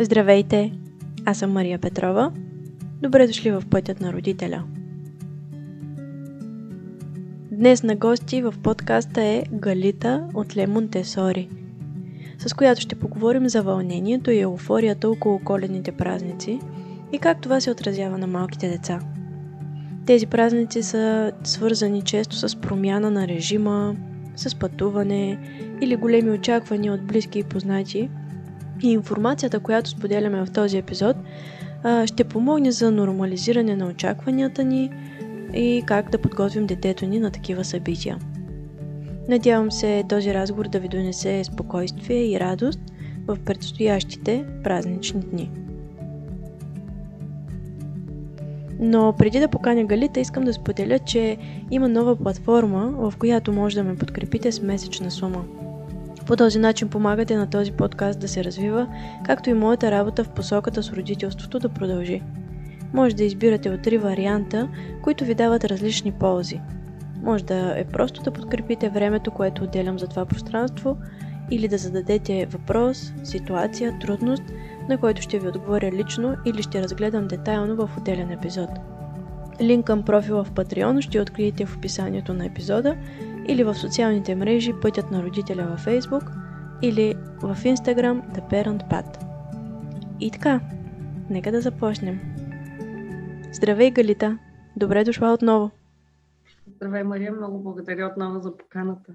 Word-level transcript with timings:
Здравейте! 0.00 0.72
Аз 1.24 1.38
съм 1.38 1.52
Мария 1.52 1.78
Петрова. 1.78 2.32
Добре 3.02 3.26
дошли 3.26 3.50
в 3.50 3.62
Пътят 3.70 4.00
на 4.00 4.12
родителя. 4.12 4.64
Днес 7.52 7.82
на 7.82 7.96
гости 7.96 8.42
в 8.42 8.54
подкаста 8.62 9.22
е 9.22 9.42
Галита 9.52 10.28
от 10.34 10.56
Лемон 10.56 10.88
Тесори, 10.88 11.48
с 12.38 12.54
която 12.54 12.80
ще 12.80 12.94
поговорим 12.94 13.48
за 13.48 13.62
вълнението 13.62 14.30
и 14.30 14.40
еуфорията 14.40 15.10
около 15.10 15.38
коледните 15.38 15.92
празници 15.92 16.60
и 17.12 17.18
как 17.18 17.40
това 17.40 17.60
се 17.60 17.70
отразява 17.70 18.18
на 18.18 18.26
малките 18.26 18.68
деца. 18.68 19.00
Тези 20.06 20.26
празници 20.26 20.82
са 20.82 21.32
свързани 21.44 22.02
често 22.02 22.36
с 22.36 22.60
промяна 22.60 23.10
на 23.10 23.28
режима, 23.28 23.96
с 24.36 24.54
пътуване 24.54 25.38
или 25.80 25.96
големи 25.96 26.30
очаквания 26.30 26.92
от 26.92 27.06
близки 27.06 27.38
и 27.38 27.44
познати– 27.44 28.10
и 28.82 28.92
информацията, 28.92 29.60
която 29.60 29.90
споделяме 29.90 30.44
в 30.44 30.52
този 30.52 30.78
епизод, 30.78 31.16
ще 32.06 32.24
помогне 32.24 32.72
за 32.72 32.90
нормализиране 32.90 33.76
на 33.76 33.86
очакванията 33.86 34.64
ни 34.64 34.90
и 35.54 35.82
как 35.86 36.10
да 36.10 36.18
подготвим 36.18 36.66
детето 36.66 37.06
ни 37.06 37.18
на 37.20 37.30
такива 37.30 37.64
събития. 37.64 38.18
Надявам 39.28 39.70
се 39.72 40.04
този 40.08 40.34
разговор 40.34 40.68
да 40.68 40.80
ви 40.80 40.88
донесе 40.88 41.44
спокойствие 41.44 42.30
и 42.30 42.40
радост 42.40 42.80
в 43.26 43.38
предстоящите 43.44 44.44
празнични 44.64 45.20
дни. 45.20 45.50
Но 48.80 49.14
преди 49.18 49.40
да 49.40 49.48
поканя 49.48 49.84
Галита, 49.84 50.20
искам 50.20 50.44
да 50.44 50.52
споделя, 50.52 50.98
че 50.98 51.36
има 51.70 51.88
нова 51.88 52.16
платформа, 52.16 52.94
в 53.10 53.14
която 53.18 53.52
може 53.52 53.76
да 53.76 53.84
ме 53.84 53.96
подкрепите 53.96 54.52
с 54.52 54.62
месечна 54.62 55.10
сума– 55.10 55.44
по 56.28 56.36
този 56.36 56.58
начин 56.58 56.88
помагате 56.88 57.36
на 57.36 57.50
този 57.50 57.72
подкаст 57.72 58.20
да 58.20 58.28
се 58.28 58.44
развива, 58.44 58.86
както 59.24 59.50
и 59.50 59.54
моята 59.54 59.90
работа 59.90 60.24
в 60.24 60.28
посоката 60.28 60.82
с 60.82 60.92
родителството 60.92 61.58
да 61.58 61.68
продължи. 61.68 62.22
Може 62.92 63.16
да 63.16 63.24
избирате 63.24 63.70
от 63.70 63.82
три 63.82 63.98
варианта, 63.98 64.68
които 65.02 65.24
ви 65.24 65.34
дават 65.34 65.64
различни 65.64 66.12
ползи. 66.12 66.60
Може 67.22 67.44
да 67.44 67.74
е 67.76 67.84
просто 67.84 68.22
да 68.22 68.30
подкрепите 68.30 68.88
времето, 68.88 69.30
което 69.30 69.64
отделям 69.64 69.98
за 69.98 70.06
това 70.06 70.26
пространство, 70.26 70.96
или 71.50 71.68
да 71.68 71.78
зададете 71.78 72.46
въпрос, 72.46 73.12
ситуация, 73.24 73.98
трудност, 73.98 74.42
на 74.88 74.98
който 74.98 75.22
ще 75.22 75.38
ви 75.38 75.48
отговоря 75.48 75.92
лично 75.92 76.36
или 76.46 76.62
ще 76.62 76.82
разгледам 76.82 77.28
детайлно 77.28 77.76
в 77.76 77.90
отделен 77.98 78.30
епизод. 78.30 78.70
Линк 79.60 79.86
към 79.86 80.02
профила 80.02 80.44
в 80.44 80.52
Patreon 80.52 81.00
ще 81.00 81.20
откриете 81.20 81.66
в 81.66 81.76
описанието 81.76 82.34
на 82.34 82.46
епизода 82.46 82.96
или 83.48 83.64
в 83.64 83.74
социалните 83.74 84.34
мрежи 84.34 84.72
Пътят 84.82 85.10
на 85.10 85.22
родителя 85.22 85.66
във 85.70 85.86
Facebook 85.86 86.32
или 86.82 87.14
в 87.42 87.56
Instagram 87.56 88.22
The 88.34 88.50
Parent 88.50 88.90
Path. 88.90 89.24
И 90.20 90.30
така, 90.30 90.60
нека 91.30 91.52
да 91.52 91.60
започнем. 91.60 92.20
Здравей, 93.52 93.90
Галита! 93.90 94.38
Добре 94.76 95.04
дошла 95.04 95.32
отново! 95.32 95.70
Здравей, 96.66 97.02
Мария! 97.02 97.32
Много 97.32 97.62
благодаря 97.62 98.06
отново 98.06 98.40
за 98.40 98.56
поканата. 98.56 99.12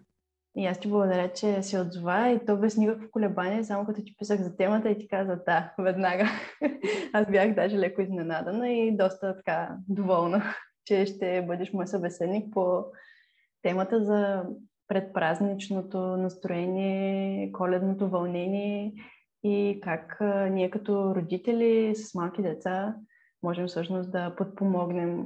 И 0.57 0.65
аз 0.65 0.79
ти 0.79 0.87
благодаря, 0.87 1.33
че 1.33 1.63
си 1.63 1.77
отзова 1.77 2.29
и 2.29 2.45
то 2.45 2.57
без 2.57 2.77
никакво 2.77 3.11
колебание, 3.11 3.63
само 3.63 3.85
като 3.85 4.03
ти 4.03 4.15
писах 4.17 4.41
за 4.41 4.55
темата 4.55 4.89
и 4.89 4.97
ти 4.97 5.07
каза 5.07 5.39
да, 5.45 5.73
веднага. 5.79 6.25
аз 7.13 7.25
бях 7.31 7.55
даже 7.55 7.79
леко 7.79 8.01
изненадана 8.01 8.69
и 8.69 8.97
доста 8.97 9.35
така 9.37 9.69
доволна, 9.89 10.43
че 10.85 11.05
ще 11.05 11.45
бъдеш 11.47 11.73
мой 11.73 11.87
събеседник 11.87 12.53
по 12.53 12.85
темата 13.63 14.03
за 14.03 14.43
предпразничното 14.87 15.97
настроение, 15.97 17.51
коледното 17.51 18.09
вълнение 18.09 18.93
и 19.43 19.79
как 19.83 20.17
ние 20.51 20.69
като 20.69 21.15
родители 21.15 21.95
с 21.95 22.15
малки 22.15 22.41
деца 22.41 22.95
можем 23.43 23.67
всъщност 23.67 24.11
да 24.11 24.35
подпомогнем 24.35 25.25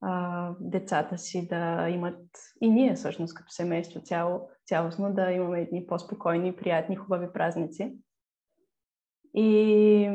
а, 0.00 0.52
децата 0.60 1.18
си 1.18 1.48
да 1.48 1.88
имат 1.88 2.20
и 2.60 2.70
ние 2.70 2.94
всъщност 2.94 3.34
като 3.34 3.50
семейство 3.50 4.00
цяло, 4.00 4.48
цялостно 4.66 5.14
да 5.14 5.32
имаме 5.32 5.60
едни 5.60 5.86
по-спокойни, 5.86 6.56
приятни, 6.56 6.96
хубави 6.96 7.32
празници. 7.32 7.96
И 9.34 10.10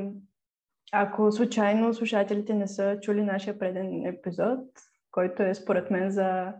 ако 0.92 1.32
случайно 1.32 1.94
слушателите 1.94 2.54
не 2.54 2.68
са 2.68 3.00
чули 3.02 3.24
нашия 3.24 3.60
преден 3.60 4.06
епизод, 4.06 4.60
който 5.12 5.44
е 5.44 5.54
според 5.54 5.92
мен 5.92 6.12
за 6.12 6.54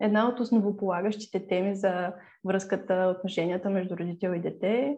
една 0.00 0.28
от 0.28 0.40
основополагащите 0.40 1.46
теми 1.46 1.76
за 1.76 2.12
връзката, 2.44 3.14
отношенията 3.18 3.70
между 3.70 3.96
родител 3.96 4.30
и 4.30 4.40
дете. 4.40 4.96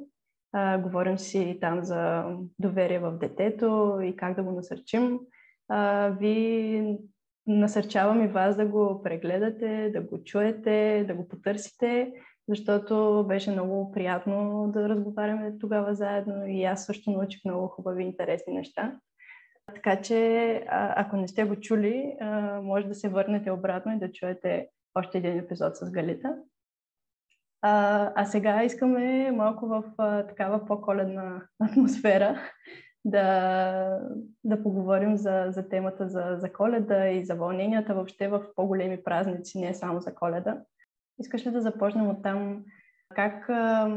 А, 0.52 0.78
говорим 0.78 1.18
си 1.18 1.58
там 1.60 1.84
за 1.84 2.24
доверие 2.58 2.98
в 2.98 3.18
детето 3.18 3.98
и 4.02 4.16
как 4.16 4.36
да 4.36 4.42
го 4.42 4.52
насърчим. 4.52 5.20
А, 5.68 6.08
ви 6.08 6.98
насърчавам 7.46 8.24
и 8.24 8.28
вас 8.28 8.56
да 8.56 8.66
го 8.66 9.02
прегледате, 9.02 9.90
да 9.94 10.00
го 10.00 10.24
чуете, 10.24 11.04
да 11.08 11.14
го 11.14 11.28
потърсите, 11.28 12.12
защото 12.48 13.24
беше 13.28 13.50
много 13.50 13.92
приятно 13.92 14.68
да 14.74 14.88
разговаряме 14.88 15.58
тогава 15.58 15.94
заедно 15.94 16.46
и 16.46 16.64
аз 16.64 16.86
също 16.86 17.10
научих 17.10 17.44
много 17.44 17.68
хубави 17.68 18.02
интересни 18.02 18.54
неща. 18.54 18.96
Така 19.74 20.02
че, 20.02 20.62
ако 20.70 21.16
не 21.16 21.28
сте 21.28 21.44
го 21.44 21.60
чули, 21.60 22.16
може 22.62 22.86
да 22.86 22.94
се 22.94 23.08
върнете 23.08 23.50
обратно 23.50 23.92
и 23.92 23.98
да 23.98 24.12
чуете 24.12 24.68
още 24.96 25.18
един 25.18 25.38
епизод 25.38 25.76
с 25.76 25.90
Галита. 25.90 26.36
А, 27.62 28.12
а 28.14 28.24
сега 28.24 28.64
искаме 28.64 29.30
малко 29.32 29.66
в 29.66 29.84
а, 29.98 30.26
такава 30.26 30.66
по-коледна 30.66 31.42
атмосфера 31.70 32.40
да, 33.04 34.00
да 34.44 34.62
поговорим 34.62 35.16
за, 35.16 35.46
за 35.48 35.68
темата 35.68 36.08
за, 36.08 36.36
за 36.38 36.52
коледа 36.52 37.08
и 37.08 37.24
за 37.24 37.34
вълненията 37.34 37.94
въобще 37.94 38.28
в 38.28 38.44
по-големи 38.56 39.04
празници, 39.04 39.58
не 39.58 39.74
само 39.74 40.00
за 40.00 40.14
коледа. 40.14 40.62
Искаш 41.18 41.46
ли 41.46 41.50
да 41.50 41.60
започнем 41.60 42.08
от 42.08 42.22
там 42.22 42.64
как 43.14 43.48
а, 43.48 43.96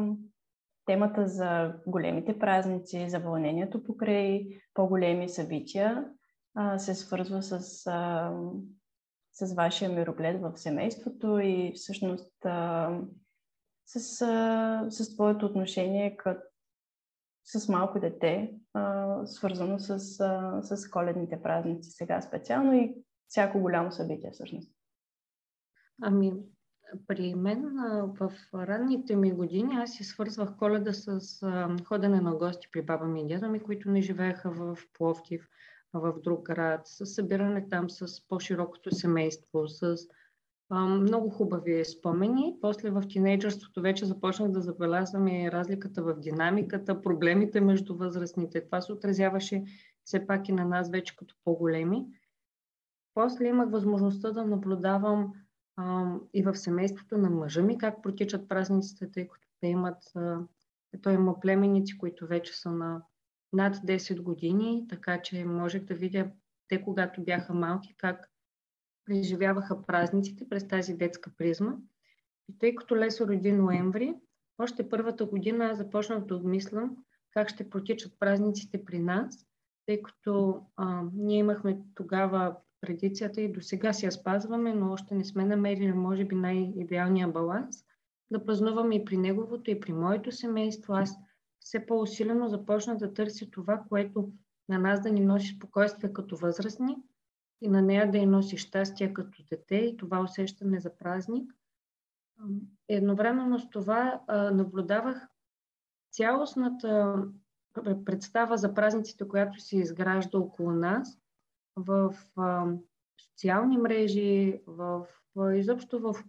темата 0.86 1.28
за 1.28 1.74
големите 1.88 2.40
празници, 2.40 3.10
за 3.10 3.20
вълнението 3.20 3.84
покрай 3.84 4.48
по-големи 4.74 5.30
събития 5.30 6.06
а, 6.56 6.80
се 6.80 6.96
свързва 6.96 7.44
с 7.44 7.88
а, 7.88 8.32
с 9.40 9.54
вашия 9.54 9.90
мироглед 9.90 10.42
в 10.42 10.58
семейството 10.58 11.40
и 11.40 11.72
всъщност 11.76 12.46
а, 12.46 12.90
с, 13.86 14.22
а, 14.22 14.86
с 14.90 15.16
твоето 15.16 15.46
отношение 15.46 16.18
като 16.18 16.42
с 17.44 17.70
малко 17.70 18.00
дете, 18.00 18.54
а, 18.74 19.26
свързано 19.26 19.80
с, 19.80 20.20
а, 20.20 20.60
с 20.64 20.90
коледните 20.90 21.42
празници 21.42 21.92
сега 21.92 22.22
специално 22.22 22.74
и 22.74 22.96
всяко 23.28 23.60
голямо 23.60 23.92
събитие 23.92 24.32
всъщност. 24.32 24.72
Ами, 26.02 26.34
при 27.08 27.36
мен 27.36 27.66
в 28.20 28.32
ранните 28.54 29.16
ми 29.16 29.32
години 29.32 29.76
аз 29.76 29.92
си 29.92 30.04
свързвах 30.04 30.58
коледа 30.58 30.94
с 30.94 31.20
ходене 31.86 32.22
на 32.22 32.36
гости 32.36 32.68
при 32.72 32.82
баба 32.82 33.06
ми 33.06 33.22
и 33.22 33.28
дядо 33.28 33.50
ми, 33.50 33.60
които 33.60 33.90
не 33.90 34.02
живееха 34.02 34.52
в 34.52 34.78
Пловдив 34.94 35.50
в 35.94 36.14
друг 36.24 36.46
град, 36.46 36.82
с 36.86 37.06
събиране 37.06 37.70
там 37.70 37.90
с 37.90 38.28
по-широкото 38.28 38.96
семейство, 38.96 39.68
с 39.68 39.98
а, 40.70 40.86
много 40.86 41.30
хубави 41.30 41.86
спомени. 41.86 42.58
После 42.62 42.90
в 42.90 43.04
тинейджърството 43.10 43.82
вече 43.82 44.06
започнах 44.06 44.52
да 44.52 44.62
забелязвам 44.62 45.28
и 45.28 45.52
разликата 45.52 46.04
в 46.04 46.20
динамиката, 46.20 47.02
проблемите 47.02 47.62
между 47.62 47.96
възрастните. 47.96 48.66
Това 48.66 48.82
се 48.82 48.94
отразяваше 48.94 49.64
все 50.04 50.28
пак 50.28 50.50
и 50.50 50.52
на 50.52 50.66
нас 50.66 50.90
вече 50.90 51.16
като 51.16 51.36
по-големи. 51.44 52.06
После 53.14 53.48
имах 53.48 53.70
възможността 53.72 54.32
да 54.32 54.46
наблюдавам 54.46 55.34
а, 55.76 56.16
и 56.34 56.44
в 56.44 56.56
семейството 56.56 57.18
на 57.18 57.30
мъжа 57.30 57.62
ми 57.62 57.78
как 57.78 58.04
протичат 58.04 58.50
празниците, 58.50 59.12
тъй 59.12 59.28
като 59.28 59.48
те 59.62 59.68
имат, 59.68 60.12
а, 60.16 60.40
той 61.02 61.14
има 61.14 61.40
племеници, 61.40 61.98
които 61.98 62.28
вече 62.28 62.58
са 62.58 62.72
на 62.72 63.02
над 63.54 63.76
10 63.76 64.22
години, 64.22 64.86
така 64.90 65.22
че 65.22 65.46
можех 65.46 65.84
да 65.84 65.94
видя 65.94 66.32
те, 66.68 66.82
когато 66.84 67.24
бяха 67.24 67.54
малки, 67.54 67.96
как 67.98 68.32
преживяваха 69.06 69.82
празниците 69.82 70.50
през 70.50 70.68
тази 70.68 70.94
детска 70.94 71.32
призма. 71.38 71.74
И 72.50 72.58
тъй 72.58 72.76
като 72.76 72.98
Лесо 72.98 73.28
роди 73.28 73.52
ноември, 73.52 74.16
още 74.58 74.90
първата 74.90 75.26
година 75.26 75.76
започнах 75.76 76.26
да 76.26 76.36
обмислям 76.36 76.98
как 77.32 77.50
ще 77.50 77.70
протичат 77.70 78.20
празниците 78.20 78.86
при 78.86 79.00
нас, 79.00 79.48
тъй 79.86 80.02
като 80.02 80.62
а, 80.76 81.04
ние 81.14 81.38
имахме 81.38 81.80
тогава 81.96 82.56
традицията 82.82 83.42
и 83.42 83.52
до 83.52 83.62
сега 83.62 83.94
си 83.94 84.06
я 84.06 84.12
спазваме, 84.12 84.74
но 84.74 84.92
още 84.92 85.16
не 85.16 85.26
сме 85.26 85.46
намерили, 85.46 85.94
може 85.94 86.26
би, 86.26 86.36
най-идеалния 86.36 87.28
баланс. 87.28 87.76
Да 88.32 88.46
празнуваме 88.46 88.96
и 88.96 89.06
при 89.06 89.18
неговото, 89.18 89.72
и 89.72 89.80
при 89.80 89.94
моето 89.94 90.32
семейство. 90.32 90.94
Аз 90.94 91.18
все 91.60 91.86
по-усилено 91.86 92.48
започна 92.48 92.98
да 92.98 93.14
търси 93.14 93.52
това, 93.52 93.84
което 93.90 94.32
на 94.70 94.80
нас 94.80 95.02
да 95.02 95.12
ни 95.12 95.20
носи 95.20 95.56
спокойствие 95.56 96.14
като 96.14 96.38
възрастни 96.38 96.98
и 97.62 97.68
на 97.68 97.82
нея 97.82 98.12
да 98.12 98.18
й 98.18 98.26
носи 98.26 98.58
щастие 98.58 99.14
като 99.14 99.44
дете 99.50 99.76
и 99.76 99.98
това 99.98 100.22
усещане 100.22 100.80
за 100.80 100.98
празник. 100.98 101.56
Едновременно 102.88 103.60
с 103.60 103.70
това 103.70 104.22
наблюдавах 104.54 105.28
цялостната 106.12 107.24
представа 108.06 108.58
за 108.58 108.74
празниците, 108.74 109.28
която 109.28 109.60
се 109.60 109.78
изгражда 109.78 110.38
около 110.38 110.72
нас 110.72 111.20
в 111.76 112.16
социални 113.22 113.78
мрежи, 113.78 114.62
в 114.68 115.06
изобщо 115.56 116.00
в 116.00 116.24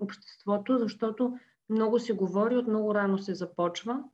обществото, 0.00 0.78
защото 0.78 1.38
много 1.68 1.98
се 1.98 2.12
говори, 2.12 2.56
от 2.56 2.66
много 2.66 2.94
рано 2.94 3.18
се 3.18 3.34
започва 3.34 4.04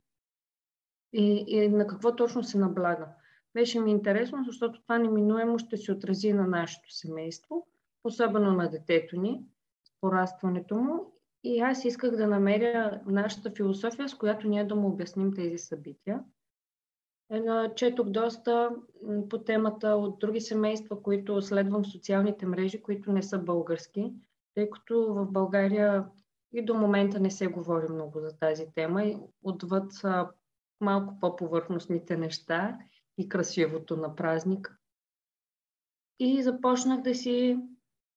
и, 1.13 1.45
и 1.47 1.69
на 1.69 1.87
какво 1.87 2.15
точно 2.15 2.43
се 2.43 2.57
наблага. 2.57 3.07
Беше 3.53 3.79
ми 3.79 3.91
интересно, 3.91 4.43
защото 4.47 4.81
това 4.81 4.97
неминуемо 4.97 5.59
ще 5.59 5.77
се 5.77 5.91
отрази 5.91 6.33
на 6.33 6.47
нашето 6.47 6.93
семейство, 6.93 7.67
особено 8.03 8.51
на 8.51 8.69
детето 8.69 9.19
ни, 9.19 9.43
порастването 10.01 10.75
му. 10.75 11.13
И 11.43 11.59
аз 11.59 11.85
исках 11.85 12.15
да 12.15 12.27
намеря 12.27 13.01
нашата 13.05 13.51
философия, 13.51 14.09
с 14.09 14.15
която 14.15 14.47
ние 14.47 14.65
да 14.65 14.75
му 14.75 14.87
обясним 14.87 15.33
тези 15.33 15.57
събития. 15.57 16.23
Четох 17.75 18.09
доста 18.09 18.71
по 19.29 19.37
темата 19.37 19.87
от 19.87 20.19
други 20.19 20.41
семейства, 20.41 21.01
които 21.01 21.41
следвам 21.41 21.83
в 21.83 21.91
социалните 21.91 22.45
мрежи, 22.45 22.81
които 22.81 23.11
не 23.11 23.23
са 23.23 23.39
български, 23.39 24.13
тъй 24.55 24.69
като 24.69 25.13
в 25.13 25.31
България 25.31 26.05
и 26.53 26.65
до 26.65 26.73
момента 26.73 27.19
не 27.19 27.31
се 27.31 27.47
говори 27.47 27.87
много 27.89 28.19
за 28.19 28.39
тази 28.39 28.65
тема, 28.75 29.03
и 29.03 29.17
отвъд 29.43 29.91
малко 30.81 31.19
по-повърхностните 31.19 32.17
неща 32.17 32.79
и 33.17 33.29
красивото 33.29 33.97
на 33.97 34.15
празник. 34.15 34.77
И 36.19 36.43
започнах 36.43 37.01
да 37.01 37.15
си 37.15 37.59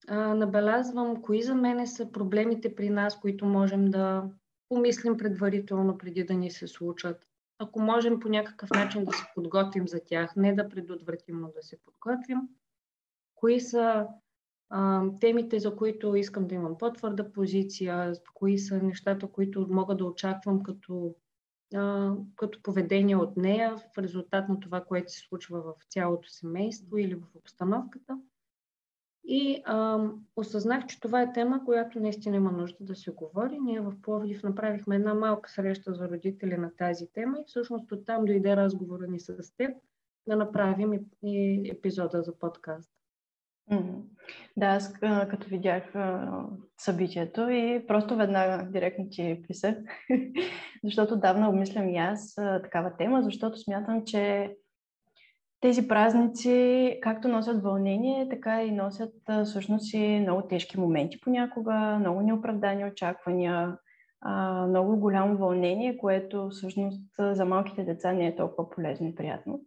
а, 0.07 0.35
набелязвам 0.35 1.21
кои 1.21 1.43
за 1.43 1.55
мене 1.55 1.87
са 1.87 2.11
проблемите 2.11 2.75
при 2.75 2.89
нас, 2.89 3.19
които 3.19 3.45
можем 3.45 3.85
да 3.85 4.29
помислим 4.69 5.17
предварително 5.17 5.97
преди 5.97 6.23
да 6.23 6.33
ни 6.33 6.51
се 6.51 6.67
случат. 6.67 7.27
Ако 7.59 7.81
можем 7.81 8.19
по 8.19 8.29
някакъв 8.29 8.69
начин 8.69 9.05
да 9.05 9.11
се 9.11 9.23
подготвим 9.35 9.87
за 9.87 9.99
тях, 10.05 10.35
не 10.35 10.55
да 10.55 10.69
предотвратим, 10.69 11.41
да 11.55 11.63
се 11.63 11.77
подготвим. 11.81 12.39
Кои 13.35 13.59
са 13.59 14.07
а, 14.69 15.03
темите, 15.19 15.59
за 15.59 15.75
които 15.75 16.15
искам 16.15 16.47
да 16.47 16.55
имам 16.55 16.77
по-твърда 16.77 17.31
позиция, 17.31 18.13
кои 18.33 18.59
са 18.59 18.83
нещата, 18.83 19.27
които 19.27 19.67
мога 19.69 19.95
да 19.95 20.05
очаквам 20.05 20.63
като 20.63 21.15
като 22.35 22.61
поведение 22.63 23.15
от 23.15 23.37
нея 23.37 23.75
в 23.77 23.97
резултат 23.97 24.49
на 24.49 24.59
това, 24.59 24.81
което 24.81 25.11
се 25.11 25.19
случва 25.19 25.61
в 25.61 25.73
цялото 25.89 26.29
семейство 26.29 26.97
или 26.97 27.15
в 27.15 27.35
обстановката. 27.35 28.17
И 29.23 29.61
а, 29.65 30.07
осъзнах, 30.35 30.85
че 30.85 30.99
това 30.99 31.21
е 31.21 31.33
тема, 31.33 31.65
която 31.65 31.99
наистина 31.99 32.35
има 32.35 32.51
нужда 32.51 32.83
да 32.83 32.95
се 32.95 33.11
говори. 33.11 33.59
Ние 33.59 33.81
в 33.81 33.93
Пловдив 34.01 34.43
направихме 34.43 34.95
една 34.95 35.13
малка 35.13 35.49
среща 35.49 35.93
за 35.93 36.09
родители 36.09 36.57
на 36.57 36.71
тази 36.75 37.07
тема 37.13 37.37
и 37.39 37.45
всъщност 37.47 37.91
оттам 37.91 38.25
дойде 38.25 38.55
разговора 38.55 39.07
ни 39.07 39.19
с 39.19 39.55
теб 39.57 39.77
да 40.27 40.35
направим 40.35 40.93
и, 40.93 40.99
и 41.23 41.69
епизода 41.69 42.21
за 42.21 42.39
подкаст. 42.39 42.91
Да, 44.57 44.67
аз 44.67 44.93
като 45.29 45.47
видях 45.49 45.93
събитието 46.77 47.49
и 47.49 47.85
просто 47.87 48.15
веднага 48.15 48.71
директно 48.71 49.05
ти 49.09 49.43
писах, 49.47 49.75
защото 50.83 51.19
давно 51.19 51.49
обмислям 51.49 51.89
и 51.89 51.97
аз 51.97 52.35
такава 52.63 52.97
тема, 52.97 53.21
защото 53.23 53.57
смятам, 53.57 54.05
че 54.05 54.53
тези 55.61 55.87
празници 55.87 56.97
както 57.01 57.27
носят 57.27 57.63
вълнение, 57.63 58.29
така 58.29 58.63
и 58.63 58.71
носят 58.71 59.13
всъщност 59.45 59.93
и 59.93 60.19
много 60.19 60.47
тежки 60.47 60.79
моменти 60.79 61.19
понякога, 61.21 61.97
много 61.99 62.21
неоправдани 62.21 62.85
очаквания, 62.85 63.77
много 64.67 64.99
голямо 64.99 65.37
вълнение, 65.37 65.97
което 65.97 66.49
всъщност 66.49 67.01
за 67.19 67.45
малките 67.45 67.83
деца 67.83 68.11
не 68.11 68.27
е 68.27 68.35
толкова 68.35 68.69
полезно 68.69 69.07
и 69.07 69.15
приятно. 69.15 69.61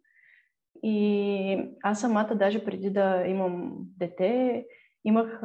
И 0.83 1.71
аз 1.83 2.01
самата, 2.01 2.35
даже 2.35 2.65
преди 2.65 2.91
да 2.91 3.25
имам 3.27 3.73
дете, 3.99 4.65
имах... 5.05 5.43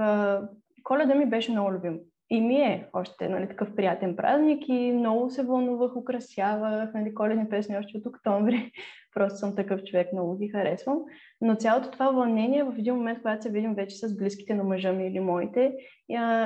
Коледа 0.83 1.15
ми 1.15 1.25
беше 1.25 1.51
много 1.51 1.73
любим. 1.73 1.99
И 2.29 2.41
ми 2.41 2.55
е 2.55 2.87
още 2.93 3.29
нали, 3.29 3.47
такъв 3.47 3.75
приятен 3.75 4.15
празник 4.15 4.63
и 4.67 4.91
много 4.91 5.29
се 5.29 5.43
вълнувах, 5.43 5.95
украсявах, 5.95 6.93
нали, 6.93 7.13
коледни 7.13 7.49
песни 7.49 7.77
още 7.77 7.97
от 7.97 8.05
октомври. 8.05 8.71
Просто 9.13 9.37
съм 9.37 9.55
такъв 9.55 9.83
човек, 9.83 10.13
много 10.13 10.37
ги 10.37 10.49
харесвам. 10.49 10.99
Но 11.41 11.55
цялото 11.55 11.91
това 11.91 12.11
вълнение 12.11 12.63
в 12.63 12.75
един 12.79 12.95
момент, 12.95 13.21
когато 13.21 13.43
се 13.43 13.49
видим 13.49 13.75
вече 13.75 13.95
с 13.95 14.17
близките 14.17 14.53
на 14.53 14.63
мъжа 14.63 14.93
ми 14.93 15.07
или 15.07 15.19
моите, 15.19 15.73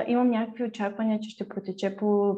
имам 0.08 0.30
някакви 0.30 0.64
очаквания, 0.64 1.20
че 1.20 1.30
ще 1.30 1.48
протече 1.48 1.96
по 1.96 2.36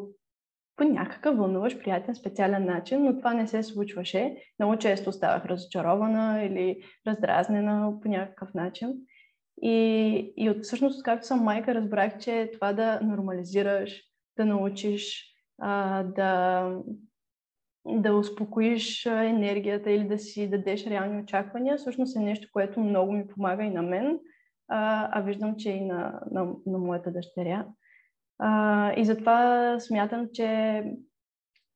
по 0.77 0.83
някакъв 0.83 1.37
вълнуващ, 1.37 1.79
приятен, 1.79 2.15
специален 2.15 2.65
начин, 2.65 3.03
но 3.03 3.17
това 3.17 3.33
не 3.33 3.47
се 3.47 3.63
случваше. 3.63 4.37
Много 4.59 4.77
често 4.77 5.11
ставах 5.11 5.45
разочарована 5.45 6.43
или 6.43 6.83
раздразнена 7.07 7.93
по 8.01 8.09
някакъв 8.09 8.53
начин. 8.53 8.93
И, 9.61 10.33
и 10.37 10.49
от 10.49 10.63
всъщност, 10.63 11.03
както 11.03 11.27
съм 11.27 11.39
майка, 11.39 11.75
разбрах, 11.75 12.17
че 12.17 12.49
това 12.53 12.73
да 12.73 12.99
нормализираш, 13.01 14.01
да 14.37 14.45
научиш, 14.45 15.35
а, 15.61 16.03
да, 16.03 16.69
да 17.85 18.13
успокоиш 18.13 19.05
енергията 19.05 19.91
или 19.91 20.07
да 20.07 20.17
си 20.17 20.49
дадеш 20.49 20.87
реални 20.87 21.21
очаквания, 21.21 21.77
всъщност 21.77 22.15
е 22.15 22.19
нещо, 22.19 22.47
което 22.53 22.79
много 22.79 23.11
ми 23.11 23.27
помага 23.27 23.63
и 23.63 23.69
на 23.69 23.81
мен, 23.81 24.19
а, 24.67 25.09
а 25.11 25.21
виждам, 25.21 25.55
че 25.57 25.69
и 25.69 25.85
на, 25.85 26.19
на, 26.31 26.47
на 26.65 26.77
моята 26.77 27.11
дъщеря. 27.11 27.65
А, 28.39 28.93
и 28.97 29.05
затова 29.05 29.79
смятам, 29.79 30.27
че 30.33 30.83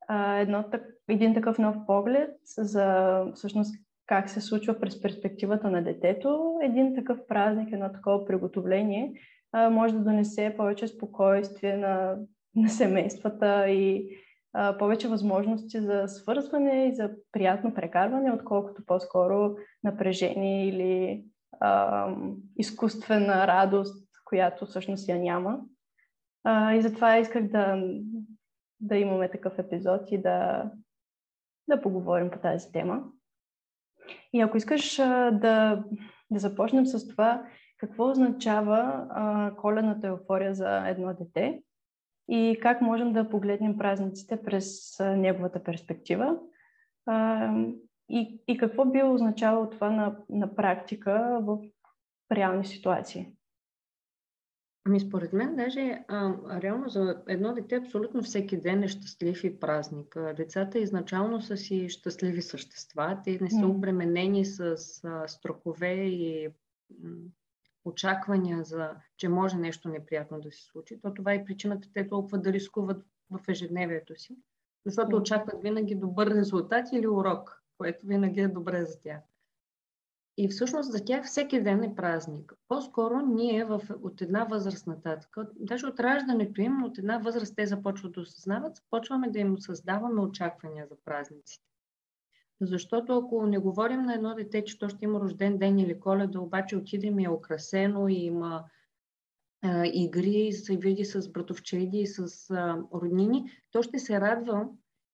а, 0.08 0.36
едно, 0.36 0.64
един 1.08 1.34
такъв 1.34 1.58
нов 1.58 1.76
поглед 1.88 2.32
за 2.58 3.24
всъщност 3.36 3.76
как 4.06 4.30
се 4.30 4.42
случва 4.42 4.80
през 4.80 5.02
перспективата 5.02 5.70
на 5.70 5.84
детето, 5.84 6.60
един 6.62 6.96
такъв 6.96 7.20
празник, 7.28 7.72
едно 7.72 7.92
такова 7.92 8.26
приготовление 8.26 9.14
а, 9.52 9.70
може 9.70 9.94
да 9.94 10.00
донесе 10.00 10.54
повече 10.58 10.88
спокойствие 10.88 11.78
на, 11.78 12.18
на 12.56 12.70
семействата 12.70 13.70
и 13.70 14.18
а, 14.54 14.78
повече 14.78 15.08
възможности 15.08 15.82
за 15.82 16.04
свързване 16.08 16.88
и 16.88 16.96
за 16.96 17.12
приятно 17.32 17.74
прекарване, 17.74 18.32
отколкото 18.32 18.86
по-скоро 18.86 19.56
напрежение 19.84 20.68
или 20.68 21.24
а, 21.60 22.08
изкуствена 22.58 23.48
радост, 23.48 24.10
която 24.26 24.66
всъщност 24.66 25.10
я 25.10 25.20
няма. 25.20 25.60
А, 26.44 26.74
и 26.74 26.82
затова 26.82 27.18
исках 27.18 27.48
да, 27.48 27.84
да 28.80 28.98
имаме 28.98 29.32
такъв 29.32 29.60
епизод 29.60 30.12
и 30.12 30.18
да, 30.22 30.72
да 31.68 31.82
поговорим 31.82 32.32
по 32.32 32.40
тази 32.40 32.72
тема. 32.72 33.04
И 34.34 34.42
ако 34.42 34.58
искаш 34.58 34.96
да, 35.32 35.84
да 36.32 36.40
започнем 36.40 36.86
с 36.86 37.08
това, 37.08 37.46
какво 37.78 38.10
означава 38.10 39.08
а, 39.10 39.56
коледната 39.56 40.08
еуфория 40.08 40.54
за 40.54 40.88
едно 40.88 41.14
дете 41.14 41.62
и 42.30 42.60
как 42.62 42.82
можем 42.82 43.14
да 43.14 43.30
погледнем 43.30 43.78
празниците 43.78 44.44
през 44.44 45.00
а, 45.00 45.16
неговата 45.16 45.64
перспектива 45.64 46.38
а, 47.06 47.54
и, 48.10 48.42
и 48.48 48.58
какво 48.58 48.86
би 48.86 49.04
означавало 49.04 49.70
това 49.70 49.90
на, 49.90 50.18
на 50.30 50.56
практика 50.56 51.40
в 51.42 51.60
реални 52.32 52.66
ситуации. 52.66 53.34
Ами 54.90 55.00
според 55.00 55.34
мен 55.34 55.56
даже 55.56 56.04
а, 56.08 56.34
реално 56.62 56.90
за 56.90 57.22
едно 57.28 57.54
дете 57.54 57.76
абсолютно 57.76 58.24
всеки 58.24 58.58
ден 58.58 58.84
е 58.84 58.88
щастлив 58.88 59.44
и 59.44 59.60
празник. 59.60 60.18
Децата 60.38 60.80
изначално 60.80 61.42
са 61.42 61.58
си 61.58 61.90
щастливи 61.90 62.42
същества. 62.42 63.22
Те 63.24 63.38
не 63.42 63.50
са 63.50 63.68
обременени 63.68 64.46
с 64.46 64.60
а, 65.04 65.28
страхове 65.28 65.94
и 65.94 66.50
м, 67.04 67.16
очаквания 67.86 68.64
за, 68.64 68.92
че 69.18 69.30
може 69.30 69.58
нещо 69.58 69.90
неприятно 69.90 70.42
да 70.42 70.52
се 70.52 70.64
случи. 70.64 71.00
То 71.02 71.14
това 71.14 71.34
е 71.34 71.46
причината 71.46 71.88
те 71.94 72.08
толкова 72.08 72.38
да 72.38 72.54
рискуват 72.54 73.06
в 73.32 73.40
ежедневието 73.50 74.16
си. 74.16 74.38
Защото 74.86 75.16
очакват 75.16 75.62
винаги 75.62 75.96
добър 75.96 76.28
резултат 76.28 76.88
или 76.94 77.08
урок, 77.08 77.64
което 77.78 78.08
винаги 78.08 78.40
е 78.40 78.48
добре 78.48 78.86
за 78.86 79.00
тях. 79.00 79.22
И 80.42 80.48
всъщност 80.48 80.92
за 80.92 81.06
тях 81.06 81.26
всеки 81.26 81.62
ден 81.62 81.84
е 81.84 81.96
празник. 81.96 82.54
По-скоро 82.68 83.20
ние 83.20 83.66
в, 83.66 83.82
от 84.04 84.22
една 84.22 84.44
възраст 84.44 84.88
нататък, 84.88 85.38
даже 85.56 85.86
от 85.86 86.00
раждането 86.00 86.62
им, 86.62 86.84
от 86.84 86.98
една 86.98 87.18
възраст 87.18 87.56
те 87.56 87.66
започват 87.66 88.12
да 88.12 88.22
осъзнават, 88.22 88.76
започваме 88.76 89.30
да 89.30 89.40
им 89.40 89.60
създаваме 89.60 90.22
очаквания 90.22 90.88
за 90.88 90.96
празниците. 91.06 91.66
Защото 92.62 93.18
ако 93.18 93.46
не 93.46 93.58
говорим 93.58 94.02
на 94.02 94.14
едно 94.14 94.36
дете, 94.36 94.64
че 94.64 94.80
то 94.80 94.90
ще 94.90 95.06
има 95.06 95.20
рожден 95.20 95.58
ден 95.58 95.80
или 95.80 96.00
коледа, 96.00 96.40
обаче 96.40 96.78
отидем 96.78 97.20
и 97.20 97.26
е 97.26 97.30
украсено 97.30 98.08
и 98.08 98.14
има 98.14 98.64
а, 99.62 99.86
игри, 99.94 100.54
се 100.54 100.78
види 100.78 101.06
с 101.06 101.32
братовчеди 101.32 101.98
и 101.98 102.08
с 102.08 102.50
а, 102.50 102.84
роднини, 102.94 103.52
то 103.72 103.84
ще 103.84 104.00
се 104.00 104.22
радва 104.22 104.68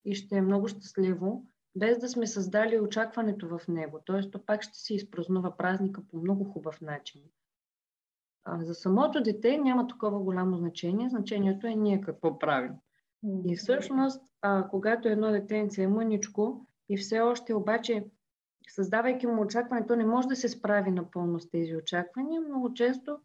и 0.04 0.14
ще 0.14 0.36
е 0.36 0.42
много 0.42 0.68
щастливо, 0.68 1.46
без 1.76 1.98
да 1.98 2.08
сме 2.08 2.26
създали 2.26 2.80
очакването 2.80 3.48
в 3.48 3.68
него. 3.68 4.00
Т.е. 4.06 4.30
то 4.30 4.46
пак 4.46 4.62
ще 4.62 4.78
се 4.78 4.94
изпразнува 4.94 5.56
празника 5.56 6.00
по 6.10 6.16
много 6.16 6.44
хубав 6.44 6.80
начин. 6.80 7.22
А 8.44 8.64
за 8.64 8.74
самото 8.74 9.22
дете 9.22 9.58
няма 9.58 9.86
такова 9.86 10.18
голямо 10.18 10.56
значение. 10.56 11.08
Значението 11.08 11.66
е 11.66 11.74
ние 11.74 12.00
какво 12.00 12.38
правим. 12.38 12.72
И 13.44 13.56
всъщност, 13.56 14.22
а, 14.42 14.68
когато 14.68 15.08
едно 15.08 15.30
детенце 15.30 15.82
е 15.82 15.88
мъничко, 15.88 16.66
И 16.88 16.96
все 16.96 17.20
още 17.20 17.54
обаче, 17.54 18.06
създавайки 18.68 19.26
му 19.26 19.42
очакване, 19.42 19.86
то 19.86 19.96
не 19.96 20.06
може 20.06 20.28
да 20.28 20.36
се 20.36 20.48
справи 20.48 20.90
напълно 20.90 21.40
с 21.40 21.50
тези 21.50 21.76
очаквания. 21.76 22.40
Много 22.40 22.74
често 22.74 23.18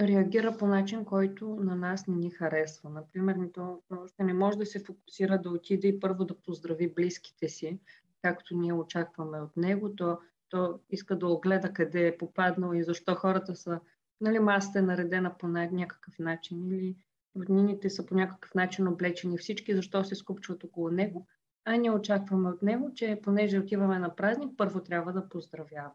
реагира 0.00 0.56
по 0.56 0.66
начин, 0.66 1.04
който 1.04 1.48
на 1.48 1.76
нас 1.76 2.06
не 2.06 2.16
ни 2.16 2.30
харесва. 2.30 2.90
Например, 2.90 3.36
то 3.54 3.82
още 3.90 4.24
не 4.24 4.34
може 4.34 4.58
да 4.58 4.66
се 4.66 4.84
фокусира 4.84 5.38
да 5.38 5.50
отиде 5.50 5.88
и 5.88 6.00
първо 6.00 6.24
да 6.24 6.34
поздрави 6.34 6.94
близките 6.94 7.48
си, 7.48 7.78
както 8.22 8.56
ние 8.56 8.72
очакваме 8.72 9.40
от 9.40 9.56
него. 9.56 9.94
То, 9.96 10.18
то 10.48 10.80
иска 10.90 11.18
да 11.18 11.26
огледа 11.26 11.72
къде 11.72 12.06
е 12.06 12.18
попаднал 12.18 12.74
и 12.74 12.82
защо 12.82 13.14
хората 13.14 13.56
са, 13.56 13.80
нали, 14.20 14.38
масата 14.38 14.78
е 14.78 14.82
наредена 14.82 15.38
по 15.38 15.48
някакъв 15.48 16.18
начин 16.18 16.68
или 16.68 16.96
роднините 17.36 17.90
са 17.90 18.06
по 18.06 18.14
някакъв 18.14 18.54
начин 18.54 18.88
облечени 18.88 19.38
всички, 19.38 19.74
защо 19.74 20.04
се 20.04 20.14
скупчват 20.14 20.64
около 20.64 20.90
него. 20.90 21.26
А 21.64 21.76
ние 21.76 21.90
очакваме 21.90 22.48
от 22.48 22.62
него, 22.62 22.90
че 22.94 23.20
понеже 23.22 23.58
отиваме 23.58 23.98
на 23.98 24.16
празник, 24.16 24.50
първо 24.56 24.82
трябва 24.82 25.12
да 25.12 25.28
поздравява. 25.28 25.92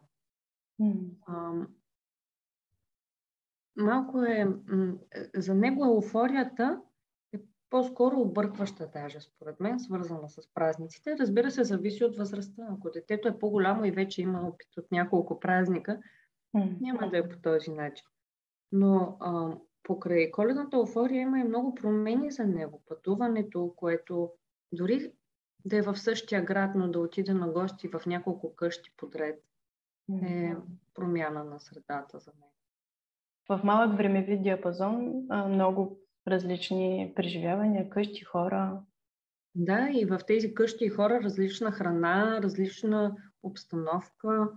Mm 0.80 1.66
малко 3.76 4.22
е, 4.22 4.46
за 5.34 5.54
него 5.54 5.84
еуфорията 5.84 6.80
е 7.32 7.38
по-скоро 7.70 8.20
объркваща 8.20 8.90
даже, 8.92 9.20
според 9.20 9.60
мен, 9.60 9.80
свързана 9.80 10.28
с 10.28 10.54
празниците. 10.54 11.16
Разбира 11.18 11.50
се, 11.50 11.64
зависи 11.64 12.04
от 12.04 12.16
възрастта. 12.16 12.66
Ако 12.70 12.90
детето 12.90 13.28
е 13.28 13.38
по-голямо 13.38 13.84
и 13.84 13.90
вече 13.90 14.22
има 14.22 14.48
опит 14.48 14.76
от 14.76 14.92
няколко 14.92 15.40
празника, 15.40 16.00
няма 16.54 17.10
да 17.10 17.18
е 17.18 17.28
по 17.28 17.38
този 17.38 17.70
начин. 17.70 18.06
Но 18.72 19.16
а, 19.20 19.56
покрай 19.82 20.30
коледната 20.30 20.76
еуфория 20.76 21.20
има 21.20 21.38
и 21.38 21.44
много 21.44 21.74
промени 21.74 22.30
за 22.30 22.44
него. 22.44 22.82
Пътуването, 22.86 23.72
което 23.76 24.32
дори 24.72 25.12
да 25.64 25.76
е 25.76 25.82
в 25.82 25.96
същия 25.96 26.44
град, 26.44 26.70
но 26.74 26.88
да 26.88 27.00
отиде 27.00 27.34
на 27.34 27.48
гости 27.48 27.88
в 27.88 28.02
няколко 28.06 28.54
къщи 28.56 28.90
подред, 28.96 29.42
е 30.22 30.54
промяна 30.94 31.44
на 31.44 31.60
средата 31.60 32.18
за 32.18 32.30
него 32.40 32.55
в 33.48 33.60
малък 33.64 33.96
времеви 33.96 34.38
диапазон 34.38 35.26
много 35.48 35.98
различни 36.28 37.12
преживявания, 37.16 37.90
къщи, 37.90 38.24
хора. 38.24 38.80
Да, 39.54 39.88
и 39.92 40.04
в 40.04 40.20
тези 40.26 40.54
къщи 40.54 40.84
и 40.84 40.88
хора 40.88 41.20
различна 41.22 41.72
храна, 41.72 42.42
различна 42.42 43.16
обстановка. 43.42 44.48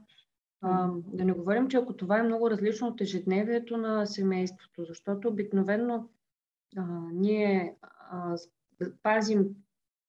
А, 0.62 0.90
да 0.94 1.26
не 1.26 1.34
говорим, 1.34 1.68
че 1.68 1.78
ако 1.78 1.94
това 1.94 2.20
е 2.20 2.24
много 2.24 2.50
различно 2.50 2.88
от 2.88 3.02
ежедневието 3.02 3.78
на 3.78 4.06
семейството, 4.06 4.86
защото 4.86 5.28
обикновено 5.28 6.10
а, 6.78 6.84
ние 7.14 7.76
а, 7.82 8.38
пазим 9.04 9.48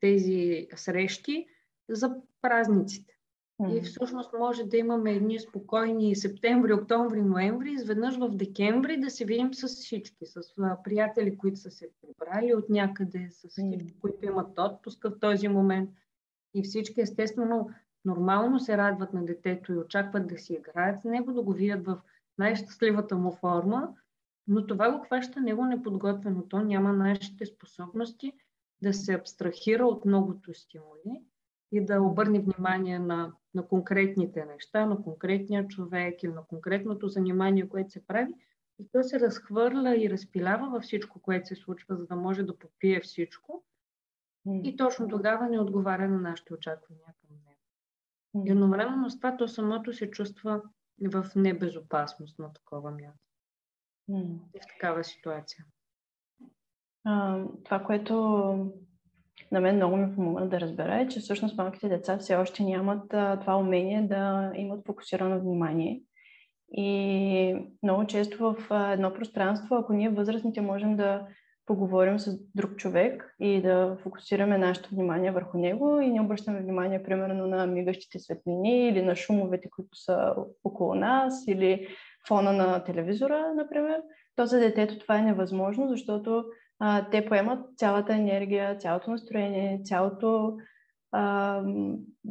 тези 0.00 0.68
срещи 0.76 1.46
за 1.88 2.16
празниците. 2.42 3.19
И 3.68 3.80
всъщност 3.80 4.32
може 4.38 4.64
да 4.64 4.76
имаме 4.76 5.12
едни 5.12 5.38
спокойни 5.38 6.16
септември, 6.16 6.72
октомври, 6.72 7.22
ноември, 7.22 7.72
изведнъж 7.72 8.16
в 8.16 8.28
декември 8.28 9.00
да 9.00 9.10
се 9.10 9.24
видим 9.24 9.54
с 9.54 9.68
всички, 9.68 10.26
с 10.26 10.40
приятели, 10.84 11.38
които 11.38 11.60
са 11.60 11.70
се 11.70 11.90
прибрали 12.02 12.54
от 12.54 12.68
някъде, 12.68 13.28
с 13.30 13.48
всички, 13.48 13.94
които 14.00 14.26
имат 14.26 14.58
отпуска 14.58 15.10
в 15.10 15.20
този 15.20 15.48
момент. 15.48 15.90
И 16.54 16.62
всички 16.62 17.00
естествено 17.00 17.70
нормално 18.04 18.60
се 18.60 18.76
радват 18.76 19.12
на 19.12 19.24
детето 19.24 19.72
и 19.72 19.78
очакват 19.78 20.26
да 20.26 20.38
си 20.38 20.52
играят 20.54 21.00
с 21.02 21.04
него, 21.04 21.32
да 21.32 21.42
го 21.42 21.52
видят 21.52 21.86
в 21.86 22.00
най-щастливата 22.38 23.16
му 23.16 23.30
форма, 23.30 23.94
но 24.48 24.66
това 24.66 24.92
го 24.92 25.04
хваща 25.04 25.40
него 25.40 25.64
неподготвено. 25.64 26.42
То 26.42 26.60
няма 26.60 26.92
нашите 26.92 27.46
способности 27.46 28.32
да 28.82 28.94
се 28.94 29.14
абстрахира 29.14 29.86
от 29.86 30.04
многото 30.04 30.54
стимули 30.54 31.22
и 31.72 31.84
да 31.84 32.02
обърне 32.02 32.40
внимание 32.40 32.98
на, 32.98 33.32
на 33.54 33.68
конкретните 33.68 34.44
неща, 34.44 34.86
на 34.86 35.02
конкретния 35.02 35.68
човек 35.68 36.22
или 36.22 36.32
на 36.32 36.44
конкретното 36.46 37.08
занимание, 37.08 37.68
което 37.68 37.90
се 37.90 38.06
прави. 38.06 38.34
И 38.78 38.88
то 38.92 39.02
се 39.02 39.20
разхвърля 39.20 39.96
и 39.96 40.10
разпилява 40.10 40.70
във 40.70 40.82
всичко, 40.82 41.22
което 41.22 41.48
се 41.48 41.54
случва, 41.54 41.96
за 41.96 42.06
да 42.06 42.16
може 42.16 42.42
да 42.42 42.58
попие 42.58 43.00
всичко. 43.00 43.64
И 44.64 44.76
точно 44.76 45.08
тогава 45.08 45.48
не 45.48 45.60
отговаря 45.60 46.08
на 46.08 46.20
нашите 46.20 46.54
очаквания 46.54 47.04
към 47.06 47.36
него. 47.36 48.46
И 48.46 48.50
едновременно 48.50 49.10
с 49.10 49.16
това 49.16 49.36
то 49.36 49.48
самото 49.48 49.92
се 49.92 50.10
чувства 50.10 50.62
в 51.12 51.26
небезопасност 51.36 52.38
на 52.38 52.52
такова 52.52 52.90
място. 52.90 53.24
И 54.54 54.60
в 54.60 54.66
такава 54.68 55.04
ситуация. 55.04 55.64
А, 57.04 57.44
това, 57.64 57.82
което 57.82 58.72
на 59.52 59.60
мен 59.60 59.76
много 59.76 59.96
ми 59.96 60.14
помогна 60.14 60.48
да 60.48 60.60
разбера 60.60 61.00
е, 61.00 61.08
че 61.08 61.20
всъщност 61.20 61.56
малките 61.56 61.88
деца 61.88 62.18
все 62.18 62.36
още 62.36 62.62
нямат 62.62 63.14
а, 63.14 63.40
това 63.40 63.56
умение 63.56 64.02
да 64.02 64.52
имат 64.54 64.86
фокусирано 64.86 65.40
внимание. 65.40 66.02
И 66.72 67.56
много 67.82 68.06
често 68.06 68.38
в 68.38 68.56
а, 68.70 68.92
едно 68.92 69.14
пространство, 69.14 69.76
ако 69.76 69.92
ние 69.92 70.10
възрастните 70.10 70.60
можем 70.60 70.96
да 70.96 71.26
поговорим 71.66 72.18
с 72.18 72.38
друг 72.54 72.76
човек 72.76 73.36
и 73.40 73.62
да 73.62 73.96
фокусираме 74.02 74.58
нашето 74.58 74.90
внимание 74.90 75.30
върху 75.30 75.58
него 75.58 76.00
и 76.00 76.10
не 76.10 76.20
обръщаме 76.20 76.60
внимание, 76.60 77.02
примерно, 77.02 77.46
на 77.46 77.66
мигащите 77.66 78.18
светлини 78.18 78.88
или 78.88 79.02
на 79.02 79.16
шумовете, 79.16 79.70
които 79.70 79.96
са 79.96 80.34
около 80.64 80.94
нас 80.94 81.44
или 81.48 81.88
фона 82.28 82.52
на 82.52 82.84
телевизора, 82.84 83.52
например, 83.56 84.02
то 84.36 84.46
за 84.46 84.58
детето 84.58 84.98
това 84.98 85.18
е 85.18 85.22
невъзможно, 85.22 85.88
защото 85.88 86.44
а, 86.80 87.10
те 87.10 87.26
поемат 87.26 87.78
цялата 87.78 88.14
енергия, 88.14 88.78
цялото 88.78 89.10
настроение, 89.10 89.80
цялото 89.84 90.56
а, 91.12 91.62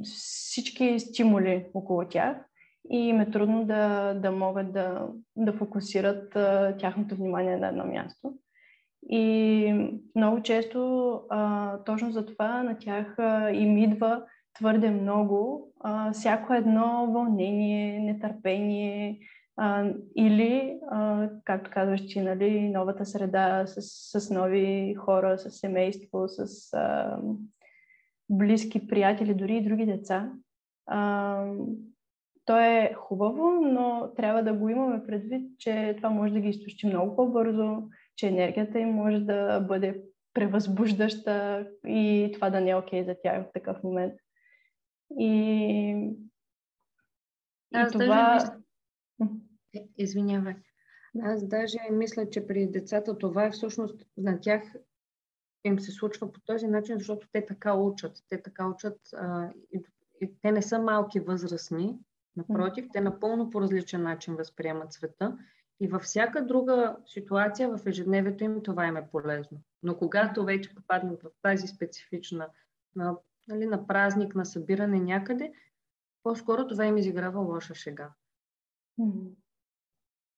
всички 0.04 1.00
стимули 1.00 1.66
около 1.74 2.08
тях 2.08 2.38
и 2.92 2.98
им 2.98 3.22
е 3.22 3.32
трудно 3.32 3.66
да, 3.66 4.14
да 4.14 4.32
могат 4.32 4.74
да, 4.74 5.08
да 5.36 5.54
фокусират 5.54 6.36
а, 6.36 6.78
тяхното 6.78 7.16
внимание 7.16 7.58
на 7.58 7.68
едно 7.68 7.86
място. 7.86 8.34
И 9.10 9.92
много 10.16 10.42
често 10.42 11.14
а, 11.30 11.78
точно 11.84 12.12
за 12.12 12.26
това 12.26 12.64
на 12.64 12.78
тях 12.78 13.20
а, 13.20 13.52
им 13.52 13.78
идва 13.78 14.24
твърде 14.58 14.90
много 14.90 15.72
а, 15.80 16.12
всяко 16.12 16.54
едно 16.54 17.12
вълнение, 17.12 18.00
нетърпение, 18.00 19.20
а, 19.62 19.94
или, 20.16 20.80
а, 20.92 21.30
както 21.46 21.72
казваш, 21.72 22.02
че 22.02 22.22
нали, 22.22 22.70
новата 22.70 23.06
среда 23.06 23.68
с, 23.68 23.82
с 24.22 24.30
нови 24.30 24.96
хора, 24.96 25.38
с 25.38 25.50
семейство, 25.50 26.28
с 26.28 26.74
а, 26.74 27.20
близки 28.30 28.88
приятели, 28.88 29.34
дори 29.34 29.58
и 29.58 29.64
други 29.64 29.86
деца. 29.86 30.32
А, 30.86 31.44
то 32.46 32.60
е 32.60 32.94
хубаво, 32.98 33.52
но 33.52 34.12
трябва 34.16 34.44
да 34.44 34.54
го 34.54 34.70
имаме 34.70 35.04
предвид, 35.08 35.60
че 35.60 35.94
това 35.98 36.10
може 36.10 36.34
да 36.34 36.40
ги 36.40 36.50
изтощи 36.50 36.88
много 36.88 37.16
по-бързо, 37.16 37.84
че 38.16 38.28
енергията 38.28 38.80
им 38.80 38.90
може 38.90 39.20
да 39.20 39.60
бъде 39.60 40.02
превъзбуждаща 40.34 41.68
и 41.88 42.32
това 42.34 42.50
да 42.50 42.62
не 42.62 42.70
е 42.70 42.76
окей 42.76 43.02
okay 43.02 43.06
за 43.06 43.16
тях 43.24 43.44
в 43.44 43.52
такъв 43.54 43.84
момент. 43.84 44.14
И, 45.20 46.14
Аз 47.74 47.90
и 47.90 47.92
това... 47.92 48.38
Е, 48.38 48.60
извинявай. 49.98 50.56
Аз 51.22 51.48
даже 51.48 51.78
мисля, 51.92 52.30
че 52.30 52.48
при 52.48 52.68
децата 52.68 53.18
това 53.18 53.46
е 53.46 53.52
всъщност 53.52 54.06
на 54.18 54.40
тях 54.42 54.64
им 55.64 55.80
се 55.80 55.92
случва 55.92 56.32
по 56.32 56.40
този 56.40 56.68
начин, 56.68 56.98
защото 56.98 57.28
те 57.32 57.46
така 57.46 57.74
учат. 57.74 58.24
Те 58.30 58.42
така 58.42 58.68
учат 58.68 59.00
а, 59.14 59.50
и, 59.74 59.84
и 60.22 60.34
те 60.42 60.52
не 60.52 60.62
са 60.62 60.80
малки 60.80 61.20
възрастни, 61.20 62.00
напротив, 62.36 62.86
те 62.94 63.02
напълно 63.02 63.50
по 63.50 63.62
различен 63.62 64.04
начин 64.04 64.36
възприемат 64.36 64.94
света 64.94 65.38
и 65.80 65.88
във 65.88 66.02
всяка 66.02 66.46
друга 66.46 66.98
ситуация 67.06 67.78
в 67.78 67.88
ежедневието 67.88 68.44
им 68.44 68.64
това 68.64 68.86
им 68.86 68.98
е 68.98 69.10
полезно. 69.12 69.62
Но 69.84 69.98
когато 69.98 70.46
вече 70.46 70.76
попаднат 70.76 71.24
в 71.24 71.30
тази 71.42 71.68
специфична, 71.68 72.48
на, 72.96 73.18
нали, 73.48 73.66
на 73.66 73.88
празник, 73.88 74.36
на 74.36 74.46
събиране 74.46 75.00
някъде, 75.00 75.54
по-скоро 76.24 76.68
това 76.68 76.86
им 76.86 76.98
изиграва 76.98 77.40
лоша 77.40 77.76
шега. 77.76 78.10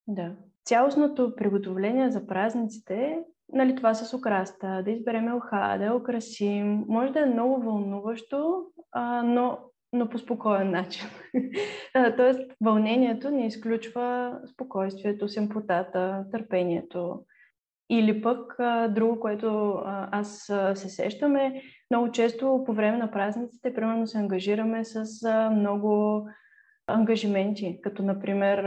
Да. 0.08 0.32
Цялостното 0.66 1.36
приготовление 1.36 2.10
за 2.10 2.28
празниците, 2.28 3.20
нали, 3.54 3.76
това 3.76 3.94
с 3.94 4.14
украста, 4.14 4.82
да 4.86 4.92
изберем 4.92 5.28
елха, 5.28 5.76
да 5.78 5.86
я 5.86 5.96
украсим, 5.96 6.86
може 6.88 7.14
да 7.14 7.20
е 7.20 7.26
много 7.26 7.62
вълнуващо, 7.62 8.64
а, 8.92 9.24
но, 9.24 9.60
но 9.94 10.10
по 10.10 10.18
спокоен 10.18 10.72
начин. 10.72 11.06
Тоест, 12.18 12.40
вълнението 12.62 13.32
не 13.32 13.46
изключва 13.48 14.40
спокойствието, 14.54 15.28
симпотата, 15.28 16.26
търпението. 16.32 17.20
Или 17.90 18.22
пък 18.22 18.56
а, 18.60 18.88
друго, 18.88 19.20
което 19.20 19.72
а, 19.72 20.10
аз 20.12 20.50
а, 20.50 20.76
се 20.76 20.90
сещаме, 20.90 21.62
много 21.92 22.12
често 22.12 22.64
по 22.66 22.74
време 22.74 22.98
на 22.98 23.12
празниците, 23.12 23.74
примерно 23.74 24.08
се 24.08 24.18
ангажираме 24.18 24.86
с 24.86 25.24
а, 25.24 25.50
много 25.50 26.24
ангажименти, 26.94 27.80
като 27.82 28.04
например 28.04 28.64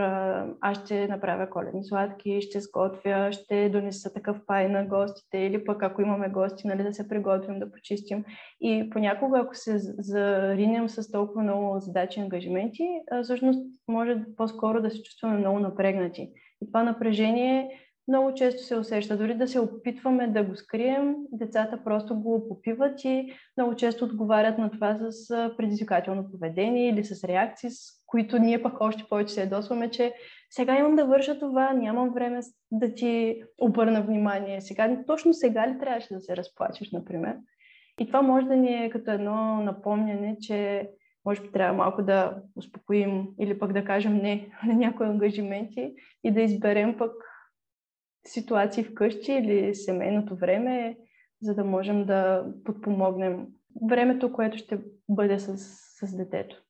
аз 0.61 0.85
ще 0.85 1.09
направя 1.09 1.51
коледни 1.51 1.85
сладки, 1.85 2.41
ще 2.41 2.61
сготвя, 2.61 3.33
ще 3.33 3.69
донеса 3.69 4.13
такъв 4.13 4.37
пай 4.47 4.69
на 4.69 4.85
гостите 4.85 5.39
или 5.39 5.65
пък 5.65 5.83
ако 5.83 6.03
имаме 6.03 6.29
гости, 6.29 6.67
нали, 6.67 6.83
да 6.83 6.95
се 6.95 7.09
приготвим, 7.09 7.59
да 7.59 7.71
почистим. 7.71 8.25
И 8.61 8.91
понякога, 8.91 9.41
ако 9.41 9.55
се 9.55 9.79
заринем 9.79 10.89
с 10.89 11.13
толкова 11.13 11.43
много 11.43 11.81
задачи 11.81 12.21
и 12.21 12.23
ангажименти, 12.23 12.89
всъщност 13.23 13.61
може 13.89 14.25
по-скоро 14.37 14.83
да 14.83 14.91
се 14.91 15.03
чувстваме 15.03 15.39
много 15.39 15.59
напрегнати. 15.59 16.31
И 16.63 16.67
това 16.67 16.83
напрежение 16.83 17.81
много 18.09 18.35
често 18.35 18.63
се 18.63 18.77
усеща. 18.77 19.17
Дори 19.17 19.35
да 19.35 19.49
се 19.49 19.61
опитваме 19.61 20.27
да 20.27 20.43
го 20.43 20.57
скрием, 20.57 21.15
децата 21.33 21.85
просто 21.85 22.21
го 22.21 22.49
попиват 22.49 23.05
и 23.05 23.33
много 23.57 23.77
често 23.77 24.05
отговарят 24.05 24.59
на 24.59 24.71
това 24.71 24.99
с 25.01 25.29
предизвикателно 25.57 26.31
поведение 26.31 26.89
или 26.89 27.05
с 27.05 27.25
реакции, 27.25 27.71
с 27.71 27.77
които 28.07 28.39
ние 28.39 28.63
пък 28.63 28.81
още 28.81 29.05
повече 29.09 29.35
се 29.35 29.41
ядосваме, 29.41 29.91
че 29.91 30.15
сега 30.51 30.79
имам 30.79 30.97
да 30.97 31.05
върша 31.05 31.39
това, 31.39 31.73
нямам 31.73 32.11
време 32.15 32.41
да 32.71 32.95
ти 32.95 33.43
обърна 33.61 34.03
внимание. 34.03 34.61
Сега, 34.61 35.05
точно 35.07 35.35
сега 35.35 35.69
ли 35.69 35.79
трябваше 35.79 36.15
да 36.15 36.21
се 36.21 36.37
разплачеш, 36.37 36.93
например? 36.93 37.37
И 38.01 38.07
това 38.07 38.23
може 38.23 38.47
да 38.47 38.57
ни 38.57 38.85
е 38.85 38.91
като 38.91 39.11
едно 39.11 39.63
напомняне, 39.63 40.37
че 40.41 40.91
може 41.25 41.43
би 41.43 41.53
трябва 41.53 41.77
малко 41.77 42.03
да 42.03 42.37
успокоим 42.57 43.29
или 43.41 43.59
пък 43.59 43.73
да 43.73 43.85
кажем 43.85 44.17
не 44.17 44.49
на 44.67 44.75
някои 44.75 45.07
ангажименти 45.07 45.95
и 46.25 46.31
да 46.31 46.41
изберем 46.41 46.97
пък 46.99 47.13
ситуации 48.27 48.85
вкъщи 48.85 49.33
или 49.33 49.75
семейното 49.75 50.37
време, 50.37 50.99
за 51.43 51.55
да 51.55 51.65
можем 51.65 52.07
да 52.07 52.47
подпомогнем 52.65 53.47
времето, 53.89 54.33
което 54.33 54.59
ще 54.59 54.79
бъде 55.09 55.39
с, 55.39 55.57
с 56.07 56.17
детето. 56.17 56.63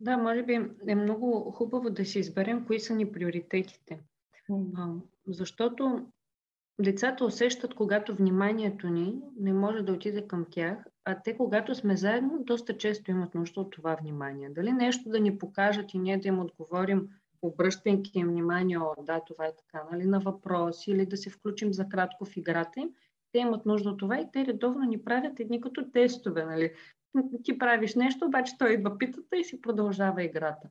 Да, 0.00 0.16
може 0.16 0.42
би 0.42 0.60
е 0.88 0.94
много 0.94 1.50
хубаво 1.50 1.90
да 1.90 2.04
си 2.04 2.18
изберем 2.18 2.66
кои 2.66 2.80
са 2.80 2.94
ни 2.94 3.12
приоритетите. 3.12 4.00
Mm. 4.50 5.00
защото 5.26 6.06
децата 6.80 7.24
усещат, 7.24 7.74
когато 7.74 8.14
вниманието 8.14 8.88
ни 8.88 9.20
не 9.40 9.52
може 9.52 9.82
да 9.82 9.92
отиде 9.92 10.26
към 10.26 10.46
тях, 10.50 10.78
а 11.04 11.22
те, 11.24 11.36
когато 11.36 11.74
сме 11.74 11.96
заедно, 11.96 12.44
доста 12.44 12.76
често 12.76 13.10
имат 13.10 13.34
нужда 13.34 13.60
от 13.60 13.70
това 13.70 13.94
внимание. 13.94 14.50
Дали 14.50 14.72
нещо 14.72 15.08
да 15.08 15.20
ни 15.20 15.38
покажат 15.38 15.94
и 15.94 15.98
ние 15.98 16.18
да 16.18 16.28
им 16.28 16.40
отговорим 16.40 17.08
обръщайки 17.46 18.18
им 18.18 18.28
внимание, 18.28 18.78
о, 18.78 18.94
да, 19.02 19.20
това 19.26 19.46
е 19.46 19.56
така, 19.56 19.84
нали, 19.92 20.04
на 20.04 20.20
въпроси 20.20 20.90
или 20.90 21.06
да 21.06 21.16
се 21.16 21.30
включим 21.30 21.72
за 21.72 21.88
кратко 21.88 22.24
в 22.24 22.36
играта 22.36 22.80
им, 22.80 22.90
те 23.32 23.38
имат 23.38 23.66
нужда 23.66 23.90
от 23.90 23.98
това 23.98 24.20
и 24.20 24.28
те 24.32 24.46
редовно 24.46 24.84
ни 24.84 25.04
правят 25.04 25.40
едни 25.40 25.60
като 25.60 25.90
тестове, 25.90 26.44
нали. 26.44 26.72
Ти 27.44 27.58
правиш 27.58 27.94
нещо, 27.94 28.26
обаче 28.26 28.58
той 28.58 28.72
идва 28.72 28.98
питата 28.98 29.36
и 29.36 29.44
си 29.44 29.60
продължава 29.60 30.22
играта. 30.22 30.68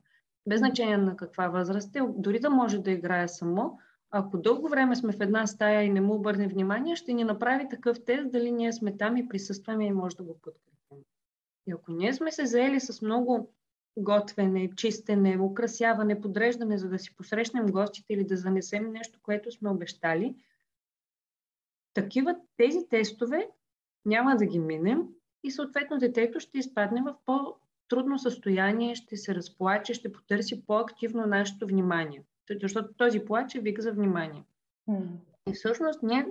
Без 0.48 0.58
значение 0.58 0.96
на 0.96 1.16
каква 1.16 1.48
възраст 1.48 1.96
е, 1.96 2.00
дори 2.16 2.40
да 2.40 2.50
може 2.50 2.78
да 2.78 2.90
играе 2.90 3.28
само, 3.28 3.78
ако 4.10 4.38
дълго 4.38 4.68
време 4.68 4.96
сме 4.96 5.12
в 5.12 5.20
една 5.20 5.46
стая 5.46 5.82
и 5.82 5.90
не 5.90 6.00
му 6.00 6.14
обърне 6.14 6.48
внимание, 6.48 6.96
ще 6.96 7.12
ни 7.12 7.24
направи 7.24 7.68
такъв 7.68 8.04
тест, 8.04 8.30
дали 8.30 8.52
ние 8.52 8.72
сме 8.72 8.96
там 8.96 9.16
и 9.16 9.28
присъстваме 9.28 9.86
и 9.86 9.92
може 9.92 10.16
да 10.16 10.22
го 10.22 10.38
подкрепим. 10.42 11.04
И 11.66 11.72
ако 11.72 11.92
ние 11.92 12.14
сме 12.14 12.32
се 12.32 12.46
заели 12.46 12.80
с 12.80 13.02
много 13.02 13.50
готвене, 13.96 14.70
чистене, 14.76 15.40
украсяване, 15.40 16.20
подреждане, 16.20 16.78
за 16.78 16.88
да 16.88 16.98
си 16.98 17.16
посрещнем 17.16 17.66
гостите 17.66 18.12
или 18.12 18.24
да 18.24 18.36
занесем 18.36 18.92
нещо, 18.92 19.18
което 19.22 19.52
сме 19.52 19.70
обещали, 19.70 20.36
такива 21.94 22.36
тези 22.56 22.88
тестове 22.90 23.48
няма 24.04 24.36
да 24.36 24.46
ги 24.46 24.58
минем 24.58 25.08
и 25.44 25.50
съответно 25.50 25.98
детето 25.98 26.40
ще 26.40 26.58
изпадне 26.58 27.02
в 27.02 27.14
по-трудно 27.26 28.18
състояние, 28.18 28.94
ще 28.94 29.16
се 29.16 29.34
разплаче, 29.34 29.94
ще 29.94 30.12
потърси 30.12 30.66
по-активно 30.66 31.26
нашето 31.26 31.66
внимание. 31.66 32.24
Защото 32.62 32.94
този 32.94 33.20
плач 33.20 33.54
е 33.54 33.60
вик 33.60 33.80
за 33.80 33.92
внимание. 33.92 34.44
Mm. 34.88 35.06
И 35.48 35.52
всъщност 35.52 36.02
ние, 36.02 36.26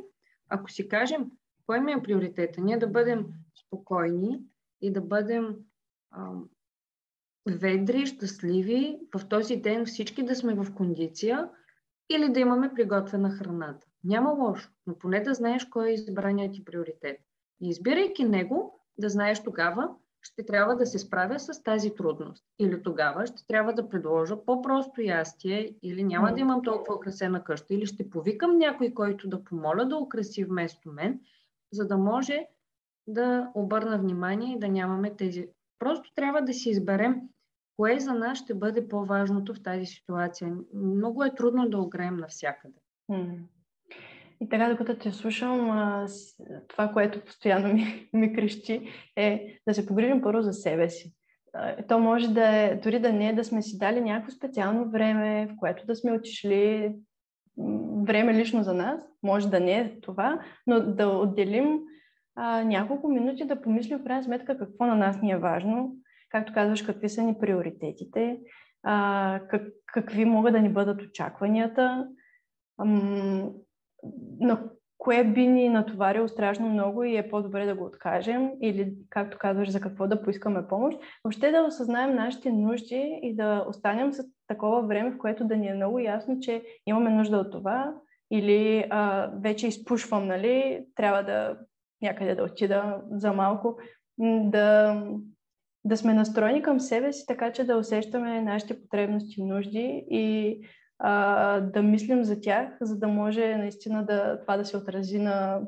ако 0.50 0.72
си 0.72 0.88
кажем, 0.88 1.32
кой 1.66 1.82
ми 1.82 1.92
е 1.92 2.04
приоритета, 2.04 2.62
ние 2.62 2.78
да 2.78 2.88
бъдем 2.88 3.26
спокойни 3.56 4.42
и 4.82 4.94
да 4.94 5.02
бъдем 5.02 5.56
ведри, 7.46 8.06
щастливи, 8.06 9.00
в 9.16 9.28
този 9.28 9.56
ден 9.56 9.86
всички 9.86 10.24
да 10.24 10.36
сме 10.36 10.54
в 10.54 10.74
кондиция 10.76 11.50
или 12.10 12.30
да 12.30 12.40
имаме 12.40 12.74
приготвена 12.74 13.30
храната. 13.30 13.88
Няма 14.04 14.32
лошо, 14.32 14.70
но 14.88 14.98
поне 15.00 15.20
да 15.20 15.34
знаеш 15.34 15.66
кой 15.66 15.90
е 15.90 15.94
избраният 15.94 16.54
ти 16.54 16.66
приоритет. 16.66 17.18
И 17.62 17.70
избирайки 17.70 18.24
него, 18.24 18.80
да 18.98 19.10
знаеш 19.10 19.44
тогава, 19.44 19.90
ще 20.22 20.46
трябва 20.46 20.76
да 20.76 20.86
се 20.86 21.00
справя 21.00 21.40
с 21.40 21.64
тази 21.64 21.96
трудност. 21.96 22.44
Или 22.60 22.84
тогава 22.84 23.26
ще 23.26 23.48
трябва 23.48 23.74
да 23.74 23.90
предложа 23.90 24.46
по-просто 24.46 25.02
ястие, 25.02 25.76
или 25.84 26.04
няма 26.04 26.34
да 26.34 26.40
имам 26.40 26.62
толкова 26.62 26.96
украсена 26.96 27.44
къща, 27.44 27.74
или 27.74 27.86
ще 27.86 28.10
повикам 28.10 28.58
някой, 28.58 28.94
който 28.94 29.30
да 29.30 29.44
помоля 29.44 29.86
да 29.86 29.98
украси 29.98 30.44
вместо 30.44 30.90
мен, 30.90 31.20
за 31.72 31.88
да 31.88 31.98
може 31.98 32.48
да 33.08 33.52
обърна 33.56 33.98
внимание 33.98 34.56
и 34.56 34.60
да 34.60 34.68
нямаме 34.68 35.16
тези. 35.16 35.48
Просто 35.80 36.14
трябва 36.16 36.42
да 36.42 36.54
си 36.54 36.70
изберем 36.70 37.22
Кое 37.78 38.00
за 38.00 38.14
нас 38.14 38.38
ще 38.38 38.54
бъде 38.54 38.88
по-важното 38.88 39.54
в 39.54 39.64
тази 39.64 39.86
ситуация? 39.86 40.56
Много 40.74 41.24
е 41.24 41.36
трудно 41.36 41.70
да 41.70 41.78
огреем 41.78 42.18
навсякъде. 42.18 42.80
И 44.42 44.50
така, 44.50 44.70
докато 44.70 44.96
те 44.96 45.12
слушам, 45.12 46.08
това, 46.68 46.88
което 46.88 47.22
постоянно 47.22 47.74
ми, 47.74 48.10
ми 48.14 48.34
крещи, 48.34 48.90
е 49.16 49.58
да 49.68 49.74
се 49.74 49.86
погрижим 49.86 50.22
първо 50.22 50.42
за 50.42 50.54
себе 50.54 50.90
си. 50.90 51.14
То 51.88 52.00
може 52.00 52.34
да 52.34 52.48
е, 52.48 52.76
дори 52.76 53.00
да 53.00 53.14
не 53.14 53.30
е 53.30 53.34
да 53.34 53.44
сме 53.44 53.62
си 53.62 53.78
дали 53.78 54.02
някакво 54.02 54.32
специално 54.32 54.90
време, 54.90 55.48
в 55.48 55.56
което 55.60 55.86
да 55.86 55.96
сме 55.96 56.12
отишли 56.12 56.96
време 58.04 58.34
лично 58.34 58.64
за 58.64 58.74
нас, 58.74 59.02
може 59.24 59.50
да 59.50 59.60
не 59.60 59.80
е 59.80 60.02
това, 60.02 60.40
но 60.68 60.80
да 60.80 61.08
отделим 61.08 61.80
а, 62.36 62.64
няколко 62.64 63.08
минути 63.08 63.46
да 63.46 63.62
помислим 63.62 64.00
в 64.00 64.04
крайна 64.04 64.24
сметка 64.24 64.58
какво 64.58 64.86
на 64.86 64.96
нас 64.96 65.22
ни 65.22 65.32
е 65.32 65.38
важно, 65.38 65.96
както 66.34 66.54
казваш, 66.54 66.82
какви 66.82 67.10
са 67.10 67.24
ни 67.24 67.40
приоритетите, 67.40 68.40
а, 68.84 69.40
как, 69.50 69.68
какви 69.86 70.26
могат 70.26 70.54
да 70.54 70.62
ни 70.62 70.70
бъдат 70.70 71.02
очакванията, 71.02 72.08
ам, 72.82 73.52
на 74.40 74.64
кое 74.98 75.24
би 75.24 75.48
ни 75.48 75.70
натоварило 75.70 76.28
страшно 76.28 76.70
много 76.70 77.04
и 77.04 77.18
е 77.18 77.30
по-добре 77.30 77.66
да 77.66 77.76
го 77.76 77.86
откажем 77.86 78.52
или, 78.62 78.94
както 79.10 79.38
казваш, 79.38 79.70
за 79.70 79.82
какво 79.82 80.08
да 80.08 80.22
поискаме 80.22 80.68
помощ. 80.68 81.00
Въобще 81.24 81.52
да 81.52 81.66
осъзнаем 81.68 82.16
нашите 82.16 82.52
нужди 82.52 83.20
и 83.22 83.36
да 83.36 83.66
останем 83.70 84.14
с 84.14 84.24
такова 84.48 84.82
време, 84.82 85.12
в 85.12 85.18
което 85.18 85.46
да 85.46 85.58
ни 85.58 85.68
е 85.68 85.74
много 85.74 86.00
ясно, 86.00 86.40
че 86.40 86.64
имаме 86.86 87.10
нужда 87.10 87.38
от 87.38 87.52
това 87.52 87.94
или 88.32 88.86
а, 88.90 89.32
вече 89.42 89.68
изпушвам, 89.68 90.28
нали, 90.28 90.86
трябва 90.96 91.24
да 91.24 91.58
някъде 92.02 92.36
да 92.36 92.44
отида 92.44 93.02
за 93.12 93.34
малко, 93.34 93.78
да 94.44 94.96
да 95.86 95.98
сме 95.98 96.14
настроени 96.14 96.62
към 96.62 96.80
себе 96.80 97.14
си, 97.14 97.26
така 97.28 97.52
че 97.52 97.64
да 97.64 97.78
усещаме 97.78 98.42
нашите 98.42 98.82
потребности 98.82 99.36
и 99.38 99.44
нужди 99.44 100.06
и 100.10 100.60
а, 101.00 101.60
да 101.60 101.82
мислим 101.82 102.24
за 102.24 102.42
тях, 102.42 102.78
за 102.82 103.00
да 103.00 103.08
може 103.08 103.58
наистина 103.58 104.06
да, 104.06 104.42
това 104.42 104.58
да 104.58 104.66
се 104.66 104.78
отрази 104.78 105.20
на, 105.20 105.62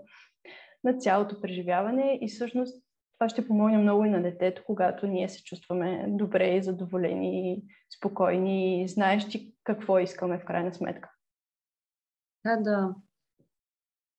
на 0.83 0.93
цялото 0.93 1.41
преживяване 1.41 2.19
и 2.21 2.27
всъщност 2.27 2.85
това 3.19 3.29
ще 3.29 3.47
помогне 3.47 3.77
много 3.77 4.05
и 4.05 4.09
на 4.09 4.21
детето, 4.21 4.63
когато 4.65 5.07
ние 5.07 5.29
се 5.29 5.43
чувстваме 5.43 6.05
добре 6.07 6.55
и 6.55 6.63
задоволени, 6.63 7.63
спокойни 7.97 8.83
и 8.83 8.87
знаещи 8.87 9.55
какво 9.63 9.99
искаме 9.99 10.39
в 10.39 10.45
крайна 10.45 10.73
сметка. 10.73 11.11
Да, 12.45 12.57
да. 12.57 12.95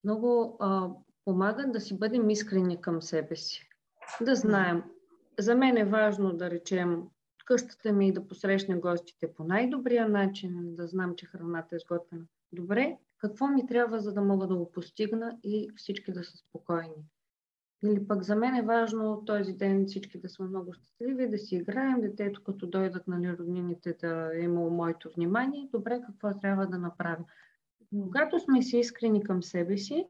Много 0.03 0.57
а, 0.59 0.89
помага 1.25 1.67
да 1.67 1.79
си 1.79 1.99
бъдем 1.99 2.29
искрени 2.29 2.81
към 2.81 3.01
себе 3.01 3.35
си. 3.35 3.69
Да 4.21 4.35
знаем 4.35 4.83
за 5.39 5.55
мен 5.55 5.77
е 5.77 5.85
важно 5.85 6.33
да 6.33 6.49
речем 6.49 7.03
къщата 7.47 7.93
ми 7.93 8.13
да 8.13 8.27
посрещне 8.27 8.75
гостите 8.75 9.33
по 9.33 9.43
най-добрия 9.43 10.09
начин, 10.09 10.75
да 10.75 10.87
знам, 10.87 11.15
че 11.15 11.25
храната 11.25 11.75
е 11.75 11.79
сготвена. 11.79 12.23
Добре, 12.51 12.97
какво 13.17 13.47
ми 13.47 13.67
трябва, 13.67 13.99
за 13.99 14.13
да 14.13 14.21
мога 14.21 14.47
да 14.47 14.55
го 14.55 14.71
постигна 14.71 15.37
и 15.43 15.69
всички 15.75 16.11
да 16.11 16.23
са 16.23 16.37
спокойни? 16.37 17.05
Или 17.83 18.07
пък 18.07 18.23
за 18.23 18.35
мен 18.35 18.55
е 18.55 18.61
важно 18.61 19.25
този 19.25 19.53
ден 19.53 19.85
всички 19.85 20.19
да 20.19 20.29
сме 20.29 20.47
много 20.47 20.73
щастливи, 20.73 21.29
да 21.29 21.37
си 21.37 21.55
играем, 21.55 22.01
детето 22.01 22.43
като 22.43 22.67
дойдат 22.67 23.07
нали, 23.07 23.37
роднините 23.37 23.97
да 24.01 24.31
е 24.33 24.39
имало 24.39 24.69
моето 24.69 25.09
внимание. 25.15 25.69
Добре, 25.71 26.01
какво 26.05 26.39
трябва 26.39 26.67
да 26.67 26.77
направя? 26.77 27.25
Когато 27.89 28.39
сме 28.39 28.61
си 28.61 28.77
искрени 28.77 29.23
към 29.23 29.43
себе 29.43 29.77
си, 29.77 30.07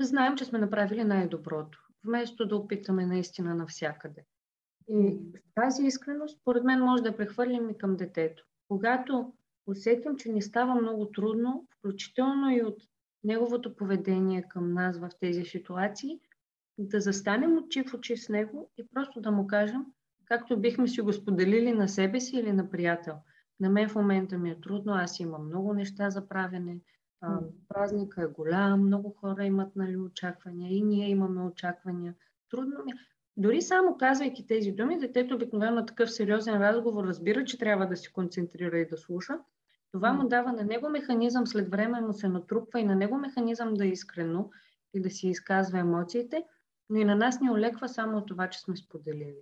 знаем, 0.00 0.36
че 0.36 0.44
сме 0.44 0.58
направили 0.58 1.04
най-доброто 1.04 1.91
вместо 2.04 2.46
да 2.46 2.56
опитаме 2.56 3.06
наистина 3.06 3.54
навсякъде. 3.54 4.24
И 4.88 5.18
тази 5.54 5.82
искреност, 5.86 6.40
според 6.40 6.64
мен, 6.64 6.80
може 6.80 7.02
да 7.02 7.16
прехвърлим 7.16 7.70
и 7.70 7.78
към 7.78 7.96
детето. 7.96 8.44
Когато 8.68 9.32
усетим, 9.66 10.16
че 10.16 10.32
ни 10.32 10.42
става 10.42 10.74
много 10.74 11.06
трудно, 11.06 11.66
включително 11.78 12.50
и 12.50 12.62
от 12.62 12.82
неговото 13.24 13.76
поведение 13.76 14.42
към 14.48 14.72
нас 14.72 14.98
в 14.98 15.10
тези 15.20 15.44
ситуации, 15.44 16.20
да 16.78 17.00
застанем 17.00 17.58
очи 17.58 17.84
в 17.84 17.94
очи 17.94 18.16
с 18.16 18.28
него 18.28 18.70
и 18.78 18.86
просто 18.94 19.20
да 19.20 19.30
му 19.30 19.46
кажем 19.46 19.86
както 20.24 20.60
бихме 20.60 20.88
си 20.88 21.00
го 21.00 21.12
споделили 21.12 21.72
на 21.72 21.88
себе 21.88 22.20
си 22.20 22.36
или 22.36 22.52
на 22.52 22.70
приятел. 22.70 23.14
На 23.60 23.70
мен 23.70 23.88
в 23.88 23.94
момента 23.94 24.38
ми 24.38 24.50
е 24.50 24.60
трудно, 24.60 24.92
аз 24.92 25.20
имам 25.20 25.46
много 25.46 25.74
неща 25.74 26.10
за 26.10 26.28
правене, 26.28 26.78
а, 27.22 27.38
празника 27.68 28.22
е 28.22 28.26
голям, 28.26 28.86
много 28.86 29.10
хора 29.10 29.44
имат 29.44 29.76
нали, 29.76 29.96
очаквания 29.96 30.72
и 30.72 30.82
ние 30.82 31.08
имаме 31.08 31.42
очаквания. 31.42 32.14
Трудно 32.50 32.84
ми. 32.84 32.92
Е. 32.92 32.94
Дори 33.36 33.62
само 33.62 33.96
казвайки 33.96 34.46
тези 34.46 34.72
думи, 34.72 34.98
детето 34.98 35.34
обикновено 35.34 35.74
на 35.74 35.86
такъв 35.86 36.12
сериозен 36.12 36.54
разговор 36.54 37.04
разбира, 37.04 37.44
че 37.44 37.58
трябва 37.58 37.86
да 37.86 37.96
се 37.96 38.12
концентрира 38.12 38.78
и 38.78 38.88
да 38.88 38.96
слуша. 38.96 39.38
Това 39.92 40.12
му 40.12 40.28
дава 40.28 40.52
на 40.52 40.64
него 40.64 40.88
механизъм, 40.88 41.46
след 41.46 41.70
време 41.70 42.00
му 42.00 42.12
се 42.12 42.28
натрупва 42.28 42.80
и 42.80 42.84
на 42.84 42.96
него 42.96 43.18
механизъм 43.18 43.74
да 43.74 43.84
е 43.84 43.88
искрено 43.88 44.50
и 44.94 45.00
да 45.00 45.10
си 45.10 45.28
изказва 45.28 45.78
емоциите, 45.78 46.44
но 46.90 46.96
и 46.96 47.04
на 47.04 47.14
нас 47.14 47.40
ни 47.40 47.50
олеква 47.50 47.88
само 47.88 48.18
от 48.18 48.26
това, 48.26 48.48
че 48.48 48.60
сме 48.60 48.76
споделили. 48.76 49.38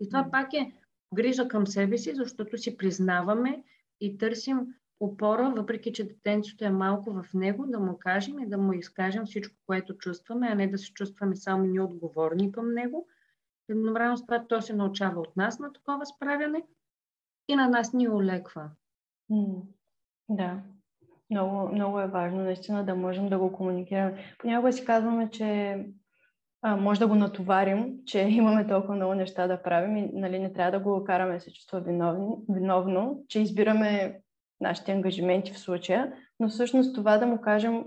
И 0.00 0.08
това 0.08 0.28
пак 0.30 0.52
е 0.52 0.72
грижа 1.14 1.48
към 1.48 1.66
себе 1.66 1.98
си, 1.98 2.14
защото 2.14 2.58
си 2.58 2.76
признаваме 2.76 3.64
и 4.00 4.18
търсим 4.18 4.66
опора, 5.04 5.52
въпреки 5.56 5.92
че 5.92 6.08
детенцето 6.08 6.64
е 6.64 6.70
малко 6.70 7.12
в 7.12 7.24
него, 7.34 7.66
да 7.66 7.80
му 7.80 7.98
кажем 7.98 8.38
и 8.38 8.46
да 8.46 8.58
му 8.58 8.72
изкажем 8.72 9.26
всичко, 9.26 9.56
което 9.66 9.98
чувстваме, 9.98 10.48
а 10.50 10.54
не 10.54 10.68
да 10.68 10.78
се 10.78 10.92
чувстваме 10.92 11.36
само 11.36 11.64
ние 11.64 11.80
отговорни 11.80 12.52
към 12.52 12.74
него. 12.74 13.08
Едновременно 13.68 14.16
с 14.16 14.22
това 14.22 14.44
то 14.48 14.62
се 14.62 14.72
научава 14.72 15.20
от 15.20 15.36
нас 15.36 15.58
на 15.58 15.72
такова 15.72 16.06
справяне 16.06 16.62
и 17.48 17.56
на 17.56 17.68
нас 17.68 17.92
ни 17.92 18.08
олеква. 18.08 18.70
Да, 20.28 20.62
много, 21.30 21.68
много 21.74 22.00
е 22.00 22.06
важно 22.06 22.42
наистина 22.42 22.84
да 22.84 22.94
можем 22.94 23.28
да 23.28 23.38
го 23.38 23.52
комуникираме. 23.52 24.34
Понякога 24.38 24.72
си 24.72 24.84
казваме, 24.84 25.30
че 25.30 25.78
а, 26.62 26.76
може 26.76 27.00
да 27.00 27.06
го 27.06 27.14
натоварим, 27.14 27.98
че 28.06 28.20
имаме 28.28 28.66
толкова 28.66 28.94
много 28.94 29.14
неща 29.14 29.46
да 29.46 29.62
правим 29.62 29.96
и 29.96 30.10
нали, 30.12 30.38
не 30.38 30.52
трябва 30.52 30.78
да 30.78 30.84
го 30.84 31.04
караме 31.04 31.34
да 31.34 31.40
се 31.40 31.52
чувства 31.52 31.80
виновно, 31.80 32.44
виновно, 32.48 33.24
че 33.28 33.40
избираме 33.40 34.20
нашите 34.64 34.92
ангажименти 34.92 35.52
в 35.52 35.58
случая, 35.58 36.12
но 36.40 36.48
всъщност 36.48 36.94
това 36.94 37.18
да 37.18 37.26
му 37.26 37.40
кажем 37.40 37.84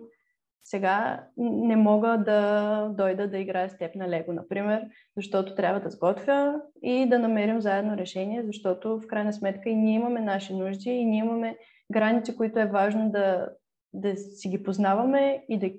сега 0.63 1.27
не 1.37 1.75
мога 1.75 2.23
да 2.25 2.91
дойда 2.97 3.27
да 3.27 3.37
играя 3.37 3.69
с 3.69 3.77
теб 3.77 3.95
на 3.95 4.09
Лего, 4.09 4.33
например, 4.33 4.81
защото 5.17 5.55
трябва 5.55 5.79
да 5.79 5.89
сготвя 5.89 6.61
и 6.81 7.09
да 7.09 7.19
намерим 7.19 7.61
заедно 7.61 7.97
решение, 7.97 8.43
защото 8.43 8.99
в 8.99 9.07
крайна 9.07 9.33
сметка 9.33 9.69
и 9.69 9.75
ние 9.75 9.95
имаме 9.95 10.21
наши 10.21 10.53
нужди 10.53 10.89
и 10.89 11.05
ние 11.05 11.19
имаме 11.19 11.57
граници, 11.91 12.35
които 12.35 12.59
е 12.59 12.65
важно 12.65 13.11
да, 13.11 13.49
да 13.93 14.17
си 14.17 14.49
ги 14.49 14.63
познаваме 14.63 15.45
и 15.49 15.59
да 15.59 15.71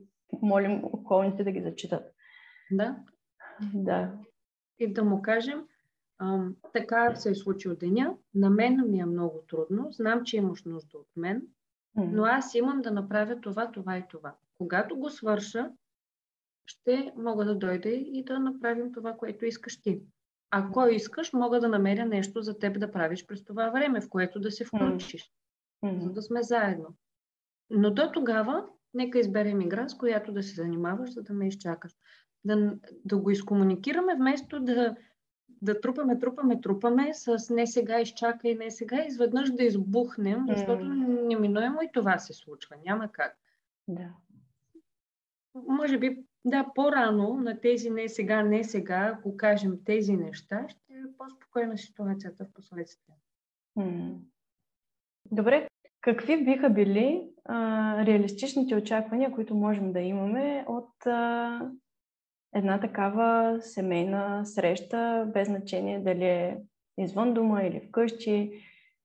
молим 0.42 0.84
околните 0.84 1.44
да 1.44 1.52
ги 1.52 1.62
зачитат. 1.62 2.12
Да. 2.70 2.96
Да. 3.74 4.12
И 4.78 4.92
да 4.92 5.04
му 5.04 5.22
кажем, 5.22 5.64
така 6.72 7.14
се 7.14 7.30
е 7.30 7.34
случил 7.34 7.76
деня, 7.76 8.16
на 8.34 8.50
мен 8.50 8.90
ми 8.90 9.00
е 9.00 9.06
много 9.06 9.44
трудно, 9.48 9.88
знам, 9.90 10.24
че 10.24 10.36
имаш 10.36 10.64
нужда 10.64 10.98
от 10.98 11.08
мен, 11.16 11.42
но 11.96 12.24
аз 12.24 12.54
имам 12.54 12.82
да 12.82 12.90
направя 12.90 13.40
това, 13.40 13.70
това 13.72 13.98
и 13.98 14.04
това. 14.08 14.34
Когато 14.58 14.96
го 14.96 15.10
свърша, 15.10 15.70
ще 16.66 17.12
мога 17.16 17.44
да 17.44 17.54
дойда 17.54 17.88
и 17.88 18.24
да 18.24 18.38
направим 18.38 18.92
това, 18.92 19.12
което 19.12 19.44
искаш 19.44 19.82
ти. 19.82 20.02
Ако 20.50 20.86
искаш, 20.86 21.32
мога 21.32 21.60
да 21.60 21.68
намеря 21.68 22.06
нещо 22.06 22.42
за 22.42 22.58
теб 22.58 22.80
да 22.80 22.92
правиш 22.92 23.26
през 23.26 23.44
това 23.44 23.70
време, 23.70 24.00
в 24.00 24.08
което 24.08 24.40
да 24.40 24.50
се 24.50 24.64
включиш, 24.64 25.32
mm-hmm. 25.84 26.00
за 26.00 26.12
да 26.12 26.22
сме 26.22 26.42
заедно. 26.42 26.94
Но 27.70 27.90
до 27.90 28.10
тогава, 28.12 28.66
нека 28.94 29.18
изберем 29.18 29.60
игра, 29.60 29.88
с 29.88 29.96
която 29.96 30.32
да 30.32 30.42
се 30.42 30.54
занимаваш, 30.54 31.12
за 31.12 31.22
да 31.22 31.32
ме 31.32 31.48
изчакаш 31.48 31.92
да, 32.44 32.76
да 33.04 33.18
го 33.18 33.30
изкомуникираме, 33.30 34.14
вместо 34.14 34.60
да, 34.60 34.96
да 35.62 35.80
трупаме, 35.80 36.18
трупаме, 36.18 36.60
трупаме 36.60 37.14
с 37.14 37.54
не 37.54 37.66
сега 37.66 38.00
изчакай, 38.00 38.54
не 38.54 38.70
сега, 38.70 39.04
изведнъж 39.04 39.50
да 39.50 39.64
избухнем, 39.64 40.46
защото 40.48 40.84
mm. 40.84 41.28
неминуемо 41.28 41.82
и 41.82 41.92
това 41.92 42.18
се 42.18 42.32
случва. 42.32 42.76
Няма 42.86 43.08
как. 43.12 43.38
Да. 43.88 44.08
Може 45.54 45.98
би, 45.98 46.24
да, 46.44 46.66
по-рано 46.74 47.34
на 47.34 47.60
тези 47.60 47.90
не 47.90 48.08
сега, 48.08 48.42
не 48.42 48.64
сега, 48.64 49.14
ако 49.18 49.36
кажем 49.36 49.78
тези 49.84 50.16
неща, 50.16 50.66
ще 50.68 50.92
е 50.92 51.16
по-спокойна 51.18 51.78
ситуацията 51.78 52.44
в 52.44 52.52
последствие. 52.52 53.14
Mm. 53.78 54.14
Добре, 55.30 55.68
какви 56.00 56.44
биха 56.44 56.70
били 56.70 57.28
а, 57.44 58.06
реалистичните 58.06 58.74
очаквания, 58.74 59.32
които 59.32 59.54
можем 59.54 59.92
да 59.92 60.00
имаме 60.00 60.64
от 60.68 61.06
а, 61.06 61.60
една 62.54 62.80
такава 62.80 63.58
семейна 63.60 64.46
среща, 64.46 65.30
без 65.32 65.48
значение 65.48 66.00
дали 66.00 66.24
е 66.24 66.58
извън 66.98 67.34
дома 67.34 67.62
или 67.62 67.80
вкъщи, 67.88 68.52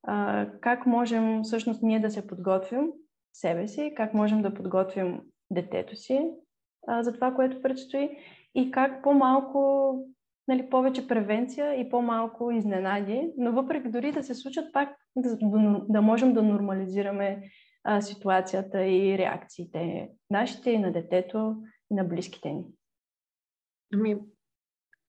а, 0.03 0.47
как 0.61 0.85
можем 0.85 1.43
всъщност 1.43 1.83
ние 1.83 1.99
да 1.99 2.11
се 2.11 2.27
подготвим 2.27 2.87
себе 3.33 3.67
си, 3.67 3.93
как 3.97 4.13
можем 4.13 4.41
да 4.41 4.53
подготвим 4.53 5.21
детето 5.51 5.95
си 5.95 6.29
а, 6.87 7.03
за 7.03 7.13
това, 7.13 7.33
което 7.33 7.61
предстои 7.61 8.09
и 8.55 8.71
как 8.71 9.03
по-малко, 9.03 9.95
нали, 10.47 10.69
повече 10.69 11.07
превенция 11.07 11.73
и 11.73 11.89
по-малко 11.89 12.51
изненади, 12.51 13.31
но 13.37 13.51
въпреки 13.51 13.89
дори 13.89 14.11
да 14.11 14.23
се 14.23 14.35
случат 14.35 14.73
пак 14.73 14.97
да, 15.15 15.37
да 15.89 16.01
можем 16.01 16.33
да 16.33 16.43
нормализираме 16.43 17.43
а, 17.83 18.01
ситуацията 18.01 18.85
и 18.85 19.17
реакциите 19.17 20.09
нашите 20.29 20.71
и 20.71 20.77
на 20.77 20.91
детето 20.91 21.55
и 21.91 21.95
на 21.95 22.03
близките 22.03 22.51
ни. 22.51 22.63
Ами, 23.93 24.17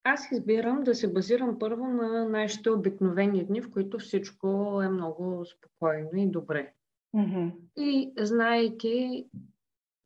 аз 0.05 0.33
избирам 0.33 0.83
да 0.85 0.95
се 0.95 1.13
базирам 1.13 1.59
първо 1.59 1.87
на 1.87 2.29
нашите 2.29 2.71
обикновени 2.71 3.45
дни, 3.45 3.61
в 3.61 3.71
които 3.71 3.99
всичко 3.99 4.81
е 4.85 4.89
много 4.89 5.45
спокойно 5.45 6.11
и 6.17 6.31
добре. 6.31 6.73
Mm-hmm. 7.17 7.53
И 7.77 8.13
знаейки, 8.19 9.27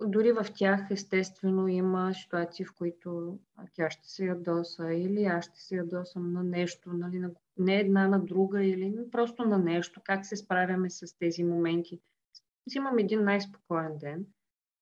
дори 0.02 0.32
в 0.32 0.46
тях 0.54 0.90
естествено 0.90 1.68
има 1.68 2.14
ситуации, 2.14 2.64
в 2.64 2.74
които 2.74 3.38
тя 3.74 3.90
ще 3.90 4.08
се 4.08 4.24
ядоса 4.26 4.92
или 4.92 5.24
аз 5.24 5.44
ще 5.44 5.60
се 5.60 5.76
ядосам 5.76 6.32
на 6.32 6.44
нещо, 6.44 6.92
нали, 6.92 7.18
на, 7.18 7.30
не 7.58 7.76
една 7.76 8.08
на 8.08 8.20
друга 8.20 8.64
или 8.64 8.94
просто 9.10 9.44
на 9.44 9.58
нещо, 9.58 10.00
как 10.04 10.26
се 10.26 10.36
справяме 10.36 10.90
с 10.90 11.18
тези 11.18 11.44
моменти. 11.44 12.00
Взимам 12.66 12.98
един 12.98 13.24
най-спокоен 13.24 13.98
ден– 13.98 14.26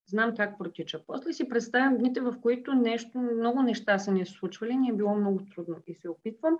знам 0.07 0.35
как 0.37 0.59
протича. 0.59 1.03
После 1.07 1.33
си 1.33 1.49
представям 1.49 1.99
дните, 1.99 2.21
в 2.21 2.41
които 2.41 2.75
нещо, 2.75 3.19
много 3.19 3.63
неща 3.63 3.99
са 3.99 4.13
ни 4.13 4.27
случвали, 4.27 4.77
ни 4.77 4.89
е 4.89 4.95
било 4.95 5.15
много 5.15 5.41
трудно. 5.55 5.77
И 5.87 5.95
се 5.95 6.09
опитвам 6.09 6.59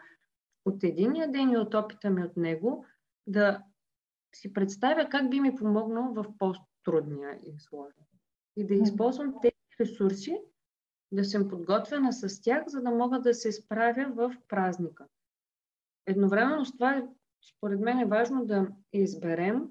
от 0.65 0.85
единия 0.85 1.33
ден 1.33 1.51
и 1.51 1.57
от 1.57 1.75
опита 1.75 2.11
ми 2.11 2.25
от 2.25 2.37
него 2.37 2.85
да 3.27 3.63
си 4.35 4.53
представя 4.53 5.09
как 5.09 5.31
би 5.31 5.41
ми 5.41 5.55
помогнал 5.55 6.13
в 6.13 6.25
по-трудния 6.39 7.39
и 7.43 7.59
сложен. 7.59 8.05
И 8.57 8.67
да 8.67 8.75
използвам 8.75 9.35
тези 9.43 9.55
ресурси, 9.81 10.41
да 11.13 11.25
съм 11.25 11.49
подготвена 11.49 12.13
с 12.13 12.41
тях, 12.41 12.65
за 12.67 12.83
да 12.83 12.91
мога 12.91 13.21
да 13.21 13.35
се 13.35 13.53
справя 13.53 14.13
в 14.15 14.35
празника. 14.49 15.07
Едновременно 16.07 16.65
с 16.65 16.73
това, 16.73 17.09
според 17.57 17.81
мен 17.81 17.99
е 17.99 18.07
важно 18.07 18.47
да 18.47 18.69
изберем 18.93 19.69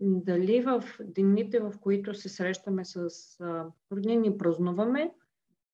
дали 0.00 0.62
в 0.62 0.84
дните, 1.00 1.60
в 1.60 1.74
които 1.80 2.14
се 2.14 2.28
срещаме 2.28 2.84
с 2.84 3.10
роднини 3.92 4.38
празнуваме, 4.38 5.14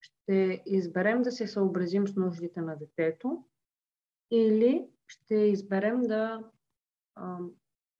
ще 0.00 0.62
изберем 0.66 1.22
да 1.22 1.32
се 1.32 1.46
съобразим 1.46 2.08
с 2.08 2.16
нуждите 2.16 2.60
на 2.60 2.76
детето 2.76 3.44
или 4.30 4.86
ще 5.06 5.34
изберем 5.34 6.00
да 6.00 6.40
а, 7.14 7.38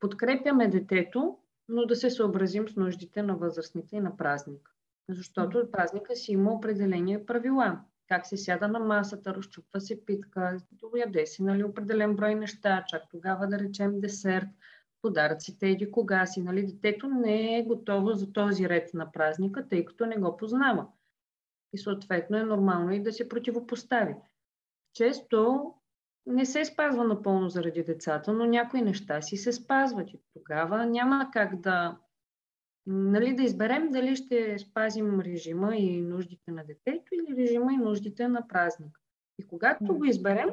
подкрепяме 0.01 0.69
детето, 0.69 1.39
но 1.69 1.87
да 1.87 1.97
се 1.97 2.11
съобразим 2.11 2.69
с 2.69 2.77
нуждите 2.77 3.23
на 3.23 3.37
възрастните 3.37 3.97
и 3.97 4.01
на 4.01 4.17
празника. 4.17 4.73
Защото 5.09 5.71
празника 5.73 6.17
си 6.17 6.33
има 6.33 6.53
определени 6.53 7.27
правила. 7.27 7.81
Как 8.09 8.27
се 8.27 8.37
сяда 8.37 8.69
на 8.69 8.79
масата, 8.79 9.35
разчупва 9.35 9.81
се 9.81 10.05
питка, 10.05 10.59
дояде 10.73 11.27
си 11.27 11.43
нали, 11.43 11.65
определен 11.65 12.17
брой 12.17 12.35
неща, 12.35 12.85
чак 12.89 13.03
тогава 13.11 13.47
да 13.47 13.59
речем 13.59 14.01
десерт– 14.01 14.49
подаръците 15.05 15.69
еди 15.69 15.91
кога 15.91 16.27
си. 16.27 16.43
Нали? 16.43 16.67
Детето 16.67 17.09
не 17.09 17.59
е 17.59 17.65
готово 17.65 18.13
за 18.13 18.33
този 18.33 18.69
ред 18.69 18.95
на 18.95 19.13
празника, 19.13 19.69
тъй 19.69 19.85
като 19.85 20.07
не 20.07 20.17
го 20.17 20.37
познава. 20.37 20.87
И 21.73 21.79
съответно 21.79 22.37
е 22.37 22.45
нормално 22.45 22.93
и 22.93 23.03
да 23.03 23.13
се 23.13 23.29
противопостави. 23.29 24.15
Често 24.95 25.73
не 26.27 26.47
се 26.47 26.65
спазва 26.65 27.05
напълно 27.05 27.49
заради 27.49 27.83
децата, 27.83 28.33
но 28.33 28.47
някои 28.47 28.83
неща 28.83 29.23
си 29.23 29.37
се 29.37 29.53
спазват 29.53 30.11
и 30.11 30.21
тогава 30.35 30.87
няма 30.87 31.31
как 31.33 31.61
да, 31.61 31.99
нали, 32.87 33.37
да 33.37 33.43
изберем 33.43 33.91
дали 33.91 34.17
ще 34.17 34.59
спазим 34.59 35.21
режима 35.21 35.77
и 35.77 36.01
нуждите 36.01 36.51
на 36.51 36.65
детето 36.65 37.15
или 37.15 37.37
режима 37.37 37.73
и 37.73 37.77
нуждите 37.77 38.29
на 38.29 38.49
празник. 38.49 39.01
И 39.39 39.47
когато 39.47 39.85
го 39.85 40.05
изберем, 40.05 40.49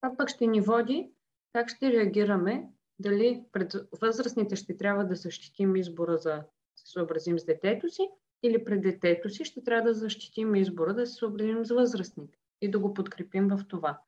това 0.00 0.16
пък 0.16 0.28
ще 0.28 0.46
ни 0.46 0.60
води 0.60 1.12
как 1.52 1.68
ще 1.68 1.92
реагираме 1.92 2.68
дали 3.00 3.44
пред 3.52 3.74
възрастните 4.00 4.56
ще 4.56 4.76
трябва 4.76 5.04
да 5.04 5.14
защитим 5.14 5.76
избора 5.76 6.18
за 6.18 6.42
се 6.76 6.92
съобразим 6.92 7.38
с 7.38 7.44
детето 7.44 7.88
си 7.88 8.08
или 8.42 8.64
пред 8.64 8.82
детето 8.82 9.30
си 9.30 9.44
ще 9.44 9.64
трябва 9.64 9.88
да 9.88 9.94
защитим 9.94 10.54
избора 10.54 10.94
да 10.94 11.06
се 11.06 11.14
съобразим 11.14 11.64
с 11.64 11.70
възрастните 11.70 12.38
и 12.60 12.70
да 12.70 12.78
го 12.78 12.94
подкрепим 12.94 13.48
в 13.48 13.60
това. 13.68 14.00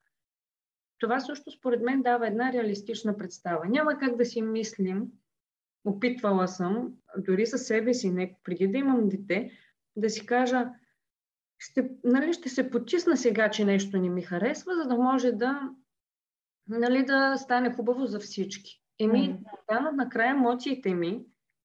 това 0.99 1.21
също 1.21 1.51
според 1.51 1.83
мен 1.83 2.03
дава 2.03 2.27
една 2.27 2.53
реалистична 2.53 3.17
представа. 3.17 3.69
Няма 3.69 3.99
как 3.99 4.17
да 4.17 4.25
си 4.25 4.43
мислим, 4.43 5.07
опитвала 5.85 6.49
съм, 6.49 6.95
дори 7.19 7.47
със 7.47 7.67
себе 7.67 7.95
си, 7.95 8.11
не, 8.11 8.37
преди 8.45 8.69
да 8.69 8.79
имам 8.79 9.09
дете, 9.09 9.51
да 9.97 10.11
си 10.11 10.27
кажа, 10.27 10.71
ще, 11.59 11.91
нали, 12.05 12.33
ще 12.33 12.49
се 12.49 12.71
почисна 12.71 13.17
сега, 13.17 13.51
че 13.51 13.65
нещо 13.65 13.99
не 13.99 14.09
ми 14.09 14.23
харесва, 14.23 14.75
за 14.75 14.89
да 14.89 14.97
може 14.97 15.33
да, 15.33 15.71
нали, 16.69 17.05
да 17.05 17.37
стане 17.37 17.73
хубаво 17.73 18.07
за 18.07 18.21
всички. 18.21 18.82
Еми, 19.05 19.41
да, 19.71 19.91
накрая 19.93 20.31
емоциите 20.31 20.95
ми 20.95 21.25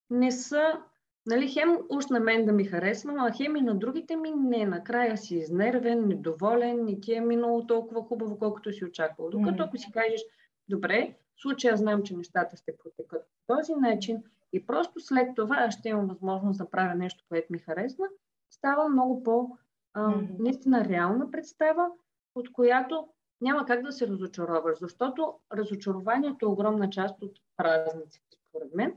не 0.10 0.32
са, 0.32 0.82
нали, 1.26 1.47
хем 1.47 1.78
уж 1.89 2.06
на 2.08 2.19
мен 2.19 2.45
да 2.45 2.52
ми 2.52 2.65
харесва, 2.65 3.13
а 3.17 3.32
хем 3.32 3.56
и 3.56 3.62
на 3.62 3.76
другите 3.76 4.15
ми 4.15 4.32
не. 4.32 4.65
Накрая 4.65 5.17
си 5.17 5.36
изнервен, 5.36 6.08
недоволен 6.08 6.88
и 6.88 7.02
ти 7.02 7.13
е 7.13 7.21
минало 7.21 7.67
толкова 7.67 8.02
хубаво, 8.04 8.39
колкото 8.39 8.71
си 8.71 8.86
очаквал. 8.86 9.30
Докато 9.30 9.63
ако 9.63 9.78
си 9.78 9.91
кажеш, 9.91 10.21
добре, 10.67 11.15
в 11.36 11.41
случая 11.41 11.78
знам, 11.78 12.04
че 12.04 12.17
нещата 12.17 12.58
ще 12.58 12.78
протекат 12.78 13.21
по 13.47 13.56
този 13.56 13.76
начин 13.76 14.23
и 14.54 14.65
просто 14.65 15.00
след 15.00 15.36
това 15.36 15.56
аз 15.56 15.73
ще 15.73 15.89
имам 15.89 16.08
възможност 16.08 16.58
да 16.58 16.69
правя 16.69 16.95
нещо, 16.95 17.26
което 17.30 17.54
ми 17.54 17.60
харесва, 17.60 18.06
става 18.50 18.89
много 18.89 19.23
по- 19.23 19.58
mm-hmm. 19.97 20.39
наистина 20.39 20.86
реална 20.86 21.32
представа, 21.32 21.88
от 22.36 22.52
която 22.52 23.08
няма 23.41 23.65
как 23.65 23.84
да 23.84 23.91
се 23.91 24.08
разочароваш, 24.08 24.80
защото 24.80 25.34
разочарованието 25.54 26.45
е 26.45 26.50
огромна 26.50 26.89
част 26.89 27.21
от 27.21 27.32
празниците, 27.58 28.38
според 28.50 28.76
мен. 28.76 28.93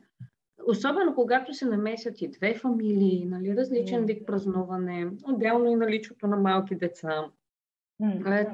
Особено 0.67 1.15
когато 1.15 1.55
се 1.55 1.67
намесят 1.67 2.23
и 2.23 2.29
две 2.29 2.55
фамилии, 2.55 3.25
нали, 3.25 3.57
различен 3.57 4.07
вид 4.07 4.27
празнуване, 4.27 5.11
отделно 5.25 5.71
и 5.71 5.75
наличието 5.75 6.27
на 6.27 6.37
малки 6.37 6.75
деца, 6.75 7.25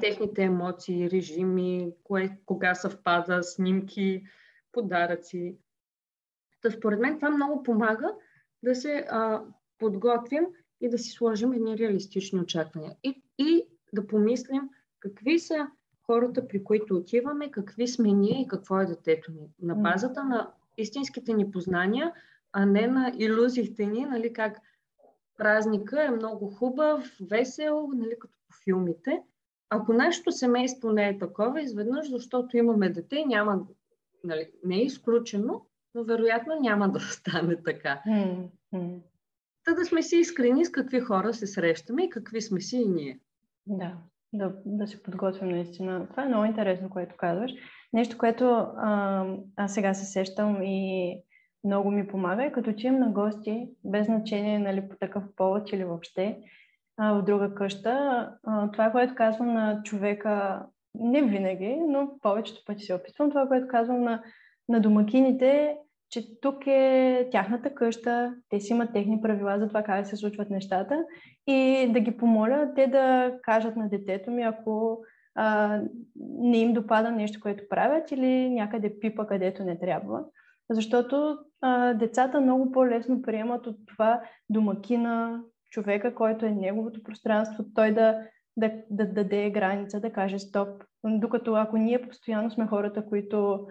техните 0.01 0.43
емоции, 0.43 1.09
режими, 1.09 1.91
кое, 2.03 2.37
кога 2.45 2.75
съвпада, 2.75 3.43
снимки, 3.43 4.23
подаръци. 4.71 5.57
Та 6.61 6.71
според 6.71 6.99
мен 6.99 7.15
това 7.15 7.29
много 7.29 7.63
помага 7.63 8.13
да 8.63 8.75
се 8.75 9.05
а, 9.09 9.41
подготвим 9.77 10.45
и 10.81 10.89
да 10.89 10.97
си 10.97 11.09
сложим 11.09 11.53
едни 11.53 11.77
реалистични 11.77 12.39
очаквания. 12.39 12.95
И, 13.03 13.21
и 13.37 13.67
да 13.93 14.07
помислим 14.07 14.69
какви 15.07 15.39
са 15.39 15.67
хората, 16.05 16.47
при 16.47 16.63
които 16.63 16.95
отиваме, 16.95 17.51
какви 17.51 17.87
сме 17.87 18.11
ние 18.11 18.41
и 18.41 18.47
какво 18.47 18.79
е 18.79 18.85
детето 18.85 19.31
ни. 19.31 19.49
На 19.61 19.75
базата 19.75 20.23
на 20.23 20.51
истинските 20.77 21.33
ни 21.33 21.51
познания, 21.51 22.13
а 22.53 22.65
не 22.65 22.87
на 22.87 23.11
иллюзиите 23.17 23.85
ни, 23.85 24.05
нали, 24.05 24.33
как 24.33 24.57
празника 25.37 26.03
е 26.03 26.11
много 26.11 26.49
хубав, 26.49 27.17
весел, 27.29 27.89
нали, 27.93 28.19
като 28.19 28.37
по 28.47 28.55
филмите. 28.63 29.21
Ако 29.69 29.93
нашето 29.93 30.31
семейство 30.31 30.91
не 30.91 31.09
е 31.09 31.17
такова, 31.17 31.61
изведнъж, 31.61 32.09
защото 32.09 32.57
имаме 32.57 32.89
дете, 32.89 33.25
няма, 33.25 33.67
нали, 34.23 34.51
не 34.65 34.75
е 34.75 34.83
изключено, 34.83 35.65
но 35.95 36.03
вероятно 36.03 36.59
няма 36.59 36.89
да 36.91 36.99
стане 36.99 37.63
така. 37.63 38.01
Mm-hmm. 38.07 38.99
Та 39.63 39.73
да 39.73 39.85
сме 39.85 40.03
си 40.03 40.17
искрени 40.17 40.65
с 40.65 40.71
какви 40.71 40.99
хора 40.99 41.33
се 41.33 41.47
срещаме 41.47 42.03
и 42.03 42.09
какви 42.09 42.41
сме 42.41 42.61
си 42.61 42.77
и 42.77 42.87
ние. 42.87 43.19
Да, 43.65 43.97
да, 44.33 44.53
да 44.65 44.87
се 44.87 45.03
подготвим 45.03 45.49
наистина. 45.49 46.07
Това 46.09 46.23
е 46.23 46.27
много 46.27 46.45
интересно, 46.45 46.89
което 46.89 47.15
казваш. 47.17 47.51
Нещо, 47.93 48.17
което 48.17 48.45
а, 48.77 49.25
аз 49.55 49.73
сега 49.73 49.93
се 49.93 50.05
сещам 50.05 50.63
и 50.63 51.21
много 51.63 51.91
ми 51.91 52.07
помага 52.07 52.45
е 52.45 52.51
като 52.51 52.73
чуем 52.73 52.99
на 52.99 53.09
гости, 53.09 53.69
без 53.83 54.05
значение 54.05 54.59
нали, 54.59 54.89
по 54.89 54.95
такъв 54.95 55.23
повод 55.35 55.71
или 55.71 55.83
въобще, 55.83 56.39
а, 56.97 57.13
в 57.13 57.23
друга 57.23 57.55
къща. 57.55 58.29
А, 58.43 58.71
това, 58.71 58.91
което 58.91 59.15
казвам 59.15 59.53
на 59.53 59.83
човека, 59.83 60.65
не 60.95 61.21
винаги, 61.21 61.79
но 61.87 62.19
повечето 62.21 62.65
пъти 62.65 62.83
се 62.83 62.93
опитвам, 62.93 63.29
това, 63.29 63.47
което 63.47 63.67
казвам 63.67 64.01
на, 64.03 64.23
на 64.69 64.79
домакините, 64.79 65.77
че 66.09 66.39
тук 66.41 66.67
е 66.67 67.27
тяхната 67.31 67.75
къща, 67.75 68.35
те 68.49 68.59
си 68.59 68.73
имат 68.73 68.93
техни 68.93 69.21
правила 69.21 69.59
за 69.59 69.67
това 69.67 69.83
как 69.83 70.07
се 70.07 70.15
случват 70.15 70.49
нещата 70.49 71.03
и 71.47 71.89
да 71.93 71.99
ги 71.99 72.17
помоля 72.17 72.71
те 72.75 72.87
да 72.87 73.33
кажат 73.43 73.75
на 73.75 73.89
детето 73.89 74.31
ми, 74.31 74.43
ако 74.43 74.99
а, 75.35 75.79
не 76.15 76.57
им 76.57 76.73
допада 76.73 77.11
нещо, 77.11 77.39
което 77.41 77.69
правят 77.69 78.11
или 78.11 78.49
някъде 78.49 78.99
пипа, 78.99 79.27
където 79.27 79.63
не 79.63 79.79
трябва. 79.79 80.23
Защото 80.69 81.37
а, 81.61 81.93
децата 81.93 82.41
много 82.41 82.71
по-лесно 82.71 83.21
приемат 83.21 83.67
от 83.67 83.77
това 83.87 84.21
домакина, 84.49 85.41
човека, 85.71 86.15
който 86.15 86.45
е 86.45 86.51
неговото 86.51 87.03
пространство, 87.03 87.65
той 87.75 87.91
да, 87.91 88.21
да, 88.57 88.71
да, 88.89 89.05
да 89.05 89.13
даде 89.13 89.49
граница, 89.49 89.99
да 89.99 90.11
каже 90.13 90.39
стоп. 90.39 90.83
Докато 91.03 91.53
ако 91.53 91.77
ние 91.77 92.01
постоянно 92.01 92.51
сме 92.51 92.67
хората, 92.67 93.05
които 93.05 93.67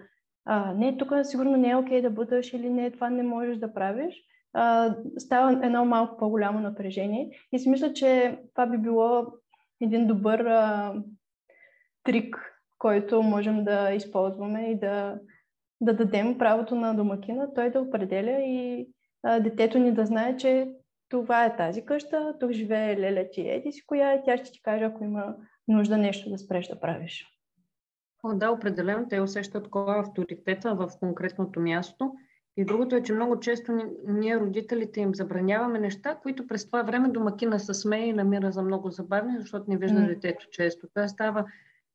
а, 0.49 0.73
не, 0.73 0.97
тук 0.97 1.11
сигурно 1.23 1.57
не 1.57 1.69
е 1.69 1.75
окей 1.75 2.01
да 2.01 2.09
бъдеш 2.09 2.53
или 2.53 2.69
не, 2.69 2.91
това 2.91 3.09
не 3.09 3.23
можеш 3.23 3.57
да 3.57 3.73
правиш, 3.73 4.15
а, 4.53 4.95
става 5.17 5.51
едно 5.51 5.85
малко 5.85 6.17
по-голямо 6.17 6.59
напрежение. 6.59 7.29
И 7.51 7.59
си 7.59 7.69
мисля, 7.69 7.93
че 7.93 8.39
това 8.53 8.65
би 8.65 8.77
било 8.77 9.27
един 9.81 10.07
добър 10.07 10.39
а, 10.39 10.93
трик, 12.03 12.37
който 12.77 13.23
можем 13.23 13.63
да 13.63 13.91
използваме 13.91 14.71
и 14.71 14.79
да, 14.79 15.19
да 15.81 15.93
дадем 15.93 16.37
правото 16.37 16.75
на 16.75 16.93
домакина, 16.93 17.53
той 17.53 17.69
да 17.69 17.81
определя 17.81 18.41
и 18.41 18.87
а, 19.23 19.39
детето 19.39 19.79
ни 19.79 19.91
да 19.91 20.05
знае, 20.05 20.37
че 20.37 20.67
това 21.09 21.45
е 21.45 21.55
тази 21.55 21.85
къща, 21.85 22.35
тук 22.39 22.51
живее 22.51 22.97
леля 22.97 23.29
ти 23.31 23.49
еди 23.49 23.71
си 23.71 23.85
коя 23.85 24.11
е, 24.11 24.23
тя 24.25 24.37
ще 24.37 24.51
ти 24.51 24.61
каже, 24.61 24.83
ако 24.83 25.03
има 25.03 25.35
нужда 25.67 25.97
нещо 25.97 26.29
да 26.29 26.37
спреш 26.37 26.67
да 26.67 26.79
правиш. 26.79 27.36
О, 28.23 28.33
да, 28.33 28.51
определено 28.51 29.07
те 29.09 29.21
усещат 29.21 29.69
кой 29.69 29.97
е 29.97 29.99
авторитета 29.99 30.75
в 30.75 30.89
конкретното 30.99 31.59
място. 31.59 32.13
И 32.57 32.65
другото 32.65 32.95
е, 32.95 33.03
че 33.03 33.13
много 33.13 33.39
често 33.39 33.71
ние, 34.07 34.39
родителите, 34.39 34.99
им 34.99 35.15
забраняваме 35.15 35.79
неща, 35.79 36.15
които 36.15 36.47
през 36.47 36.65
това 36.65 36.83
време 36.83 37.09
домакина 37.09 37.59
се 37.59 37.73
смее 37.73 38.07
и 38.07 38.13
намира 38.13 38.51
за 38.51 38.61
много 38.61 38.89
забавни, 38.89 39.39
защото 39.39 39.65
не 39.67 39.77
вижда 39.77 39.99
mm. 39.99 40.07
детето 40.07 40.47
често. 40.51 40.87
Това 40.87 41.07
става 41.07 41.45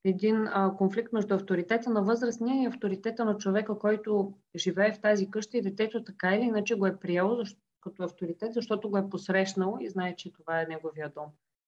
един 0.04 0.46
а, 0.46 0.74
конфликт 0.78 1.12
между 1.12 1.34
авторитета 1.34 1.90
на 1.90 2.02
възрастния 2.02 2.62
и 2.62 2.66
авторитета 2.66 3.24
на 3.24 3.38
човека, 3.38 3.78
който 3.78 4.34
живее 4.56 4.92
в 4.92 5.00
тази 5.00 5.30
къща 5.30 5.58
и 5.58 5.62
детето 5.62 6.04
така 6.04 6.34
или 6.34 6.44
иначе 6.44 6.74
го 6.74 6.86
е 6.86 6.96
приело 6.96 7.36
защо, 7.36 7.60
като 7.80 8.02
авторитет, 8.02 8.54
защото 8.54 8.90
го 8.90 8.98
е 8.98 9.10
посрещнал 9.10 9.78
и 9.80 9.90
знае, 9.90 10.16
че 10.16 10.32
това 10.32 10.60
е 10.60 10.66
неговия 10.66 11.12
дом. 11.14 11.26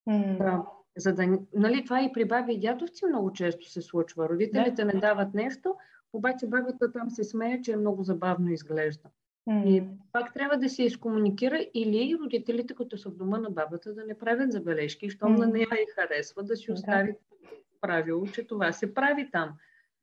Mm. 0.08 0.38
Да. 0.38 0.64
За 0.96 1.12
да, 1.14 1.38
нали, 1.54 1.84
това 1.84 2.02
и 2.02 2.12
при 2.12 2.24
баби 2.24 2.52
и 2.52 2.60
дядовци 2.60 3.06
много 3.06 3.32
често 3.32 3.70
се 3.70 3.82
случва. 3.82 4.28
Родителите 4.28 4.84
не 4.84 4.92
дават 4.92 5.34
нещо, 5.34 5.74
обаче 6.12 6.46
бабата 6.46 6.92
там 6.92 7.10
се 7.10 7.24
смее, 7.24 7.62
че 7.62 7.72
е 7.72 7.76
много 7.76 8.02
забавно 8.02 8.50
изглежда. 8.50 9.08
Mm. 9.48 9.64
И 9.66 9.82
пак 10.12 10.34
трябва 10.34 10.56
да 10.56 10.68
се 10.68 10.82
изкомуникира 10.82 11.66
или 11.74 12.18
родителите, 12.22 12.74
като 12.74 12.98
са 12.98 13.10
в 13.10 13.16
дома 13.16 13.38
на 13.38 13.50
бабата, 13.50 13.94
да 13.94 14.04
не 14.04 14.18
правят 14.18 14.52
забележки, 14.52 15.10
щом 15.10 15.36
mm. 15.36 15.38
на 15.38 15.46
нея 15.46 15.68
и 15.72 15.92
харесва, 15.94 16.42
да 16.42 16.56
си 16.56 16.72
остави 16.72 17.14
правило, 17.80 18.26
че 18.26 18.46
това 18.46 18.72
се 18.72 18.94
прави 18.94 19.30
там. 19.30 19.50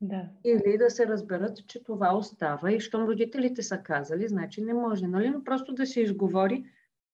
Да. 0.01 0.25
Или 0.45 0.77
да 0.77 0.89
се 0.89 1.07
разберат, 1.07 1.67
че 1.67 1.83
това 1.83 2.15
остава 2.15 2.71
и 2.71 2.79
щом 2.79 3.03
родителите 3.03 3.63
са 3.63 3.77
казали, 3.77 4.27
значи 4.27 4.61
не 4.61 4.73
може. 4.73 5.07
Нали? 5.07 5.29
Но 5.29 5.43
просто 5.43 5.73
да 5.73 5.85
се 5.85 6.01
изговори 6.01 6.65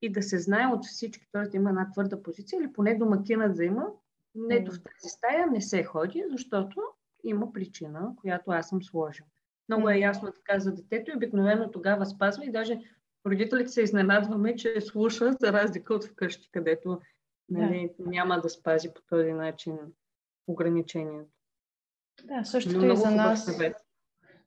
и 0.02 0.12
да 0.12 0.24
се 0.24 0.40
знае 0.40 0.68
от 0.68 0.86
всички, 0.86 1.28
т.е. 1.32 1.42
да 1.42 1.58
има 1.58 1.70
една 1.70 1.92
твърда 1.92 2.24
позиция 2.24 2.60
или 2.60 2.74
поне 2.74 2.96
домакинът 2.96 3.56
да 3.56 3.66
има, 3.66 3.88
нето 4.36 4.72
в 4.72 4.84
тази 4.84 5.10
стая 5.10 5.48
не 5.48 5.62
се 5.62 5.84
ходи, 5.84 6.24
защото 6.30 6.82
има 7.24 7.54
причина, 7.54 8.14
която 8.22 8.52
аз 8.52 8.70
съм 8.70 8.84
сложил. 8.84 9.26
Много 9.70 9.90
е 9.90 9.98
ясно 9.98 10.32
така 10.32 10.60
за 10.60 10.74
детето 10.76 11.12
и 11.12 11.16
обикновено 11.16 11.72
тогава 11.72 12.06
спазва 12.06 12.46
и 12.46 12.52
даже 12.52 12.80
родителите 13.26 13.70
се 13.70 13.82
изненадваме, 13.82 14.56
че 14.56 14.82
слуша 14.82 15.34
за 15.42 15.54
разлика 15.54 15.94
от 15.94 16.06
вкъщи, 16.06 16.50
където 16.52 17.02
нали, 17.50 17.90
да. 18.00 18.10
няма 18.10 18.42
да 18.42 18.50
спази 18.50 18.94
по 18.94 19.02
този 19.10 19.34
начин 19.34 19.78
ограничението. 20.48 21.32
Да, 22.24 22.44
същото 22.44 22.86
и 22.86 22.98
за 22.98 23.12
нас. 23.12 23.46
Съвет. 23.46 23.87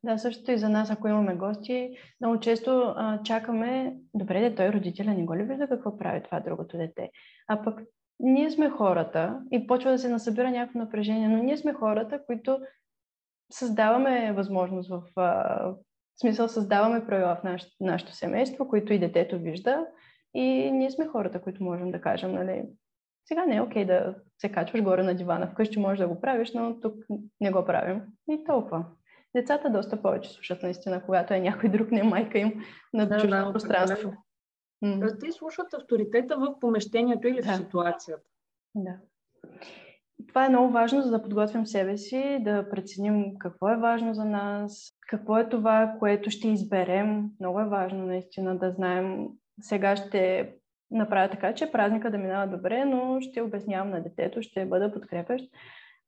Да, 0.04 0.18
същото 0.18 0.50
и 0.50 0.58
за 0.58 0.68
нас, 0.68 0.90
ако 0.90 1.08
имаме 1.08 1.34
гости, 1.34 1.96
много 2.20 2.40
често 2.40 2.94
а, 2.96 3.22
чакаме, 3.22 3.96
добре, 4.14 4.40
де, 4.40 4.54
той 4.54 4.68
родителя 4.68 5.10
не 5.10 5.24
го 5.24 5.36
ли 5.36 5.42
вижда 5.42 5.68
какво 5.68 5.98
прави 5.98 6.22
това 6.22 6.40
другото 6.40 6.76
дете. 6.76 7.10
А 7.48 7.62
пък 7.62 7.80
ние 8.18 8.50
сме 8.50 8.70
хората 8.70 9.40
и 9.52 9.66
почва 9.66 9.90
да 9.90 9.98
се 9.98 10.08
насъбира 10.08 10.50
някакво 10.50 10.78
напрежение, 10.78 11.28
но 11.28 11.42
ние 11.42 11.56
сме 11.56 11.72
хората, 11.72 12.24
които 12.26 12.60
създаваме 13.52 14.32
възможност 14.32 14.90
в, 14.90 15.02
а, 15.16 15.64
в 15.66 15.76
смисъл 16.20 16.48
създаваме 16.48 17.06
правила 17.06 17.36
в 17.36 17.44
наш, 17.44 17.66
нашето 17.80 18.12
семейство, 18.12 18.68
които 18.68 18.92
и 18.92 18.98
детето 18.98 19.38
вижда 19.38 19.86
и 20.34 20.70
ние 20.70 20.90
сме 20.90 21.06
хората, 21.06 21.42
които 21.42 21.64
можем 21.64 21.90
да 21.90 22.00
кажем, 22.00 22.32
нали, 22.32 22.64
сега 23.24 23.46
не 23.46 23.56
е 23.56 23.60
окей 23.60 23.84
okay 23.84 23.86
да 23.86 24.14
се 24.38 24.52
качваш 24.52 24.82
горе 24.82 25.02
на 25.02 25.14
дивана. 25.14 25.46
Вкъщи 25.46 25.78
можеш 25.78 25.98
да 25.98 26.08
го 26.08 26.20
правиш, 26.20 26.52
но 26.52 26.80
тук 26.80 26.94
не 27.40 27.50
го 27.50 27.64
правим. 27.64 28.02
И 28.30 28.44
толкова. 28.44 28.84
Децата 29.36 29.70
доста 29.70 30.02
повече 30.02 30.30
слушат 30.30 30.62
наистина, 30.62 31.02
когато 31.02 31.34
е 31.34 31.40
някой 31.40 31.68
друг, 31.68 31.90
не 31.90 32.02
майка 32.02 32.38
им 32.38 32.64
на 32.92 33.06
да, 33.08 33.18
чуждо 33.18 33.36
да, 33.36 33.52
пространство. 33.52 34.12
Да. 34.82 35.18
Те 35.18 35.32
слушат 35.32 35.74
авторитета 35.74 36.36
в 36.36 36.60
помещението 36.60 37.28
или 37.28 37.42
да. 37.42 37.52
в 37.52 37.56
ситуацията. 37.56 38.22
Да. 38.74 38.96
това 40.28 40.46
е 40.46 40.48
много 40.48 40.72
важно, 40.72 41.02
за 41.02 41.10
да 41.10 41.22
подготвим 41.22 41.66
себе 41.66 41.96
си, 41.96 42.38
да 42.40 42.70
преценим 42.70 43.38
какво 43.38 43.68
е 43.68 43.76
важно 43.76 44.14
за 44.14 44.24
нас, 44.24 44.92
какво 45.08 45.38
е 45.38 45.48
това, 45.48 45.96
което 45.98 46.30
ще 46.30 46.48
изберем. 46.48 47.30
Много 47.40 47.60
е 47.60 47.68
важно 47.68 48.06
наистина 48.06 48.58
да 48.58 48.70
знаем. 48.70 49.26
Сега 49.60 49.96
ще 49.96 50.52
направя 50.90 51.30
така, 51.30 51.54
че 51.54 51.72
празника 51.72 52.10
да 52.10 52.18
минава 52.18 52.56
добре, 52.56 52.84
но 52.84 53.20
ще 53.20 53.42
обяснявам 53.42 53.90
на 53.90 54.02
детето, 54.02 54.42
ще 54.42 54.66
бъда 54.66 54.92
подкрепящ. 54.92 55.50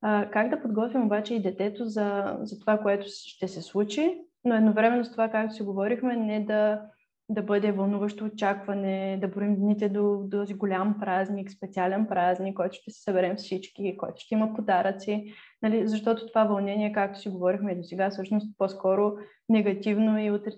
А, 0.02 0.30
как 0.30 0.48
да 0.48 0.62
подготвим 0.62 1.02
обаче 1.02 1.34
и 1.34 1.42
детето 1.42 1.84
за, 1.84 2.38
за 2.42 2.60
това, 2.60 2.78
което 2.78 3.06
ще 3.08 3.48
се 3.48 3.62
случи, 3.62 4.20
но 4.44 4.54
едновременно 4.54 5.04
с 5.04 5.10
това, 5.10 5.28
както 5.28 5.54
си 5.54 5.62
говорихме, 5.62 6.16
не 6.16 6.44
да 6.44 6.82
да 7.28 7.42
бъде 7.42 7.72
вълнуващо 7.72 8.24
очакване, 8.24 9.18
да 9.20 9.28
броим 9.28 9.56
дните 9.56 9.88
до, 9.88 10.28
този 10.30 10.54
голям 10.54 10.96
празник, 11.00 11.50
специален 11.50 12.06
празник, 12.06 12.56
който 12.56 12.76
ще 12.76 12.90
се 12.90 13.02
съберем 13.02 13.36
всички, 13.36 13.96
който 13.96 14.14
ще 14.16 14.34
има 14.34 14.54
подаръци, 14.54 15.34
нали? 15.62 15.88
защото 15.88 16.26
това 16.26 16.44
вълнение, 16.44 16.92
както 16.92 17.18
си 17.18 17.28
говорихме 17.28 17.74
до 17.74 17.82
сега, 17.82 18.10
всъщност 18.10 18.58
по-скоро 18.58 19.12
негативно 19.48 20.18
и 20.18 20.30
утре, 20.30 20.50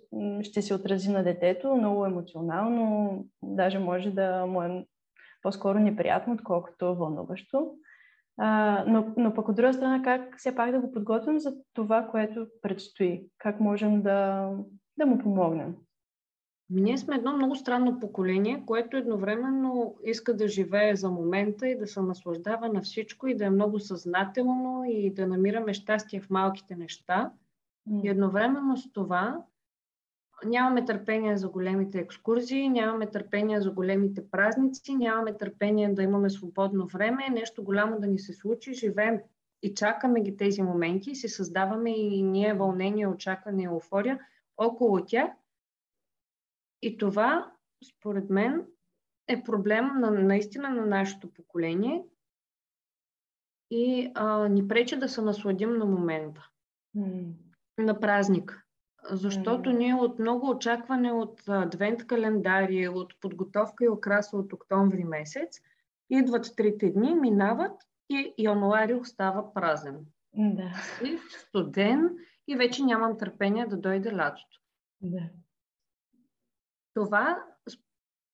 ще 0.42 0.62
се 0.62 0.74
отрази 0.74 1.10
на 1.10 1.22
детето, 1.22 1.76
много 1.76 2.06
емоционално, 2.06 3.18
даже 3.42 3.78
може 3.78 4.10
да 4.10 4.46
му 4.46 4.62
е 4.62 4.86
по-скоро 5.42 5.78
неприятно, 5.78 6.34
отколкото 6.34 6.94
вълнуващо. 6.94 7.70
А, 8.36 8.84
но, 8.88 9.14
но 9.16 9.34
пък 9.34 9.48
от 9.48 9.56
друга 9.56 9.72
страна, 9.72 10.02
как 10.02 10.38
все 10.38 10.54
пак 10.54 10.70
да 10.70 10.80
го 10.80 10.92
подготвим 10.92 11.38
за 11.38 11.56
това, 11.74 12.08
което 12.10 12.46
предстои? 12.62 13.26
Как 13.38 13.60
можем 13.60 14.02
да, 14.02 14.50
да 14.98 15.06
му 15.06 15.18
помогнем? 15.18 15.74
Ние 16.70 16.98
сме 16.98 17.16
едно 17.16 17.36
много 17.36 17.56
странно 17.56 18.00
поколение, 18.00 18.62
което 18.66 18.96
едновременно 18.96 19.96
иска 20.04 20.36
да 20.36 20.48
живее 20.48 20.96
за 20.96 21.10
момента 21.10 21.68
и 21.68 21.78
да 21.78 21.86
се 21.86 22.00
наслаждава 22.00 22.68
на 22.68 22.82
всичко 22.82 23.26
и 23.26 23.36
да 23.36 23.44
е 23.44 23.50
много 23.50 23.80
съзнателно 23.80 24.84
и 24.86 25.14
да 25.14 25.26
намираме 25.26 25.74
щастие 25.74 26.20
в 26.20 26.30
малките 26.30 26.76
неща. 26.76 27.32
И 28.04 28.08
едновременно 28.08 28.76
с 28.76 28.92
това 28.92 29.44
нямаме 30.44 30.84
търпение 30.84 31.36
за 31.36 31.48
големите 31.48 31.98
екскурзии, 31.98 32.68
нямаме 32.68 33.06
търпение 33.06 33.60
за 33.60 33.70
големите 33.70 34.30
празници, 34.30 34.94
нямаме 34.94 35.36
търпение 35.36 35.88
да 35.88 36.02
имаме 36.02 36.30
свободно 36.30 36.86
време, 36.86 37.28
нещо 37.30 37.64
голямо 37.64 38.00
да 38.00 38.06
ни 38.06 38.18
се 38.18 38.32
случи, 38.32 38.74
живеем 38.74 39.20
и 39.62 39.74
чакаме 39.74 40.20
ги 40.20 40.36
тези 40.36 40.62
моменти 40.62 41.10
и 41.10 41.14
си 41.14 41.28
създаваме 41.28 41.90
и 41.90 42.22
ние 42.22 42.54
вълнение, 42.54 43.06
очакване 43.06 43.62
и 43.62 43.66
еуфория 43.66 44.20
около 44.56 45.04
тях– 45.04 45.30
и 46.84 46.96
това, 46.96 47.52
според 47.84 48.30
мен, 48.30 48.66
е 49.28 49.42
проблем 49.42 49.90
на, 49.94 50.10
наистина 50.10 50.70
на 50.70 50.86
нашето 50.86 51.32
поколение 51.34 52.04
и 53.70 54.12
а, 54.14 54.48
ни 54.48 54.68
пречи 54.68 54.96
да 54.96 55.08
се 55.08 55.22
насладим 55.22 55.78
на 55.78 55.84
момента, 55.84 56.50
mm. 56.96 57.32
на 57.78 58.00
празник. 58.00 58.63
Защото 59.10 59.70
ние 59.70 59.94
от 59.94 60.18
много 60.18 60.50
очакване 60.50 61.12
от 61.12 61.42
адвент 61.48 62.06
календари, 62.06 62.88
от 62.88 63.20
подготовка 63.20 63.84
и 63.84 63.88
окраса 63.88 64.36
от 64.36 64.52
октомври 64.52 65.04
месец, 65.04 65.60
идват 66.10 66.56
трите 66.56 66.90
дни, 66.90 67.14
минават 67.14 67.82
и 68.10 68.34
януари 68.38 68.94
остава 68.94 69.54
празен. 69.54 70.06
Да. 70.34 70.72
И 71.04 71.18
студен 71.28 72.16
и 72.48 72.56
вече 72.56 72.84
нямам 72.84 73.18
търпение 73.18 73.66
да 73.66 73.76
дойде 73.76 74.12
лятото. 74.12 74.60
Да. 75.00 75.22
Това 76.94 77.44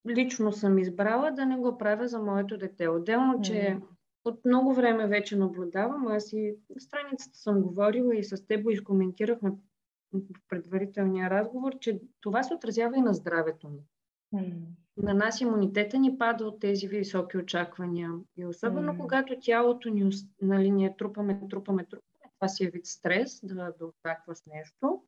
лично 0.09 0.52
съм 0.52 0.78
избрала 0.78 1.30
да 1.30 1.46
не 1.46 1.56
го 1.56 1.78
правя 1.78 2.09
за 2.09 2.18
моето 2.18 2.59
дете. 2.59 2.88
Отделно, 2.88 3.42
че 3.42 3.78
от 4.24 4.44
много 4.44 4.74
време 4.74 5.06
вече 5.06 5.37
наблюдавам, 5.37 6.06
аз 6.06 6.33
и 6.33 6.56
на 6.70 6.80
страницата 6.80 7.38
съм 7.38 7.62
говорила 7.62 8.16
и 8.16 8.24
с 8.24 8.46
теб 8.46 8.70
изкоментирахме 8.70 9.50
в 10.12 10.49
предварителния 10.49 11.31
разговор, 11.31 11.79
че 11.79 12.01
това 12.20 12.42
се 12.42 12.55
отразява 12.55 12.96
и 12.96 13.01
на 13.01 13.14
здравето 13.14 13.68
ни. 13.68 13.81
Mm. 14.35 14.62
На 14.96 15.14
нас 15.14 15.40
имунитета 15.40 15.99
ни 15.99 16.18
пада 16.18 16.46
от 16.46 16.61
тези 16.61 16.88
високи 16.88 17.38
очаквания. 17.38 18.11
И 18.37 18.46
особено 18.46 18.92
mm. 18.92 18.99
когато 18.99 19.37
тялото 19.40 19.88
ни, 19.88 20.11
нали, 20.42 20.70
ние 20.70 20.96
трупаме, 20.96 21.40
трупаме, 21.51 21.85
трупаме, 21.85 22.31
това 22.38 22.49
си 22.49 22.64
е 22.64 22.70
вид 22.70 22.87
стрес, 22.87 23.40
да, 23.42 23.73
да 23.79 23.87
очаква 23.87 24.35
с 24.35 24.46
нещо. 24.46 25.03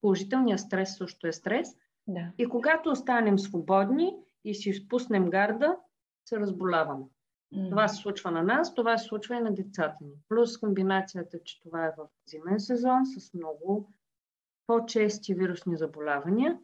Положителният 0.00 0.60
стрес 0.60 0.96
също 0.96 1.26
е 1.26 1.32
стрес– 1.32 1.76
да. 2.08 2.32
И 2.38 2.48
когато 2.48 2.90
останем 2.90 3.38
свободни 3.38 4.16
и 4.44 4.54
си 4.54 4.72
спуснем 4.72 5.30
гарда, 5.30 5.76
се 6.24 6.40
разболяваме. 6.40 7.04
Mm. 7.54 7.70
Това 7.70 7.88
се 7.88 8.02
случва 8.02 8.30
на 8.30 8.42
нас, 8.42 8.74
това 8.74 8.98
се 8.98 9.04
случва 9.04 9.36
и 9.36 9.40
на 9.40 9.54
децата 9.54 9.96
ни. 10.00 10.12
Плюс 10.28 10.58
комбинацията, 10.58 11.38
че 11.44 11.60
това 11.60 11.86
е 11.86 11.92
в 11.98 12.08
зимен 12.26 12.60
сезон 12.60 13.06
с 13.06 13.34
много 13.34 13.92
по-чести 14.66 15.34
вирусни 15.34 15.76
заболявания. 15.76 16.58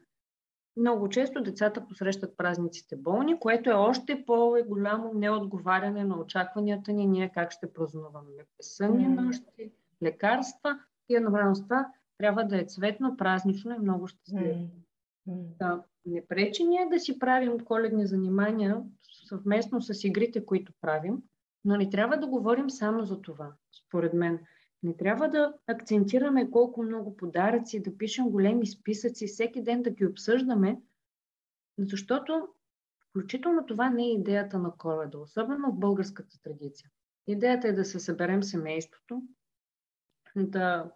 Много 0.77 1.09
често 1.09 1.43
децата 1.43 1.87
посрещат 1.87 2.37
празниците 2.37 2.97
болни, 2.97 3.41
което 3.41 3.71
е 3.71 3.75
още 3.75 4.25
по-голямо 4.27 5.15
неотговаряне 5.15 6.05
на 6.05 6.19
очакванията 6.19 6.93
ни, 6.93 7.07
ние 7.07 7.31
как 7.35 7.51
ще 7.51 7.73
празнуваме. 7.73 8.31
Безсънни 8.57 9.07
mm. 9.07 9.21
нощи, 9.21 9.73
лекарства 10.03 10.79
и 11.09 11.15
едновременно 11.15 11.55
с 11.55 11.63
това 11.63 11.89
трябва 12.19 12.45
да 12.45 12.61
е 12.61 12.65
цветно, 12.65 13.17
празнично 13.17 13.75
и 13.75 13.79
много 13.79 14.07
щастливо. 14.07 14.69
Mm. 15.29 15.57
Да, 15.59 15.83
не 16.07 16.27
пречи 16.27 16.65
ние 16.65 16.87
да 16.87 17.01
си 17.01 17.19
правим 17.19 17.61
коледни 17.61 18.07
занимания 18.07 18.83
съвместно 19.29 19.83
с 19.83 20.05
игрите, 20.05 20.47
които 20.47 20.73
правим, 20.81 21.23
но 21.65 21.77
не 21.77 21.91
трябва 21.91 22.17
да 22.17 22.27
говорим 22.27 22.71
само 22.71 23.05
за 23.05 23.21
това, 23.21 23.53
според 23.87 24.15
мен. 24.15 24.39
Не 24.83 24.97
трябва 24.97 25.29
да 25.29 25.55
акцентираме 25.67 26.51
колко 26.51 26.83
много 26.83 27.17
подаръци, 27.17 27.83
да 27.83 27.99
пишем 27.99 28.31
големи 28.31 28.67
списъци, 28.67 29.27
всеки 29.27 29.63
ден 29.63 29.83
да 29.83 29.91
ги 29.91 30.07
обсъждаме, 30.07 30.81
защото 31.79 32.49
включително 33.11 33.67
това 33.67 33.91
не 33.91 34.05
е 34.05 34.13
идеята 34.13 34.59
на 34.59 34.73
коледа, 34.77 35.19
особено 35.19 35.73
в 35.73 35.79
българската 35.79 36.43
традиция. 36.43 36.91
Идеята 37.27 37.69
е 37.69 37.73
да 37.73 37.85
се 37.85 38.01
съберем 38.01 38.43
семейството, 38.43 39.23
да, 40.37 40.91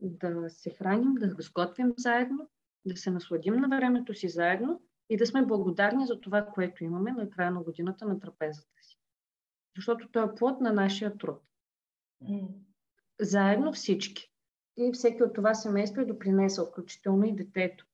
да 0.00 0.50
се 0.50 0.70
храним, 0.70 1.14
да 1.14 1.34
го 1.34 1.42
сготвим 1.42 1.94
заедно, 1.98 2.48
да 2.86 2.96
се 2.96 3.10
насладим 3.10 3.54
на 3.54 3.68
времето 3.68 4.14
си 4.14 4.28
заедно 4.28 4.82
и 5.10 5.16
да 5.16 5.26
сме 5.26 5.46
благодарни 5.46 6.06
за 6.06 6.20
това, 6.20 6.46
което 6.46 6.84
имаме 6.84 7.12
на 7.12 7.30
края 7.30 7.50
на 7.50 7.62
годината 7.62 8.06
на 8.06 8.20
трапезата 8.20 8.82
си. 8.82 8.98
Защото 9.76 10.08
то 10.08 10.22
е 10.22 10.34
плод 10.34 10.60
на 10.60 10.72
нашия 10.72 11.18
труд. 11.18 11.42
Заедно 13.20 13.72
всички. 13.72 14.32
И 14.76 14.92
всеки 14.92 15.22
от 15.22 15.34
това 15.34 15.54
семейство 15.54 16.00
е 16.00 16.04
допринесъл, 16.04 16.66
включително 16.66 17.24
и 17.24 17.36
детето. 17.36 17.86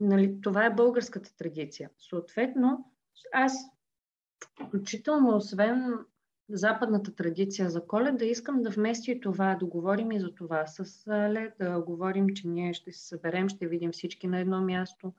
Нали, 0.00 0.40
това 0.40 0.66
е 0.66 0.74
българската 0.74 1.36
традиция. 1.36 1.90
Съответно, 1.98 2.92
аз, 3.32 3.54
включително, 4.66 5.36
освен 5.36 5.98
западната 6.50 7.14
традиция 7.14 7.70
за 7.70 7.86
коледа, 7.86 8.24
искам 8.24 8.62
да 8.62 8.70
вмести 8.70 9.10
и 9.10 9.20
това, 9.20 9.54
да 9.54 9.66
говорим 9.66 10.12
и 10.12 10.20
за 10.20 10.34
това 10.34 10.66
с 10.66 11.08
Ле, 11.08 11.52
да 11.58 11.80
говорим, 11.80 12.28
че 12.28 12.48
ние 12.48 12.74
ще 12.74 12.92
се 12.92 13.06
съберем, 13.06 13.48
ще 13.48 13.66
видим 13.66 13.92
всички 13.92 14.26
на 14.26 14.40
едно 14.40 14.60
място. 14.60 15.12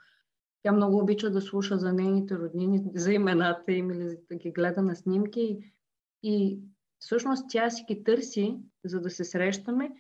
Тя 0.63 0.71
много 0.71 0.97
обича 0.97 1.29
да 1.29 1.41
слуша 1.41 1.77
за 1.77 1.93
нейните 1.93 2.37
роднини, 2.37 2.83
за 2.95 3.13
имената 3.13 3.71
им 3.71 3.91
или 3.91 4.17
да 4.29 4.35
ги 4.35 4.51
гледа 4.51 4.81
на 4.81 4.95
снимки. 4.95 5.73
И 6.23 6.59
всъщност 6.99 7.45
тя 7.49 7.69
си 7.69 7.83
ги 7.87 8.03
търси, 8.03 8.57
за 8.85 9.01
да 9.01 9.09
се 9.09 9.23
срещаме. 9.23 9.91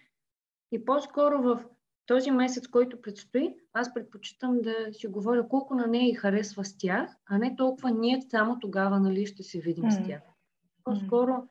И 0.71 0.85
по-скоро 0.85 1.41
в 1.41 1.65
този 2.05 2.31
месец, 2.31 2.67
който 2.67 3.01
предстои, 3.01 3.55
аз 3.73 3.93
предпочитам 3.93 4.61
да 4.61 4.93
си 4.93 5.07
говоря 5.07 5.47
колко 5.47 5.75
на 5.75 5.87
нея 5.87 6.09
и 6.09 6.15
харесва 6.15 6.65
с 6.65 6.77
тях, 6.77 7.15
а 7.25 7.37
не 7.37 7.55
толкова 7.55 7.91
ние 7.91 8.21
само 8.29 8.59
тогава 8.59 8.99
нали, 8.99 9.25
ще 9.25 9.43
се 9.43 9.59
видим 9.59 9.83
mm. 9.83 10.03
с 10.03 10.07
тях 10.07 10.21
по-скоро 10.89 11.47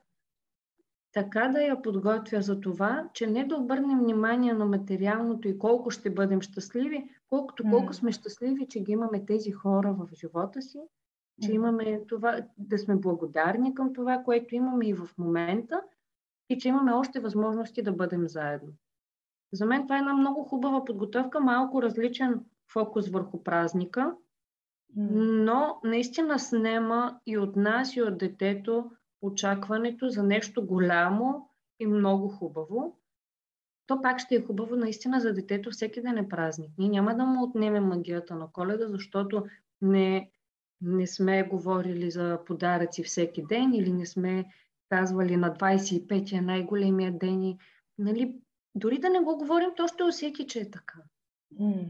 така 1.13 1.49
да 1.49 1.63
я 1.63 1.83
подготвя 1.83 2.43
за 2.43 2.61
това, 2.61 3.09
че 3.15 3.27
не 3.27 3.45
да 3.45 3.57
обърнем 3.57 3.99
внимание 3.99 4.53
на 4.53 4.65
материалното 4.65 5.49
и 5.49 5.59
колко 5.59 5.91
ще 5.91 6.11
бъдем 6.11 6.41
щастливи, 6.41 7.11
колкото 7.29 7.65
колко 7.71 7.93
сме 7.93 8.13
щастливи, 8.13 8.69
че 8.69 8.81
ги 8.81 8.93
имаме 8.93 9.27
тези 9.27 9.51
хора 9.51 9.93
в 9.93 10.09
живота 10.15 10.63
си, 10.63 10.81
че 11.43 11.53
имаме 11.53 12.01
това, 12.09 12.41
да 12.59 12.79
сме 12.79 12.97
благодарни 12.97 13.75
към 13.75 13.93
това, 13.93 14.23
което 14.25 14.55
имаме 14.55 14.89
и 14.89 14.95
в 14.95 15.09
момента 15.19 15.83
и 16.49 16.59
че 16.59 16.69
имаме 16.69 16.93
още 16.93 17.21
възможности 17.21 17.83
да 17.83 17.93
бъдем 17.93 18.29
заедно. 18.29 18.73
За 19.53 19.67
мен 19.67 19.83
това 19.83 19.97
е 19.97 19.99
една 19.99 20.15
много 20.15 20.45
хубава 20.45 20.85
подготовка, 20.85 21.41
малко 21.41 21.83
различен 21.83 22.45
фокус 22.73 23.09
върху 23.09 23.43
празника, 23.43 24.15
но 24.97 25.81
наистина 25.85 26.39
снема 26.39 27.21
и 27.27 27.39
от 27.39 27.57
нас, 27.57 27.97
и 27.97 28.03
от 28.03 28.19
детето 28.19 28.91
очакването 29.23 30.09
за 30.09 30.23
нещо 30.23 30.67
голямо 30.67 31.49
и 31.81 31.87
много 31.87 32.29
хубаво, 32.29 32.99
то 33.87 34.03
пак 34.03 34.19
ще 34.19 34.35
е 34.35 34.43
хубаво 34.43 34.77
наистина 34.77 35.21
за 35.21 35.35
детето 35.35 35.71
всеки 35.71 36.03
ден 36.03 36.19
е 36.19 36.29
празник. 36.29 36.71
Ние 36.79 36.89
няма 36.89 37.17
да 37.17 37.25
му 37.25 37.43
отнемем 37.43 37.85
магията 37.85 38.35
на 38.35 38.49
коледа, 38.53 38.89
защото 38.89 39.45
не, 39.83 40.31
не 40.81 41.07
сме 41.07 41.43
говорили 41.43 42.11
за 42.11 42.39
подаръци 42.47 43.03
всеки 43.03 43.43
ден 43.43 43.75
или 43.75 43.93
не 43.93 44.07
сме 44.07 44.45
казвали 44.89 45.37
на 45.37 45.55
25 45.55 46.39
е 46.39 46.41
най-големия 46.41 47.13
ден 47.13 47.43
и 47.45 47.59
нали, 47.99 48.35
дори 48.75 48.99
да 48.99 49.09
не 49.09 49.21
го 49.21 49.39
говорим, 49.39 49.71
то 49.77 49.89
ще 49.89 50.03
усети, 50.03 50.47
че 50.47 50.61
е 50.61 50.71
така. 50.71 50.99
Mm. 51.61 51.87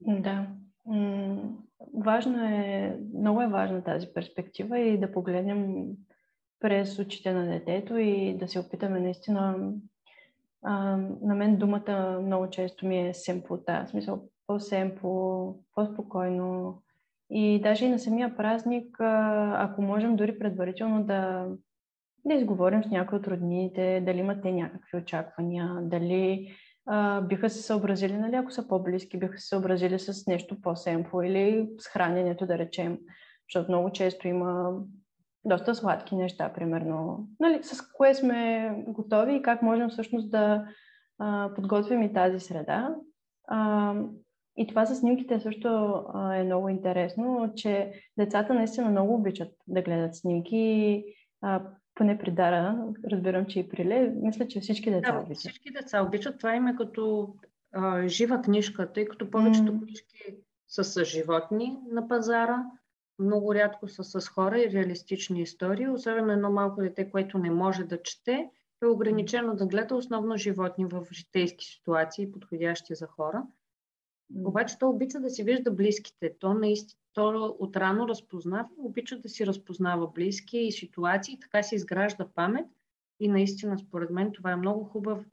Да. 0.00 0.48
Mm. 0.88 1.56
Важно 1.94 2.44
е, 2.44 2.98
много 3.14 3.42
е 3.42 3.48
важна 3.48 3.84
тази 3.84 4.06
перспектива 4.14 4.78
и 4.78 5.00
да 5.00 5.12
погледнем 5.12 5.86
през 6.60 6.98
очите 6.98 7.32
на 7.32 7.46
детето 7.46 7.96
и 7.96 8.36
да 8.38 8.48
се 8.48 8.58
опитаме 8.58 9.00
наистина. 9.00 9.72
А, 10.62 10.96
на 11.22 11.34
мен 11.34 11.56
думата 11.56 12.20
много 12.22 12.50
често 12.50 12.86
ми 12.86 13.08
е 13.08 13.14
семплота, 13.14 13.84
в 13.86 13.90
смисъл 13.90 14.28
по-семпло, 14.46 15.54
по-спокойно. 15.74 16.82
И 17.30 17.60
даже 17.62 17.84
и 17.84 17.88
на 17.88 17.98
самия 17.98 18.36
празник, 18.36 18.96
ако 19.54 19.82
можем 19.82 20.16
дори 20.16 20.38
предварително 20.38 21.04
да, 21.04 21.46
да 22.24 22.34
изговорим 22.34 22.84
с 22.84 22.90
някои 22.90 23.18
от 23.18 23.28
роднините, 23.28 24.02
дали 24.06 24.18
имат 24.18 24.42
те 24.42 24.52
някакви 24.52 24.98
очаквания, 24.98 25.78
дали 25.82 26.54
а, 26.86 27.20
биха 27.20 27.50
се 27.50 27.62
съобразили, 27.62 28.16
нали, 28.16 28.36
ако 28.36 28.50
са 28.50 28.68
по-близки, 28.68 29.18
биха 29.18 29.38
се 29.38 29.48
съобразили 29.48 29.98
с 29.98 30.26
нещо 30.26 30.60
по-семпло 30.60 31.22
или 31.22 31.68
с 31.78 31.88
храненето, 31.88 32.46
да 32.46 32.58
речем. 32.58 32.98
Защото 33.48 33.70
много 33.70 33.90
често 33.90 34.28
има 34.28 34.72
доста 35.44 35.74
сладки 35.74 36.16
неща, 36.16 36.52
примерно, 36.52 37.28
нали, 37.40 37.62
с 37.62 37.92
кое 37.92 38.14
сме 38.14 38.70
готови 38.88 39.34
и 39.34 39.42
как 39.42 39.62
можем 39.62 39.88
всъщност 39.88 40.30
да 40.30 40.66
а, 41.18 41.50
подготвим 41.54 42.02
и 42.02 42.12
тази 42.12 42.40
среда. 42.40 42.94
А, 43.48 43.94
и 44.56 44.66
това 44.66 44.86
с 44.86 44.96
снимките 44.96 45.40
също 45.40 45.68
а, 46.14 46.34
е 46.34 46.44
много 46.44 46.68
интересно, 46.68 47.52
че 47.56 47.92
децата 48.18 48.54
наистина 48.54 48.90
много 48.90 49.14
обичат 49.14 49.52
да 49.66 49.82
гледат 49.82 50.16
снимки. 50.16 51.04
А, 51.42 51.62
поне 51.94 52.18
при 52.18 52.30
Дара, 52.30 52.86
разбирам, 53.12 53.46
че 53.46 53.60
и 53.60 53.68
при 53.68 53.84
Ле, 53.84 54.12
мисля, 54.16 54.48
че 54.48 54.60
всички 54.60 54.90
деца 54.90 55.12
да, 55.12 55.18
обичат. 55.18 55.38
Всички 55.38 55.70
деца 55.70 56.02
обичат. 56.02 56.38
Това 56.38 56.54
им 56.54 56.66
е 56.66 56.76
като 56.76 57.34
а, 57.72 58.08
жива 58.08 58.42
книжка, 58.42 58.92
тъй 58.92 59.04
като 59.04 59.30
повечето 59.30 59.72
mm. 59.72 59.82
книжки 59.82 60.36
са 60.68 60.84
с 60.84 61.04
животни 61.04 61.78
на 61.90 62.08
пазара, 62.08 62.64
много 63.18 63.54
рядко 63.54 63.88
са 63.88 64.04
с 64.04 64.28
хора 64.28 64.60
и 64.60 64.70
реалистични 64.70 65.42
истории, 65.42 65.88
особено 65.88 66.32
едно 66.32 66.50
малко 66.50 66.80
дете, 66.80 67.10
което 67.10 67.38
не 67.38 67.50
може 67.50 67.84
да 67.84 68.02
чете, 68.02 68.50
е 68.82 68.86
ограничено 68.86 69.56
да 69.56 69.66
гледа 69.66 69.94
основно 69.94 70.36
животни 70.36 70.84
в 70.84 71.06
житейски 71.12 71.64
ситуации, 71.64 72.32
подходящи 72.32 72.94
за 72.94 73.06
хора. 73.06 73.42
Обаче 74.44 74.78
то 74.78 74.88
обича 74.88 75.20
да 75.20 75.30
си 75.30 75.42
вижда 75.42 75.70
близките. 75.70 76.34
То, 76.38 76.54
наистина, 76.54 77.00
то 77.12 77.56
отрано 77.58 78.08
разпознава, 78.08 78.68
обича 78.78 79.18
да 79.18 79.28
си 79.28 79.46
разпознава 79.46 80.06
близки 80.06 80.58
и 80.58 80.72
ситуации, 80.72 81.40
така 81.40 81.62
се 81.62 81.74
изгражда 81.74 82.28
памет. 82.34 82.66
И 83.20 83.28
наистина, 83.28 83.78
според 83.78 84.10
мен, 84.10 84.32
това 84.32 84.50
е 84.50 84.56
много 84.56 84.84
хубав 84.84 85.24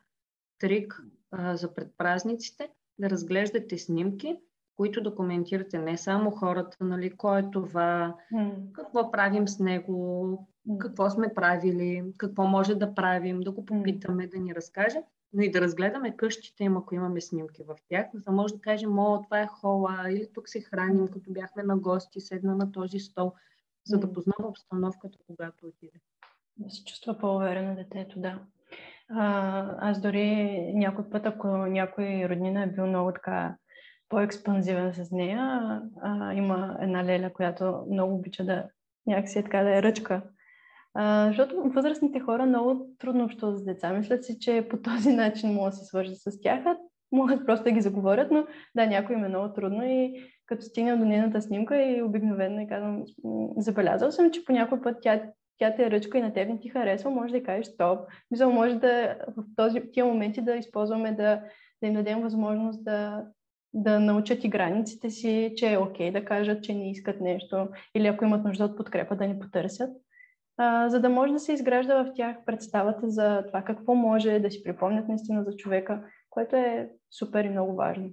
трик 0.59 1.03
а, 1.31 1.55
за 1.55 1.73
предпразниците, 1.73 2.69
да 2.99 3.09
разглеждате 3.09 3.77
снимки, 3.77 4.37
които 4.75 5.01
документирате 5.01 5.79
не 5.79 5.97
само 5.97 6.31
хората, 6.31 6.77
нали, 6.81 7.11
кой 7.17 7.39
е 7.39 7.51
това, 7.51 8.15
mm. 8.33 8.71
какво 8.71 9.11
правим 9.11 9.47
с 9.47 9.59
него, 9.59 10.47
какво 10.79 11.09
сме 11.09 11.33
правили, 11.33 12.03
какво 12.17 12.43
може 12.43 12.75
да 12.75 12.95
правим, 12.95 13.41
да 13.41 13.51
го 13.51 13.65
попитаме, 13.65 14.27
да 14.27 14.39
ни 14.39 14.55
разкаже, 14.55 14.97
но 15.33 15.41
и 15.41 15.51
да 15.51 15.61
разгледаме 15.61 16.17
къщите 16.17 16.63
им, 16.63 16.77
ако 16.77 16.95
имаме 16.95 17.21
снимки 17.21 17.63
в 17.63 17.75
тях, 17.89 18.07
за 18.13 18.21
да 18.21 18.31
може 18.31 18.53
да 18.53 18.61
кажем, 18.61 18.99
о, 18.99 19.21
това 19.23 19.41
е 19.41 19.47
хола, 19.47 20.05
или 20.09 20.27
тук 20.33 20.49
се 20.49 20.61
храним, 20.61 21.07
като 21.07 21.31
бяхме 21.31 21.63
на 21.63 21.77
гости, 21.77 22.21
седна 22.21 22.55
на 22.55 22.71
този 22.71 22.99
стол, 22.99 23.33
за 23.85 23.99
да 23.99 24.13
познава 24.13 24.49
обстановката, 24.49 25.17
когато 25.27 25.65
отиде. 25.65 25.99
Да 26.57 26.69
се 26.69 26.83
чувства 26.83 27.17
по-уверено 27.17 27.75
детето, 27.75 28.19
да. 28.19 28.39
А, 29.09 29.89
аз 29.89 30.01
дори 30.01 30.57
някой 30.73 31.09
път, 31.09 31.25
ако 31.25 31.47
някой 31.47 32.29
роднина 32.29 32.63
е 32.63 32.67
бил 32.67 32.87
много 32.87 33.11
така 33.13 33.55
по-експанзивен 34.09 34.93
с 34.93 35.11
нея, 35.11 35.61
а, 36.01 36.33
има 36.33 36.77
една 36.81 37.03
леля, 37.03 37.33
която 37.33 37.85
много 37.91 38.15
обича 38.15 38.45
да 38.45 38.65
някакси 39.07 39.39
е 39.39 39.43
така 39.43 39.63
да 39.63 39.77
е 39.77 39.83
ръчка 39.83 40.21
защото 41.27 41.61
възрастните 41.65 42.19
хора 42.19 42.45
много 42.45 42.87
трудно 42.99 43.25
общуват 43.25 43.59
с 43.59 43.63
деца. 43.63 43.93
Мислят 43.93 44.25
си, 44.25 44.39
че 44.39 44.67
по 44.69 44.77
този 44.77 45.13
начин 45.15 45.53
могат 45.53 45.71
да 45.71 45.77
се 45.77 45.85
свържат 45.85 46.17
с 46.17 46.41
тях, 46.41 46.65
а 46.65 46.77
могат 47.11 47.45
просто 47.45 47.63
да 47.63 47.71
ги 47.71 47.81
заговорят, 47.81 48.31
но 48.31 48.45
да, 48.75 48.87
някой 48.87 49.15
им 49.15 49.25
е 49.25 49.29
много 49.29 49.53
трудно 49.53 49.83
и 49.83 50.23
като 50.45 50.61
стигнем 50.61 50.99
до 50.99 51.05
нейната 51.05 51.41
снимка 51.41 51.83
и 51.83 52.01
обикновено 52.01 52.61
и 52.61 52.67
казвам, 52.67 53.03
забелязал 53.57 54.11
съм, 54.11 54.31
че 54.31 54.45
по 54.45 54.51
някой 54.51 54.81
път 54.81 54.97
тя, 55.01 55.21
тя 55.57 55.75
те 55.75 55.83
е 55.83 55.91
ръчка 55.91 56.17
и 56.17 56.21
на 56.21 56.33
теб 56.33 56.49
не 56.49 56.59
ти 56.59 56.69
харесва, 56.69 57.11
може 57.11 57.33
да 57.33 57.43
кажеш 57.43 57.65
стоп. 57.65 57.99
Мисля, 58.31 58.49
може 58.49 58.75
да 58.75 59.15
в 59.37 59.43
този, 59.55 59.81
тия 59.91 60.05
моменти 60.05 60.41
да 60.41 60.55
използваме 60.55 61.11
да, 61.11 61.41
да 61.81 61.87
им 61.87 61.93
дадем 61.93 62.21
възможност 62.21 62.83
да, 62.83 63.23
да 63.73 63.99
научат 63.99 64.43
и 64.43 64.49
границите 64.49 65.09
си, 65.09 65.53
че 65.55 65.73
е 65.73 65.77
окей 65.77 66.09
okay 66.09 66.11
да 66.11 66.25
кажат, 66.25 66.63
че 66.63 66.73
не 66.73 66.91
искат 66.91 67.21
нещо 67.21 67.67
или 67.95 68.07
ако 68.07 68.25
имат 68.25 68.43
нужда 68.43 68.65
от 68.65 68.77
подкрепа 68.77 69.15
да 69.15 69.27
ни 69.27 69.39
потърсят 69.39 69.89
а, 70.63 70.89
за 70.89 70.99
да 70.99 71.09
може 71.09 71.33
да 71.33 71.39
се 71.39 71.53
изгражда 71.53 72.03
в 72.03 72.13
тях 72.13 72.37
представата 72.45 73.09
за 73.09 73.43
това 73.47 73.63
какво 73.63 73.95
може 73.95 74.39
да 74.39 74.51
си 74.51 74.63
припомнят 74.63 75.07
наистина 75.07 75.43
за 75.43 75.55
човека, 75.55 76.03
което 76.29 76.55
е 76.55 76.91
супер 77.11 77.43
и 77.43 77.49
много 77.49 77.75
важно. 77.75 78.09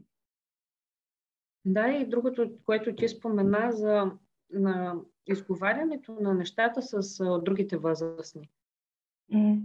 Да, 1.64 1.88
и 1.88 2.08
другото, 2.08 2.50
което 2.66 2.94
ти 2.94 3.08
спомена 3.08 3.72
за 3.72 4.12
на 4.50 4.94
изговарянето 5.26 6.16
на 6.20 6.34
нещата 6.34 6.82
с 6.82 7.20
а, 7.20 7.38
другите 7.38 7.76
възрастни. 7.76 8.50
Mm. 9.34 9.60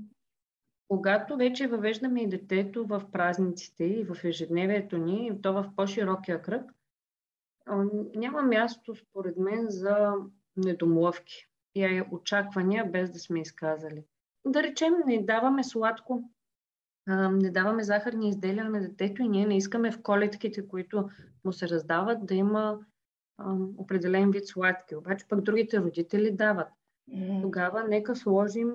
Когато 0.87 1.37
вече 1.37 1.67
въвеждаме 1.67 2.21
и 2.21 2.29
детето 2.29 2.85
в 2.85 3.03
празниците 3.11 3.83
и 3.83 4.03
в 4.03 4.23
ежедневието 4.23 4.97
ни, 4.97 5.27
и 5.27 5.41
то 5.41 5.53
в 5.53 5.71
по-широкия 5.75 6.41
кръг, 6.41 6.71
няма 8.15 8.41
място, 8.41 8.95
според 8.95 9.37
мен, 9.37 9.65
за 9.69 10.13
недомлъвки 10.57 11.47
и 11.75 12.03
очаквания, 12.11 12.85
без 12.85 13.11
да 13.11 13.19
сме 13.19 13.41
изказали. 13.41 14.03
Да 14.45 14.63
речем, 14.63 14.93
не 15.05 15.23
даваме 15.23 15.63
сладко, 15.63 16.29
не 17.31 17.51
даваме 17.51 17.83
захарни 17.83 18.29
изделия 18.29 18.69
на 18.69 18.81
детето 18.81 19.21
и 19.21 19.29
ние 19.29 19.45
не 19.45 19.57
искаме 19.57 19.91
в 19.91 20.01
колетките, 20.01 20.67
които 20.67 21.09
му 21.45 21.53
се 21.53 21.69
раздават, 21.69 22.25
да 22.25 22.35
има 22.35 22.79
определен 23.77 24.31
вид 24.31 24.47
сладки. 24.47 24.95
Обаче 24.95 25.25
пък 25.29 25.41
другите 25.41 25.79
родители 25.79 26.31
дават. 26.31 26.67
Тогава 27.41 27.83
нека 27.83 28.15
сложим, 28.15 28.71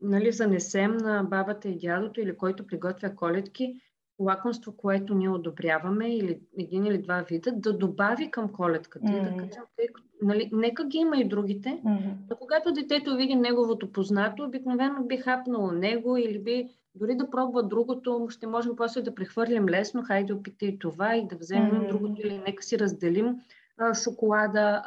нали, 0.00 0.32
занесем 0.32 0.96
на 0.96 1.24
бабата 1.24 1.68
и 1.68 1.78
дядото 1.78 2.20
или 2.20 2.36
който 2.36 2.66
приготвя 2.66 3.16
колетки, 3.16 3.80
лакомство, 4.20 4.76
което 4.76 5.14
ние 5.14 5.28
одобряваме, 5.28 6.16
или 6.16 6.40
един 6.58 6.86
или 6.86 6.98
два 6.98 7.24
вида, 7.28 7.52
да 7.52 7.72
добави 7.72 8.30
към 8.30 8.52
колетката 8.52 9.06
mm-hmm. 9.06 9.20
и 9.20 9.24
да 9.24 9.30
кажем, 9.30 9.62
тъй, 9.76 9.86
нали, 10.22 10.50
нека 10.52 10.84
ги 10.84 10.98
има 10.98 11.16
и 11.16 11.28
другите, 11.28 11.68
mm-hmm. 11.68 12.14
но 12.30 12.36
когато 12.36 12.72
детето 12.72 13.16
види 13.16 13.34
неговото 13.34 13.92
познато, 13.92 14.44
обикновено 14.44 15.04
би 15.04 15.16
хапнало 15.16 15.72
него 15.72 16.16
или 16.16 16.38
би 16.38 16.68
дори 16.94 17.14
да 17.14 17.30
пробва 17.30 17.62
другото, 17.62 18.26
ще 18.30 18.46
можем 18.46 18.76
после 18.76 19.02
да 19.02 19.14
прехвърлим 19.14 19.68
лесно, 19.68 20.02
хайде 20.02 20.32
опитай 20.32 20.68
и 20.68 20.78
това 20.78 21.16
и 21.16 21.26
да 21.26 21.36
вземем 21.36 21.70
mm-hmm. 21.70 21.88
другото 21.88 22.26
или 22.26 22.38
нека 22.38 22.62
си 22.62 22.78
разделим 22.78 23.36
а, 23.78 23.94
шоколада. 23.94 24.82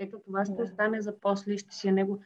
Ето 0.00 0.18
това 0.26 0.44
ще 0.44 0.54
yeah. 0.54 0.62
остане 0.62 1.02
за 1.02 1.20
после 1.20 1.52
и 1.52 1.58
ще 1.58 1.74
си 1.74 1.88
е 1.88 1.92
него. 1.92 2.18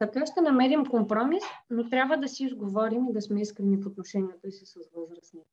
Така 0.00 0.26
ще 0.26 0.40
намерим 0.40 0.86
компромис, 0.86 1.42
но 1.70 1.88
трябва 1.88 2.16
да 2.16 2.28
си 2.28 2.44
изговорим 2.44 3.08
и 3.08 3.12
да 3.12 3.20
сме 3.20 3.40
искрени 3.40 3.76
в 3.76 3.86
отношенията 3.86 4.50
си 4.50 4.66
с 4.66 4.74
възрастните. 4.96 5.46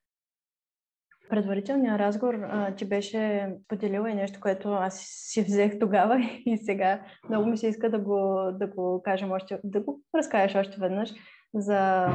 Предварителният 1.29 1.99
разговор 1.99 2.39
ти 2.77 2.85
беше 2.85 3.53
поделила 3.67 4.09
и 4.09 4.15
нещо, 4.15 4.39
което 4.41 4.69
аз 4.69 4.99
си 5.05 5.41
взех 5.41 5.79
тогава 5.79 6.19
и 6.45 6.57
сега 6.57 7.01
много 7.29 7.45
ми 7.45 7.57
се 7.57 7.67
иска 7.67 7.89
да 7.89 7.99
го, 7.99 8.49
да 8.51 8.67
го 8.67 9.01
кажем 9.03 9.31
още, 9.31 9.59
да 9.63 9.81
го 9.81 10.01
разкажеш 10.15 10.55
още 10.55 10.77
веднъж, 10.79 11.13
за 11.53 12.07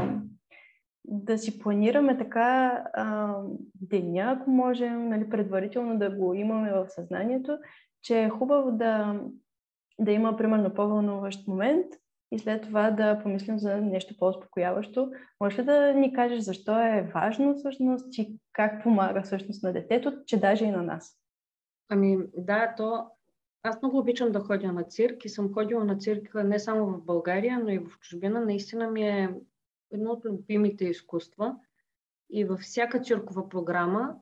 да 1.04 1.38
си 1.38 1.58
планираме 1.58 2.18
така 2.18 2.84
а, 2.94 3.36
деня, 3.74 4.38
ако 4.38 4.50
можем, 4.50 5.08
нали, 5.08 5.28
предварително 5.28 5.98
да 5.98 6.10
го 6.10 6.34
имаме 6.34 6.72
в 6.72 6.88
съзнанието, 6.88 7.58
че 8.02 8.22
е 8.22 8.30
хубаво 8.30 8.72
да, 8.72 9.20
да 9.98 10.12
има, 10.12 10.36
примерно, 10.36 10.74
по-вълнуващ 10.74 11.48
момент, 11.48 11.86
и 12.32 12.38
след 12.38 12.62
това 12.62 12.90
да 12.90 13.20
помислим 13.22 13.58
за 13.58 13.76
нещо 13.76 14.16
по-успокояващо. 14.18 15.12
Може 15.40 15.60
ли 15.60 15.64
да 15.64 15.94
ни 15.94 16.12
кажеш 16.12 16.40
защо 16.40 16.78
е 16.78 17.10
важно 17.14 17.54
всъщност 17.54 18.18
и 18.18 18.36
как 18.52 18.82
помага 18.82 19.22
всъщност 19.22 19.62
на 19.62 19.72
детето, 19.72 20.12
че 20.26 20.40
даже 20.40 20.64
и 20.64 20.70
на 20.70 20.82
нас? 20.82 21.18
Ами 21.88 22.18
да, 22.36 22.74
то 22.76 23.06
аз 23.62 23.82
много 23.82 23.98
обичам 23.98 24.32
да 24.32 24.40
ходя 24.40 24.72
на 24.72 24.84
цирк 24.84 25.24
и 25.24 25.28
съм 25.28 25.52
ходила 25.52 25.84
на 25.84 25.98
цирк 25.98 26.34
не 26.34 26.58
само 26.58 26.86
в 26.86 27.04
България, 27.04 27.58
но 27.58 27.68
и 27.68 27.78
в 27.78 27.98
чужбина. 28.00 28.40
Наистина 28.40 28.90
ми 28.90 29.08
е 29.08 29.34
едно 29.90 30.10
от 30.10 30.24
любимите 30.24 30.84
изкуства. 30.84 31.56
И 32.30 32.44
във 32.44 32.60
всяка 32.60 33.00
циркова 33.00 33.48
програма 33.48 34.16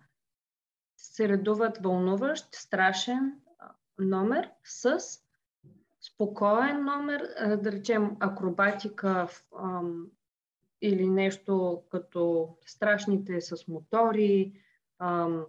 се 0.96 1.28
редуват 1.28 1.78
вълнуващ, 1.78 2.54
страшен 2.54 3.32
номер 3.98 4.50
с 4.64 5.00
спокоен 6.20 6.84
номер, 6.84 7.28
да 7.62 7.72
речем 7.72 8.16
акробатика 8.20 9.28
ам, 9.58 10.06
или 10.82 11.06
нещо 11.06 11.82
като 11.90 12.48
страшните 12.66 13.40
с 13.40 13.68
мотори, 13.68 14.52
ам, 14.98 15.44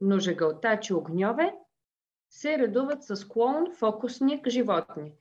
ножегълтачи, 0.00 0.94
огньове, 0.94 1.54
се 2.30 2.58
редуват 2.58 3.04
с 3.04 3.28
клоун, 3.28 3.74
фокусник, 3.74 4.48
животни. 4.48 5.12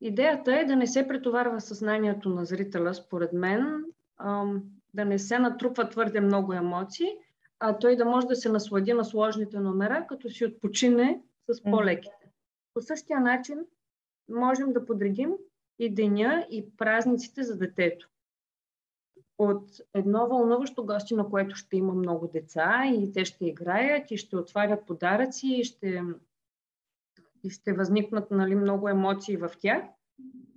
Идеята 0.00 0.56
е 0.56 0.64
да 0.64 0.76
не 0.76 0.86
се 0.86 1.08
претоварва 1.08 1.60
съзнанието 1.60 2.28
на 2.28 2.44
зрителя, 2.44 2.94
според 2.94 3.32
мен, 3.32 3.84
ам, 4.18 4.62
да 4.94 5.04
не 5.04 5.18
се 5.18 5.38
натрупва 5.38 5.88
твърде 5.88 6.20
много 6.20 6.52
емоции, 6.52 7.08
а 7.58 7.78
той 7.78 7.96
да 7.96 8.04
може 8.04 8.26
да 8.26 8.36
се 8.36 8.48
наслади 8.48 8.92
на 8.92 9.04
сложните 9.04 9.60
номера, 9.60 10.06
като 10.08 10.30
си 10.30 10.44
отпочине 10.44 11.22
с 11.48 11.62
по-леките. 11.62 12.30
По 12.74 12.80
същия 12.80 13.20
начин 13.20 13.58
можем 14.30 14.72
да 14.72 14.86
подредим 14.86 15.32
и 15.78 15.94
деня, 15.94 16.46
и 16.50 16.76
празниците 16.76 17.42
за 17.42 17.58
детето. 17.58 18.08
От 19.38 19.68
едно 19.94 20.28
вълнуващо 20.28 20.86
гости, 20.86 21.14
на 21.14 21.28
което 21.28 21.56
ще 21.56 21.76
има 21.76 21.94
много 21.94 22.28
деца 22.28 22.82
и 22.94 23.12
те 23.12 23.24
ще 23.24 23.46
играят 23.46 24.10
и 24.10 24.16
ще 24.16 24.36
отварят 24.36 24.86
подаръци 24.86 25.46
и 25.46 25.64
ще, 25.64 26.02
и 27.44 27.50
ще 27.50 27.72
възникнат 27.72 28.30
нали, 28.30 28.54
много 28.54 28.88
емоции 28.88 29.36
в 29.36 29.50
тях, 29.58 29.82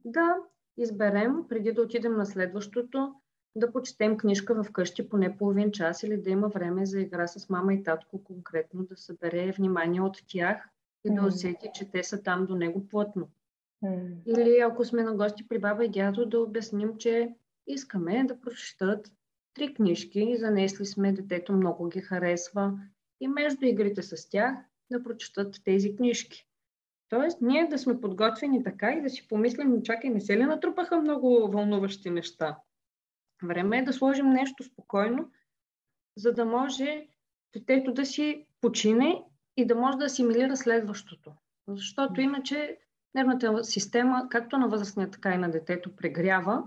да 0.06 0.36
изберем, 0.78 1.48
преди 1.50 1.72
да 1.72 1.82
отидем 1.82 2.14
на 2.14 2.26
следващото, 2.26 3.16
да 3.56 3.72
почетем 3.72 4.18
книжка 4.18 4.64
вкъщи 4.64 5.10
поне 5.10 5.38
половин 5.38 5.72
час 5.72 6.04
или 6.04 6.22
да 6.22 6.30
има 6.30 6.48
време 6.48 6.86
за 6.86 7.00
игра 7.00 7.28
с 7.28 7.50
мама 7.50 7.74
и 7.74 7.84
татко 7.84 8.24
конкретно, 8.24 8.84
да 8.84 8.98
събере 8.98 9.52
внимание 9.52 10.02
от 10.02 10.18
тях 10.28 10.70
и 11.06 11.14
да 11.14 11.26
усети, 11.26 11.70
че 11.74 11.92
те 11.92 12.04
са 12.04 12.24
там 12.24 12.46
до 12.46 12.56
него 12.56 12.88
плътно. 12.88 13.30
Или 14.26 14.60
ако 14.60 14.86
сме 14.86 15.04
на 15.04 15.16
гости 15.16 15.48
при 15.48 15.60
баба 15.60 15.86
и 15.86 15.90
дядо, 15.90 16.26
да 16.26 16.40
обясним, 16.40 16.98
че 16.98 17.34
искаме 17.68 18.24
да 18.24 18.42
прочетат 18.42 19.12
три 19.54 19.74
книжки, 19.74 20.38
занесли 20.38 20.86
сме, 20.86 21.12
детето 21.12 21.54
много 21.54 21.90
ги 21.90 22.02
харесва 22.02 22.80
и 23.22 23.28
между 23.28 23.66
игрите 23.66 24.02
с 24.02 24.30
тях 24.30 24.56
да 24.92 25.04
прочетат 25.04 25.62
тези 25.64 25.96
книжки. 25.96 26.48
Тоест, 27.10 27.42
ние 27.42 27.68
да 27.68 27.80
сме 27.80 28.02
подготвени 28.02 28.64
така 28.64 28.92
и 28.92 29.02
да 29.02 29.10
си 29.10 29.28
помислим, 29.28 29.82
чакай, 29.82 30.10
не 30.10 30.22
се 30.22 30.38
ли 30.38 30.44
натрупаха 30.44 31.02
много 31.02 31.48
вълнуващи 31.52 32.10
неща? 32.10 32.58
Време 33.44 33.78
е 33.78 33.84
да 33.84 33.94
сложим 33.94 34.30
нещо 34.30 34.64
спокойно, 34.64 35.32
за 36.18 36.34
да 36.34 36.46
може 36.46 37.08
детето 37.54 37.94
да 37.94 38.06
си 38.06 38.46
почине 38.62 39.24
и 39.58 39.66
да 39.66 39.76
може 39.76 39.98
да 39.98 40.06
асимилира 40.06 40.58
следващото. 40.58 41.32
Защото 41.68 42.22
иначе 42.22 42.78
нервната 43.16 43.64
система, 43.64 44.28
както 44.30 44.58
на 44.58 44.68
възрастния, 44.68 45.12
така 45.12 45.34
и 45.34 45.38
на 45.38 45.52
детето, 45.52 45.96
прегрява 45.96 46.64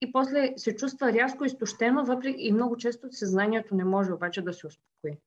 и 0.00 0.12
после 0.12 0.52
се 0.56 0.76
чувства 0.76 1.12
рязко 1.12 1.44
изтощено, 1.44 2.04
въпреки 2.04 2.42
и 2.42 2.52
много 2.52 2.76
често 2.76 3.12
съзнанието 3.12 3.74
не 3.74 3.84
може 3.84 4.12
обаче 4.12 4.42
да 4.42 4.52
се 4.52 4.66
успокои. 4.66 5.18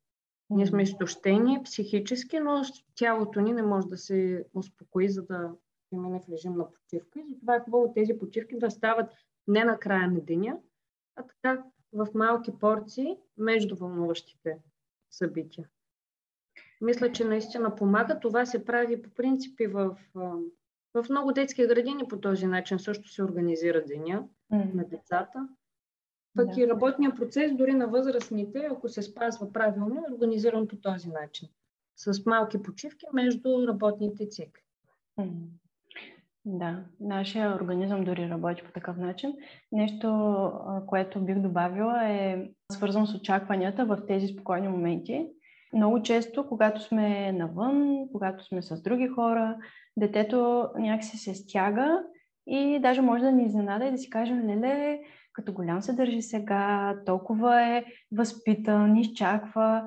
Ние 0.50 0.68
сме 0.68 0.84
изтощени 0.84 1.64
психически, 1.64 2.40
но 2.40 2.64
тялото 2.96 3.42
ни 3.42 3.54
не 3.54 3.62
може 3.62 3.88
да 3.88 3.98
се 3.98 4.46
успокои, 4.54 5.10
за 5.10 5.24
да 5.26 5.52
имаме 5.92 6.20
в 6.20 6.30
режим 6.32 6.54
на 6.54 6.72
почивка. 6.72 7.20
И 7.20 7.26
затова 7.34 7.56
е 7.56 7.60
хубаво 7.60 7.94
тези 7.96 8.18
почивки 8.20 8.58
да 8.58 8.72
стават 8.72 9.12
не 9.48 9.64
на 9.64 9.80
края 9.80 10.12
на 10.12 10.22
деня, 10.22 10.58
а 11.16 11.24
така 11.24 11.64
в 11.94 12.08
малки 12.14 12.52
порции 12.60 13.18
между 13.38 13.76
вълнуващите 13.76 14.58
събития. 15.12 15.70
Мисля, 16.82 17.12
че 17.12 17.26
наистина 17.26 17.76
помага. 17.76 18.20
Това 18.20 18.46
се 18.46 18.66
прави 18.66 19.02
по 19.02 19.10
принципи 19.10 19.68
в, 19.68 19.98
в 20.94 21.06
много 21.10 21.32
детски 21.32 21.68
градини 21.68 22.04
по 22.10 22.20
този 22.20 22.48
начин 22.48 22.80
също 22.80 23.10
се 23.10 23.24
организира 23.24 23.86
деня 23.86 24.24
mm. 24.54 24.74
на 24.74 24.84
децата. 24.88 25.48
Пък 26.36 26.56
да. 26.56 26.62
и 26.62 26.68
работния 26.68 27.16
процес, 27.16 27.56
дори 27.56 27.74
на 27.74 27.88
възрастните, 27.88 28.68
ако 28.72 28.90
се 28.90 29.02
спазва 29.02 29.54
правилно, 29.54 29.96
е 29.96 30.14
организиран 30.14 30.68
по 30.68 30.76
този 30.76 31.10
начин. 31.10 31.50
С 31.96 32.26
малки 32.26 32.64
почивки 32.64 33.06
между 33.14 33.68
работните 33.68 34.30
цикли. 34.30 34.62
Mm. 35.20 35.32
Да, 36.46 36.84
нашия 37.00 37.56
организъм 37.56 38.04
дори 38.04 38.30
работи 38.30 38.64
по 38.64 38.72
такъв 38.72 38.98
начин. 38.98 39.34
Нещо, 39.72 40.52
което 40.88 41.22
бих 41.22 41.40
добавила 41.40 42.10
е 42.10 42.50
свързано 42.72 43.08
с 43.08 43.16
очакванията 43.16 43.86
в 43.86 44.06
тези 44.08 44.28
спокойни 44.28 44.68
моменти. 44.68 45.28
Много 45.74 46.02
често, 46.02 46.48
когато 46.48 46.82
сме 46.82 47.32
навън, 47.32 48.08
когато 48.12 48.46
сме 48.46 48.62
с 48.62 48.82
други 48.82 49.08
хора, 49.08 49.58
детето 49.98 50.70
някакси 50.78 51.18
се 51.18 51.36
стяга 51.36 52.00
и 52.48 52.80
даже 52.80 53.02
може 53.02 53.24
да 53.24 53.32
ни 53.32 53.46
изненада 53.46 53.86
и 53.86 53.92
да 53.92 53.98
си 53.98 54.10
кажем, 54.10 54.48
леле, 54.48 55.00
като 55.34 55.54
голям 55.54 55.82
се 55.82 55.94
държи 55.94 56.22
сега, 56.22 56.96
толкова 57.06 57.62
е 57.62 57.86
възпитан, 58.12 58.98
изчаква. 58.98 59.84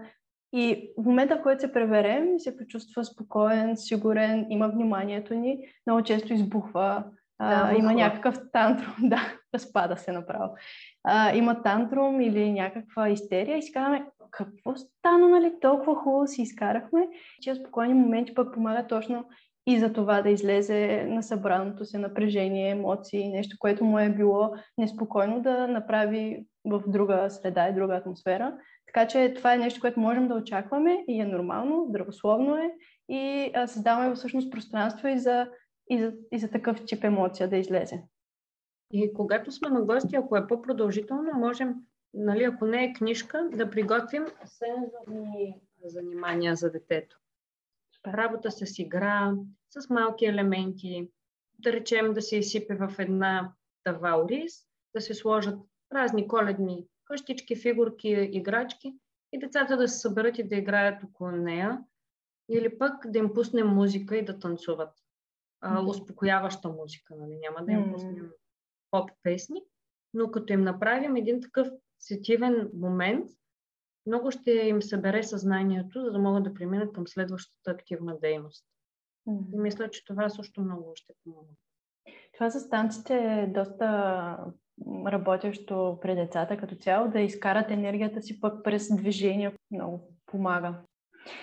И 0.52 0.92
в 0.98 1.04
момента, 1.04 1.36
в 1.36 1.42
който 1.42 1.60
се 1.60 1.72
преверем, 1.72 2.38
се 2.38 2.56
почувства 2.56 3.04
спокоен, 3.04 3.76
сигурен, 3.76 4.46
има 4.50 4.68
вниманието 4.68 5.34
ни, 5.34 5.58
много 5.86 6.02
често 6.02 6.32
избухва, 6.32 7.04
да, 7.40 7.70
а, 7.70 7.74
има 7.78 7.94
някакъв 7.94 8.38
тантрум, 8.52 8.94
да, 9.08 9.32
разпада 9.54 9.96
се 9.96 10.12
направо. 10.12 10.54
А, 11.04 11.34
има 11.34 11.62
тантрум 11.62 12.20
или 12.20 12.52
някаква 12.52 13.08
истерия 13.08 13.58
и 13.58 13.62
си 13.62 13.72
казваме, 13.72 14.06
какво 14.30 14.76
стана, 14.76 15.28
нали, 15.28 15.52
толкова 15.60 15.94
хубаво 15.94 16.26
си 16.26 16.42
изкарахме. 16.42 17.08
Че 17.40 17.54
спокойни 17.54 17.94
моменти 17.94 18.34
пък 18.34 18.54
помага 18.54 18.86
точно 18.86 19.24
и 19.66 19.78
за 19.78 19.92
това 19.92 20.22
да 20.22 20.30
излезе 20.30 21.06
на 21.08 21.22
събраното 21.22 21.84
се 21.84 21.98
напрежение, 21.98 22.70
емоции, 22.70 23.28
нещо, 23.28 23.56
което 23.60 23.84
му 23.84 23.98
е 23.98 24.08
било 24.08 24.50
неспокойно 24.78 25.40
да 25.40 25.68
направи 25.68 26.46
в 26.64 26.82
друга 26.86 27.30
среда 27.30 27.68
и 27.68 27.74
друга 27.74 27.94
атмосфера. 27.94 28.58
Така 28.86 29.08
че 29.08 29.34
това 29.34 29.54
е 29.54 29.58
нещо, 29.58 29.80
което 29.80 30.00
можем 30.00 30.28
да 30.28 30.34
очакваме 30.34 31.04
и 31.08 31.20
е 31.20 31.24
нормално, 31.24 31.86
здравословно 31.88 32.56
е 32.56 32.70
и 33.08 33.52
създаваме 33.66 34.14
всъщност 34.14 34.52
пространство 34.52 35.08
и 35.08 35.18
за, 35.18 35.48
и, 35.90 35.98
за, 35.98 36.12
и 36.32 36.38
за 36.38 36.50
такъв 36.50 36.84
тип 36.86 37.04
емоция 37.04 37.48
да 37.48 37.56
излезе. 37.56 38.02
И 38.92 39.12
когато 39.12 39.52
сме 39.52 39.68
на 39.68 39.82
гости, 39.82 40.16
ако 40.16 40.36
е 40.36 40.46
по-продължително, 40.46 41.32
можем, 41.34 41.74
нали, 42.14 42.44
ако 42.44 42.66
не 42.66 42.84
е 42.84 42.92
книжка, 42.92 43.48
да 43.52 43.70
приготвим 43.70 44.24
сензорни 44.44 45.60
занимания 45.84 46.56
за 46.56 46.70
детето. 46.70 47.18
Работа 48.06 48.50
с 48.50 48.78
игра, 48.78 49.34
с 49.70 49.90
малки 49.90 50.26
елементи, 50.26 51.10
да 51.58 51.72
речем 51.72 52.12
да 52.12 52.22
се 52.22 52.36
изсипе 52.36 52.74
в 52.74 52.94
една 52.98 53.52
тава 53.84 54.24
ориз, 54.24 54.52
да 54.94 55.00
се 55.00 55.14
сложат 55.14 55.58
разни 55.92 56.28
коледни 56.28 56.86
къщички, 57.04 57.56
фигурки, 57.56 58.08
играчки 58.32 58.94
и 59.32 59.38
децата 59.38 59.76
да 59.76 59.88
се 59.88 59.98
съберат 59.98 60.38
и 60.38 60.48
да 60.48 60.56
играят 60.56 61.04
около 61.04 61.30
нея. 61.30 61.84
Или 62.50 62.78
пък 62.78 63.10
да 63.10 63.18
им 63.18 63.34
пуснем 63.34 63.66
музика 63.66 64.16
и 64.16 64.24
да 64.24 64.38
танцуват. 64.38 64.94
А, 65.60 65.82
успокояваща 65.82 66.68
музика, 66.68 67.14
нали? 67.16 67.38
Няма 67.38 67.66
да 67.66 67.72
им 67.72 67.92
пуснем 67.92 68.30
поп 68.92 69.10
песни, 69.22 69.62
но 70.14 70.30
като 70.30 70.52
им 70.52 70.62
направим 70.62 71.16
един 71.16 71.40
такъв 71.40 71.68
сетивен 71.98 72.70
момент, 72.74 73.30
много 74.06 74.30
ще 74.30 74.50
им 74.50 74.82
събере 74.82 75.22
съзнанието, 75.22 76.04
за 76.04 76.12
да 76.12 76.18
могат 76.18 76.44
да 76.44 76.54
преминат 76.54 76.92
към 76.92 77.06
следващата 77.06 77.70
активна 77.70 78.18
дейност. 78.18 78.66
Mm-hmm. 79.28 79.54
И 79.54 79.58
мисля, 79.58 79.90
че 79.90 80.04
това 80.04 80.28
също 80.28 80.60
много 80.60 80.92
ще 80.94 81.12
помогне. 81.24 81.54
Това 82.32 82.50
за 82.50 82.60
станците 82.60 83.14
е 83.14 83.46
доста 83.46 84.38
работещо 85.06 85.98
при 86.02 86.14
децата 86.14 86.56
като 86.56 86.74
цяло, 86.74 87.10
да 87.10 87.20
изкарат 87.20 87.70
енергията 87.70 88.22
си 88.22 88.40
пък 88.40 88.64
през 88.64 88.96
движение. 88.96 89.56
Много 89.70 90.12
помага. 90.26 90.82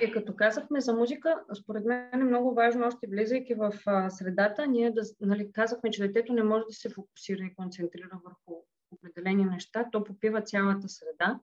И 0.02 0.12
като 0.12 0.36
казахме 0.36 0.82
за 0.82 0.94
музика, 0.94 1.44
според 1.62 1.86
мен 1.86 2.10
е 2.14 2.24
много 2.24 2.54
важно, 2.54 2.88
още 2.88 3.08
влизайки 3.08 3.54
в 3.54 3.74
а, 3.86 4.10
средата, 4.10 4.68
ние 4.68 4.92
да, 4.92 5.02
нали, 5.22 5.52
казахме, 5.52 5.92
че 5.92 6.08
детето 6.08 6.34
не 6.34 6.44
може 6.44 6.64
да 6.66 6.74
се 6.74 6.90
фокусира 6.90 7.44
и 7.44 7.56
концентрира 7.56 8.20
върху 8.24 8.62
определени 8.92 9.46
неща, 9.46 9.86
то 9.92 10.04
попива 10.04 10.42
цялата 10.42 10.90
среда. 10.90 11.40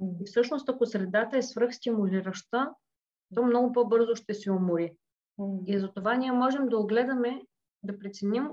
И 0.00 0.24
всъщност, 0.24 0.68
ако 0.68 0.86
средата 0.86 1.36
е 1.36 1.42
свръхстимулираща, 1.42 2.70
то 3.34 3.42
много 3.42 3.72
по-бързо 3.72 4.14
ще 4.14 4.34
се 4.34 4.50
умори. 4.50 4.92
И 5.66 5.78
затова 5.78 6.14
ние 6.14 6.32
можем 6.32 6.68
да 6.68 6.78
огледаме, 6.78 7.42
да 7.82 7.98
преценим 7.98 8.48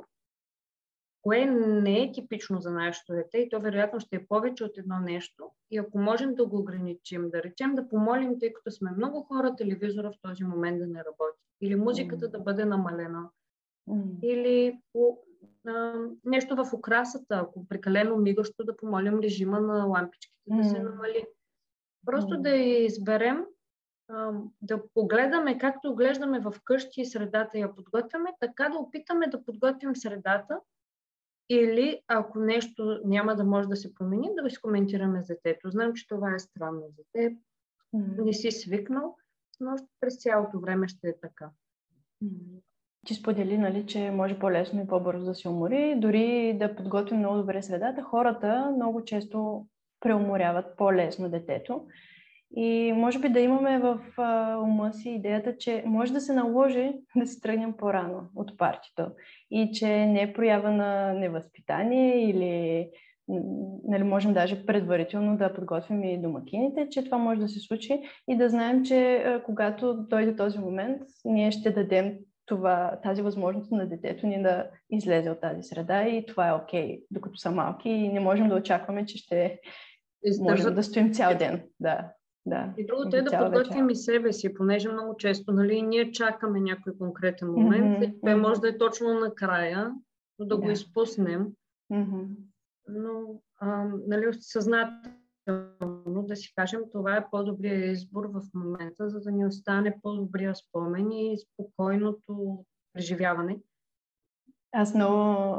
кое 1.21 1.45
не 1.45 2.03
е 2.03 2.11
типично 2.11 2.61
за 2.61 2.71
нашето 2.71 3.13
дете 3.13 3.37
и 3.37 3.49
то 3.49 3.59
вероятно 3.59 3.99
ще 3.99 4.15
е 4.15 4.25
повече 4.25 4.63
от 4.63 4.77
едно 4.77 4.99
нещо. 4.99 5.51
И 5.71 5.77
ако 5.77 5.99
можем 5.99 6.35
да 6.35 6.45
го 6.45 6.57
ограничим, 6.57 7.29
да 7.29 7.43
речем 7.43 7.75
да 7.75 7.87
помолим, 7.87 8.39
тъй 8.39 8.53
като 8.53 8.71
сме 8.71 8.91
много 8.91 9.21
хора, 9.21 9.55
телевизора 9.55 10.11
в 10.11 10.21
този 10.21 10.43
момент 10.43 10.79
да 10.79 10.87
не 10.87 10.99
работи. 10.99 11.39
Или 11.61 11.75
музиката 11.75 12.29
да 12.29 12.39
бъде 12.39 12.65
намалена. 12.65 13.29
Или 14.23 14.79
по, 14.93 15.17
а, 15.67 15.93
нещо 16.25 16.55
в 16.55 16.73
украсата, 16.73 17.35
ако 17.35 17.67
прекалено 17.67 18.17
мигащо, 18.17 18.63
да 18.63 18.77
помолим 18.77 19.19
режима 19.19 19.59
на 19.59 19.85
лампичките 19.85 20.41
да 20.47 20.63
се 20.63 20.79
намали. 20.79 21.25
Просто 22.05 22.37
да 22.37 22.55
изберем 22.55 23.45
да 24.61 24.83
погледаме 24.93 25.57
както 25.57 25.95
глеждаме 25.95 26.39
в 26.39 26.53
къщи 26.63 27.01
и 27.01 27.05
средата 27.05 27.57
я 27.57 27.75
подготвяме, 27.75 28.29
така 28.39 28.69
да 28.69 28.77
опитаме 28.77 29.27
да 29.27 29.45
подготвим 29.45 29.95
средата 29.95 30.59
или 31.51 31.99
ако 32.07 32.39
нещо 32.39 33.01
няма 33.05 33.35
да 33.35 33.43
може 33.43 33.67
да 33.67 33.75
се 33.75 33.95
промени, 33.95 34.29
да 34.41 34.47
изкоментираме 34.47 35.21
за 35.21 35.33
детето. 35.33 35.69
Знам, 35.69 35.93
че 35.93 36.07
това 36.07 36.35
е 36.35 36.39
странно 36.39 36.81
за 36.97 37.03
теб, 37.13 37.33
mm-hmm. 37.95 38.25
не 38.25 38.33
си 38.33 38.51
свикнал, 38.51 39.15
но 39.59 39.75
през 39.99 40.21
цялото 40.21 40.59
време 40.59 40.87
ще 40.87 41.07
е 41.07 41.19
така. 41.21 41.49
Mm-hmm. 42.23 42.61
Ти 43.05 43.13
сподели, 43.13 43.57
нали, 43.57 43.85
че 43.85 44.11
може 44.11 44.39
по-лесно 44.39 44.81
и 44.81 44.87
по-бързо 44.87 45.25
да 45.25 45.35
се 45.35 45.49
умори. 45.49 45.95
Дори 45.97 46.57
да 46.59 46.75
подготвим 46.75 47.19
много 47.19 47.37
добре 47.37 47.61
средата, 47.61 48.03
хората 48.03 48.71
много 48.75 49.03
често 49.03 49.65
преуморяват 49.99 50.77
по-лесно 50.77 51.29
детето. 51.29 51.85
И 52.55 52.93
може 52.95 53.19
би 53.19 53.29
да 53.29 53.39
имаме 53.39 53.79
в 53.79 53.99
а, 54.17 54.57
ума 54.57 54.93
си 54.93 55.09
идеята, 55.09 55.57
че 55.57 55.83
може 55.85 56.13
да 56.13 56.21
се 56.21 56.33
наложи 56.33 56.93
да 57.15 57.27
се 57.27 57.41
тръгнем 57.41 57.73
по-рано 57.77 58.29
от 58.35 58.57
партито 58.57 59.07
и 59.51 59.71
че 59.73 59.87
не 59.87 60.21
е 60.21 60.33
проява 60.33 60.71
на 60.71 61.13
невъзпитание 61.13 62.29
или 62.29 62.89
нали, 63.83 64.03
можем 64.03 64.33
даже 64.33 64.65
предварително 64.65 65.37
да 65.37 65.53
подготвим 65.53 66.03
и 66.03 66.21
домакините, 66.21 66.87
че 66.89 67.05
това 67.05 67.17
може 67.17 67.39
да 67.41 67.47
се 67.49 67.59
случи 67.59 68.01
и 68.27 68.37
да 68.37 68.49
знаем, 68.49 68.85
че 68.85 69.15
а, 69.15 69.43
когато 69.43 69.93
дойде 69.93 70.35
този 70.35 70.59
момент, 70.59 71.01
ние 71.25 71.51
ще 71.51 71.71
дадем 71.71 72.17
това, 72.45 72.99
тази 73.03 73.21
възможност 73.21 73.71
на 73.71 73.89
детето 73.89 74.27
ни 74.27 74.41
да 74.41 74.67
излезе 74.89 75.29
от 75.29 75.41
тази 75.41 75.63
среда 75.63 76.03
и 76.03 76.25
това 76.25 76.47
е 76.47 76.53
окей, 76.53 76.87
okay, 76.87 77.03
докато 77.11 77.37
са 77.37 77.51
малки 77.51 77.89
и 77.89 78.09
не 78.09 78.19
можем 78.19 78.49
да 78.49 78.55
очакваме, 78.55 79.05
че 79.05 79.17
ще 79.17 79.59
можем 80.39 80.75
да 80.75 80.83
стоим 80.83 81.13
цял 81.13 81.37
ден. 81.37 81.63
Да. 81.79 82.11
Да. 82.45 82.73
И 82.77 82.85
другото 82.85 83.15
е 83.15 83.21
да 83.21 83.39
подготвим 83.39 83.89
и 83.89 83.95
себе 83.95 84.33
си, 84.33 84.53
понеже 84.53 84.91
много 84.91 85.17
често 85.17 85.51
нали, 85.51 85.81
ние 85.81 86.11
чакаме 86.11 86.59
някой 86.59 86.97
конкретен 86.97 87.51
момент 87.51 87.99
mm-hmm. 87.99 88.17
и 88.17 88.21
той 88.21 88.35
може 88.35 88.61
да 88.61 88.69
е 88.69 88.77
точно 88.77 89.19
накрая, 89.19 89.91
но 90.39 90.45
да, 90.45 90.55
да. 90.55 90.61
го 90.61 90.69
изпуснем. 90.69 91.47
Mm-hmm. 91.91 92.25
Но 92.89 93.41
а, 93.59 93.85
нали, 94.07 94.25
съзнателно 94.39 96.25
да 96.27 96.35
си 96.35 96.53
кажем, 96.55 96.81
това 96.91 97.17
е 97.17 97.29
по-добрият 97.31 97.95
избор 97.95 98.25
в 98.25 98.41
момента, 98.53 99.09
за 99.09 99.19
да 99.19 99.31
ни 99.31 99.45
остане 99.45 99.99
по-добрия 100.01 100.55
спомен 100.55 101.11
и 101.11 101.37
спокойното 101.37 102.65
преживяване. 102.93 103.59
Аз 104.71 104.95
много 104.95 105.55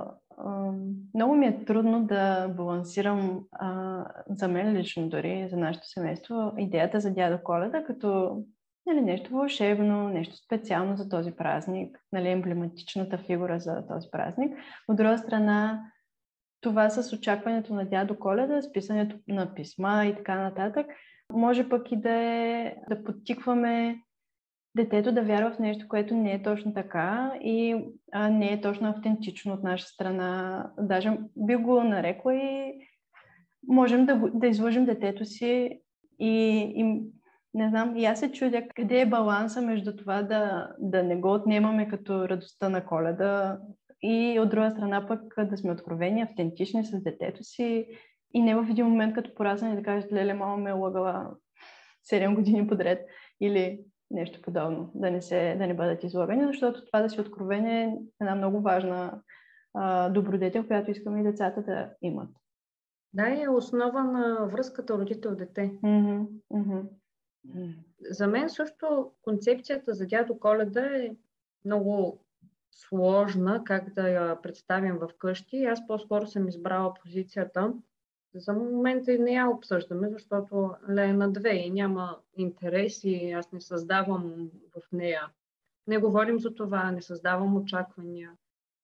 много 1.15 1.35
ми 1.35 1.47
е 1.47 1.65
трудно 1.65 2.07
да 2.07 2.49
балансирам 2.49 3.45
а, 3.53 4.05
за 4.29 4.49
мен 4.49 4.77
лично 4.77 5.09
дори, 5.09 5.49
за 5.51 5.57
нашето 5.57 5.89
семейство, 5.89 6.53
идеята 6.59 7.01
за 7.01 7.11
дядо 7.11 7.43
Коледа 7.45 7.85
като 7.85 8.39
нали, 8.87 9.01
нещо 9.01 9.31
вълшебно, 9.31 10.09
нещо 10.09 10.37
специално 10.37 10.97
за 10.97 11.09
този 11.09 11.33
празник, 11.33 11.99
нали, 12.13 12.29
емблематичната 12.29 13.19
фигура 13.19 13.61
за 13.61 13.87
този 13.87 14.09
празник. 14.11 14.59
От 14.89 14.97
друга 14.97 15.19
страна, 15.19 15.81
това 16.61 16.91
с 16.91 17.13
очакването 17.13 17.75
на 17.75 17.85
дядо 17.85 18.19
Коледа, 18.19 18.63
с 18.63 18.73
писането 18.73 19.17
на 19.29 19.55
писма 19.55 20.07
и 20.07 20.17
така 20.17 20.43
нататък, 20.43 20.87
може 21.33 21.69
пък 21.69 21.93
и 21.93 21.97
да 21.97 22.11
е 22.11 22.77
да 22.89 23.05
подтикваме 23.05 24.03
детето 24.77 25.13
да 25.13 25.23
вярва 25.23 25.51
в 25.51 25.59
нещо, 25.59 25.89
което 25.89 26.15
не 26.15 26.33
е 26.33 26.43
точно 26.43 26.75
така 26.75 27.33
и 27.41 27.85
а, 28.13 28.29
не 28.29 28.53
е 28.53 28.61
точно 28.61 28.89
автентично 28.89 29.53
от 29.53 29.63
наша 29.63 29.87
страна. 29.87 30.71
Даже 30.79 31.19
би 31.37 31.57
го 31.57 31.83
нарекла 31.83 32.35
и 32.35 32.75
можем 33.69 34.07
да, 34.07 34.31
да 34.35 34.47
излъжим 34.47 34.85
детето 34.85 35.25
си 35.25 35.81
и, 36.19 36.59
и 36.77 37.03
не 37.55 37.69
знам, 37.69 37.97
и 37.97 38.05
аз 38.05 38.21
се 38.21 38.33
чудя 38.33 38.63
къде 38.75 39.01
е 39.01 39.07
баланса 39.07 39.63
между 39.63 39.97
това 39.97 40.23
да, 40.23 40.73
да 40.79 41.03
не 41.03 41.17
го 41.17 41.33
отнемаме 41.33 41.89
като 41.89 42.29
радостта 42.29 42.69
на 42.69 42.85
коледа 42.85 43.59
и 44.03 44.41
от 44.41 44.51
друга 44.51 44.71
страна 44.71 45.07
пък 45.07 45.21
да 45.49 45.57
сме 45.57 45.73
откровени, 45.73 46.23
автентични 46.23 46.85
с 46.85 47.03
детето 47.03 47.45
си 47.45 47.87
и 48.35 48.43
не 48.43 48.55
в 48.55 48.67
един 48.71 48.87
момент 48.87 49.15
като 49.15 49.35
порасне 49.35 49.77
да 49.77 49.83
кажеш, 49.83 50.13
леле, 50.13 50.35
мама 50.35 50.57
ме 50.57 50.71
е 50.71 50.73
лъгала 50.73 51.31
7 52.13 52.35
години 52.35 52.67
подред 52.67 53.01
или 53.41 53.81
нещо 54.13 54.43
подобно, 54.43 54.91
да 54.95 55.11
не, 55.11 55.23
се, 55.23 55.55
да 55.59 55.67
не 55.67 55.75
бъдат 55.75 56.05
излагани, 56.05 56.47
защото 56.47 56.87
това 56.87 57.03
да 57.03 57.11
си 57.11 57.21
откровен 57.21 57.67
е 57.67 57.99
една 58.21 58.35
много 58.35 58.61
важна 58.61 59.23
а, 59.75 60.09
добродетел, 60.09 60.67
която 60.67 60.91
искаме 60.91 61.21
и 61.21 61.23
децата 61.23 61.63
да 61.63 61.91
имат. 62.03 62.29
Да, 63.13 63.43
е 63.43 63.49
основа 63.49 64.05
на 64.05 64.47
връзката 64.47 64.99
родител-дете. 64.99 65.73
Mm-hmm. 65.83 66.27
Mm-hmm. 66.53 66.89
За 68.11 68.27
мен 68.27 68.51
също 68.51 69.13
концепцията 69.23 69.95
за 69.95 70.07
дядо 70.07 70.39
Коледа 70.39 70.97
е 70.97 71.11
много 71.65 72.25
сложна, 72.73 73.65
как 73.65 73.95
да 73.95 74.09
я 74.09 74.43
представим 74.43 74.99
в 74.99 75.09
къщи. 75.19 75.65
Аз 75.65 75.87
по-скоро 75.87 76.27
съм 76.27 76.49
избрала 76.49 76.95
позицията 76.95 77.73
за 78.35 78.53
момента 78.53 79.19
не 79.19 79.33
я 79.33 79.49
обсъждаме, 79.49 80.09
защото 80.11 80.75
ле 80.91 81.05
е 81.05 81.13
на 81.13 81.33
две 81.33 81.51
и 81.51 81.71
няма 81.71 82.19
интерес 82.37 83.05
и 83.05 83.33
аз 83.33 83.53
не 83.53 83.61
създавам 83.61 84.51
в 84.77 84.93
нея. 84.93 85.29
Не 85.87 85.99
говорим 85.99 86.41
за 86.41 86.55
това, 86.55 86.91
не 86.91 87.03
създавам 87.03 87.57
очаквания. 87.57 88.33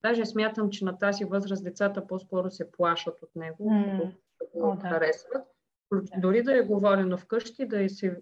Даже 0.03 0.27
смятам, 0.27 0.71
че 0.71 0.85
на 0.85 0.99
тази 0.99 1.25
възраст 1.25 1.65
децата 1.65 2.07
по-скоро 2.07 2.51
се 2.51 2.73
плашат 2.73 3.23
от 3.23 3.37
него, 3.37 3.71
mm. 3.71 4.11
го 4.55 4.79
да. 4.83 4.89
харесват. 4.89 5.47
Дори 6.19 6.43
да 6.43 6.59
е 6.59 6.63
говорено 6.63 7.19
вкъщи, 7.19 7.67
да 7.67 7.83
е 7.83 7.89
си... 7.89 8.13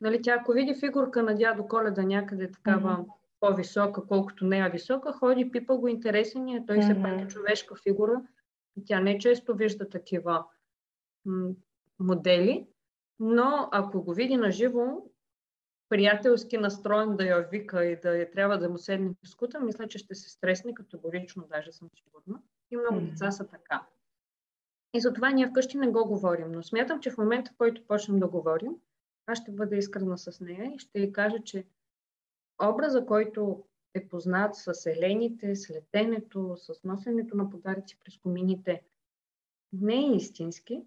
Нали, 0.00 0.22
тя 0.22 0.34
ако 0.40 0.52
види 0.52 0.74
фигурка 0.80 1.22
на 1.22 1.34
дядо 1.34 1.68
Коледа 1.68 2.02
някъде 2.02 2.50
такава 2.50 2.98
mm. 2.98 3.06
по-висока, 3.40 4.06
колкото 4.06 4.46
нея 4.46 4.70
висока, 4.70 5.12
ходи, 5.12 5.50
пипа 5.50 5.76
го 5.76 5.88
интересен 5.88 6.48
и 6.48 6.66
той 6.66 6.76
mm-hmm. 6.76 6.94
се 6.94 7.02
пак 7.02 7.20
е 7.20 7.28
човешка 7.28 7.74
фигура. 7.82 8.22
Тя 8.86 9.00
не 9.00 9.18
често 9.18 9.54
вижда 9.54 9.88
такива 9.88 10.44
модели, 11.98 12.66
но 13.18 13.68
ако 13.72 14.02
го 14.02 14.14
види 14.14 14.36
на 14.36 14.50
живо, 14.50 15.10
приятелски 15.88 16.58
настроен 16.58 17.16
да 17.16 17.24
я 17.24 17.48
вика 17.52 17.84
и 17.84 18.00
да 18.00 18.16
я 18.16 18.30
трябва 18.30 18.58
да 18.58 18.68
му 18.68 18.78
седне 18.78 19.10
в 19.24 19.28
скута, 19.28 19.60
мисля, 19.60 19.88
че 19.88 19.98
ще 19.98 20.14
се 20.14 20.30
стресне 20.30 20.74
категорично, 20.74 21.46
даже 21.50 21.72
съм 21.72 21.88
сигурна. 21.94 22.42
И 22.70 22.76
много 22.76 23.00
деца 23.00 23.30
са 23.30 23.48
така. 23.48 23.86
И 24.94 25.00
затова 25.00 25.30
ние 25.30 25.48
вкъщи 25.48 25.78
не 25.78 25.88
го 25.88 26.04
говорим. 26.04 26.52
Но 26.52 26.62
смятам, 26.62 27.00
че 27.00 27.10
в 27.10 27.18
момента, 27.18 27.50
в 27.50 27.56
който 27.56 27.86
почнем 27.86 28.20
да 28.20 28.28
говорим, 28.28 28.76
аз 29.26 29.38
ще 29.38 29.52
бъда 29.52 29.76
искрена 29.76 30.18
с 30.18 30.40
нея 30.40 30.72
и 30.74 30.78
ще 30.78 31.00
й 31.00 31.12
кажа, 31.12 31.42
че 31.44 31.66
образа, 32.62 33.06
който 33.06 33.64
е 33.94 34.08
познат 34.08 34.54
с 34.56 34.86
елените, 34.86 35.56
с 35.56 35.70
летенето, 35.70 36.56
с 36.56 36.84
носенето 36.84 37.36
на 37.36 37.50
подаръци 37.50 37.98
през 38.04 38.18
комините, 38.18 38.82
не 39.72 39.94
е 39.94 40.16
истински, 40.16 40.82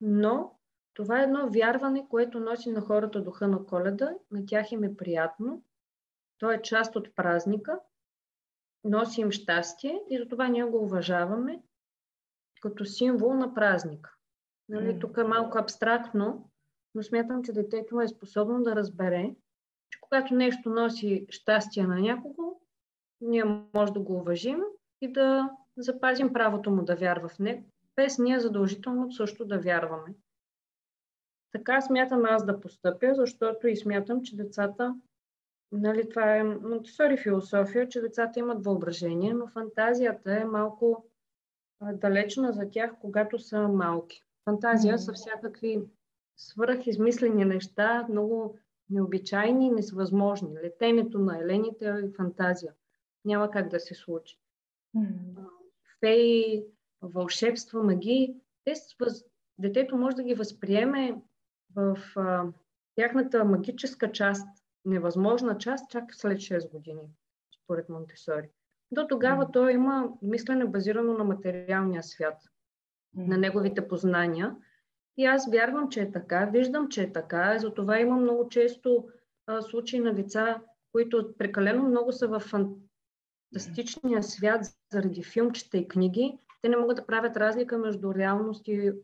но 0.00 0.58
това 0.94 1.20
е 1.20 1.22
едно 1.22 1.50
вярване, 1.50 2.08
което 2.08 2.40
носи 2.40 2.70
на 2.70 2.80
хората 2.80 3.22
духа 3.22 3.48
на 3.48 3.64
коледа, 3.66 4.14
на 4.30 4.46
тях 4.46 4.72
им 4.72 4.84
е 4.84 4.96
приятно, 4.96 5.62
то 6.38 6.50
е 6.50 6.62
част 6.62 6.96
от 6.96 7.14
празника, 7.14 7.80
носи 8.84 9.20
им 9.20 9.30
щастие 9.30 10.02
и 10.10 10.18
затова 10.18 10.48
ние 10.48 10.64
го 10.64 10.78
уважаваме 10.78 11.62
като 12.60 12.84
символ 12.84 13.34
на 13.34 13.54
празника. 13.54 14.14
Нали, 14.68 14.94
mm. 14.94 15.00
Тук 15.00 15.16
е 15.16 15.24
малко 15.24 15.58
абстрактно, 15.58 16.50
но 16.94 17.02
смятам, 17.02 17.44
че 17.44 17.52
детето 17.52 18.00
е 18.00 18.08
способно 18.08 18.62
да 18.62 18.76
разбере, 18.76 19.34
че 19.90 20.00
когато 20.00 20.34
нещо 20.34 20.70
носи 20.70 21.26
щастие 21.30 21.86
на 21.86 22.00
някого, 22.00 22.60
ние 23.20 23.44
може 23.74 23.92
да 23.92 24.00
го 24.00 24.16
уважим 24.16 24.60
и 25.00 25.12
да 25.12 25.50
запазим 25.76 26.32
правото 26.32 26.70
му 26.70 26.84
да 26.84 26.96
вярва 26.96 27.28
в 27.28 27.38
него, 27.38 27.64
без 27.96 28.18
ние 28.18 28.40
задължително 28.40 29.12
също 29.12 29.44
да 29.44 29.58
вярваме. 29.58 30.14
Така 31.52 31.80
смятам 31.80 32.24
аз 32.24 32.46
да 32.46 32.60
постъпя, 32.60 33.14
защото 33.14 33.68
и 33.68 33.76
смятам, 33.76 34.22
че 34.22 34.36
децата, 34.36 34.94
нали, 35.72 36.08
това 36.08 36.36
е 36.36 36.44
Монтесори 36.44 37.16
философия, 37.16 37.88
че 37.88 38.00
децата 38.00 38.38
имат 38.38 38.64
въображение, 38.64 39.34
но 39.34 39.48
фантазията 39.48 40.32
е 40.32 40.44
малко 40.44 41.06
далечна 41.92 42.52
за 42.52 42.70
тях, 42.70 42.92
когато 43.00 43.38
са 43.38 43.68
малки. 43.68 44.22
Фантазия 44.44 44.94
mm. 44.94 45.00
са 45.00 45.12
всякакви 45.12 45.82
свръхизмислени 46.36 47.44
неща, 47.44 48.06
много 48.10 48.58
необичайни 48.90 49.66
и 49.66 49.70
невъзможни. 49.70 50.58
Летенето 50.64 51.18
на 51.18 51.38
елените 51.38 51.88
е 51.88 52.10
фантазия. 52.16 52.72
Няма 53.24 53.50
как 53.50 53.68
да 53.68 53.80
се 53.80 53.94
случи. 53.94 54.38
Mm. 54.96 55.06
Феи, 56.00 56.64
вълшебства, 57.14 57.82
магии, 57.82 58.34
те, 58.64 58.74
детето 59.58 59.96
може 59.96 60.16
да 60.16 60.22
ги 60.22 60.34
възприеме 60.34 61.22
в 61.74 61.98
а, 62.16 62.44
тяхната 62.94 63.44
магическа 63.44 64.12
част, 64.12 64.48
невъзможна 64.84 65.58
част, 65.58 65.90
чак 65.90 66.14
след 66.14 66.38
6 66.38 66.70
години, 66.70 67.02
според 67.62 67.88
Монтесори. 67.88 68.50
До 68.90 69.06
тогава 69.06 69.46
mm. 69.46 69.52
той 69.52 69.72
има 69.72 70.08
мислене 70.22 70.64
базирано 70.64 71.12
на 71.12 71.24
материалния 71.24 72.02
свят, 72.02 72.42
mm. 73.16 73.26
на 73.26 73.38
неговите 73.38 73.88
познания 73.88 74.56
И 75.16 75.24
аз 75.24 75.50
вярвам, 75.50 75.88
че 75.88 76.00
е 76.00 76.12
така, 76.12 76.44
виждам, 76.52 76.88
че 76.88 77.02
е 77.02 77.12
така. 77.12 77.58
Затова 77.58 77.98
има 77.98 78.16
много 78.16 78.48
често 78.48 79.08
а, 79.46 79.62
случаи 79.62 80.00
на 80.00 80.14
деца, 80.14 80.62
които 80.92 81.34
прекалено 81.38 81.82
много 81.82 82.12
са 82.12 82.28
в 82.28 82.40
фантастичния 82.40 84.22
свят 84.22 84.60
заради 84.92 85.22
филмчета 85.22 85.78
и 85.78 85.88
книги. 85.88 86.38
Те 86.66 86.70
не 86.70 86.76
могат 86.76 86.96
да 86.96 87.06
правят 87.06 87.36
разлика 87.36 87.78
между 87.78 88.14
реалност 88.14 88.68
и 88.68 88.88
а, 88.88 88.94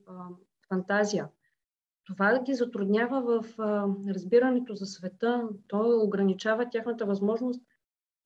фантазия. 0.69 1.29
Това 2.05 2.39
ги 2.39 2.55
затруднява 2.55 3.21
в 3.23 3.61
а, 3.61 3.87
разбирането 4.15 4.75
за 4.75 4.87
света. 4.87 5.49
То 5.69 6.01
ограничава 6.05 6.71
тяхната 6.71 7.07
възможност 7.07 7.63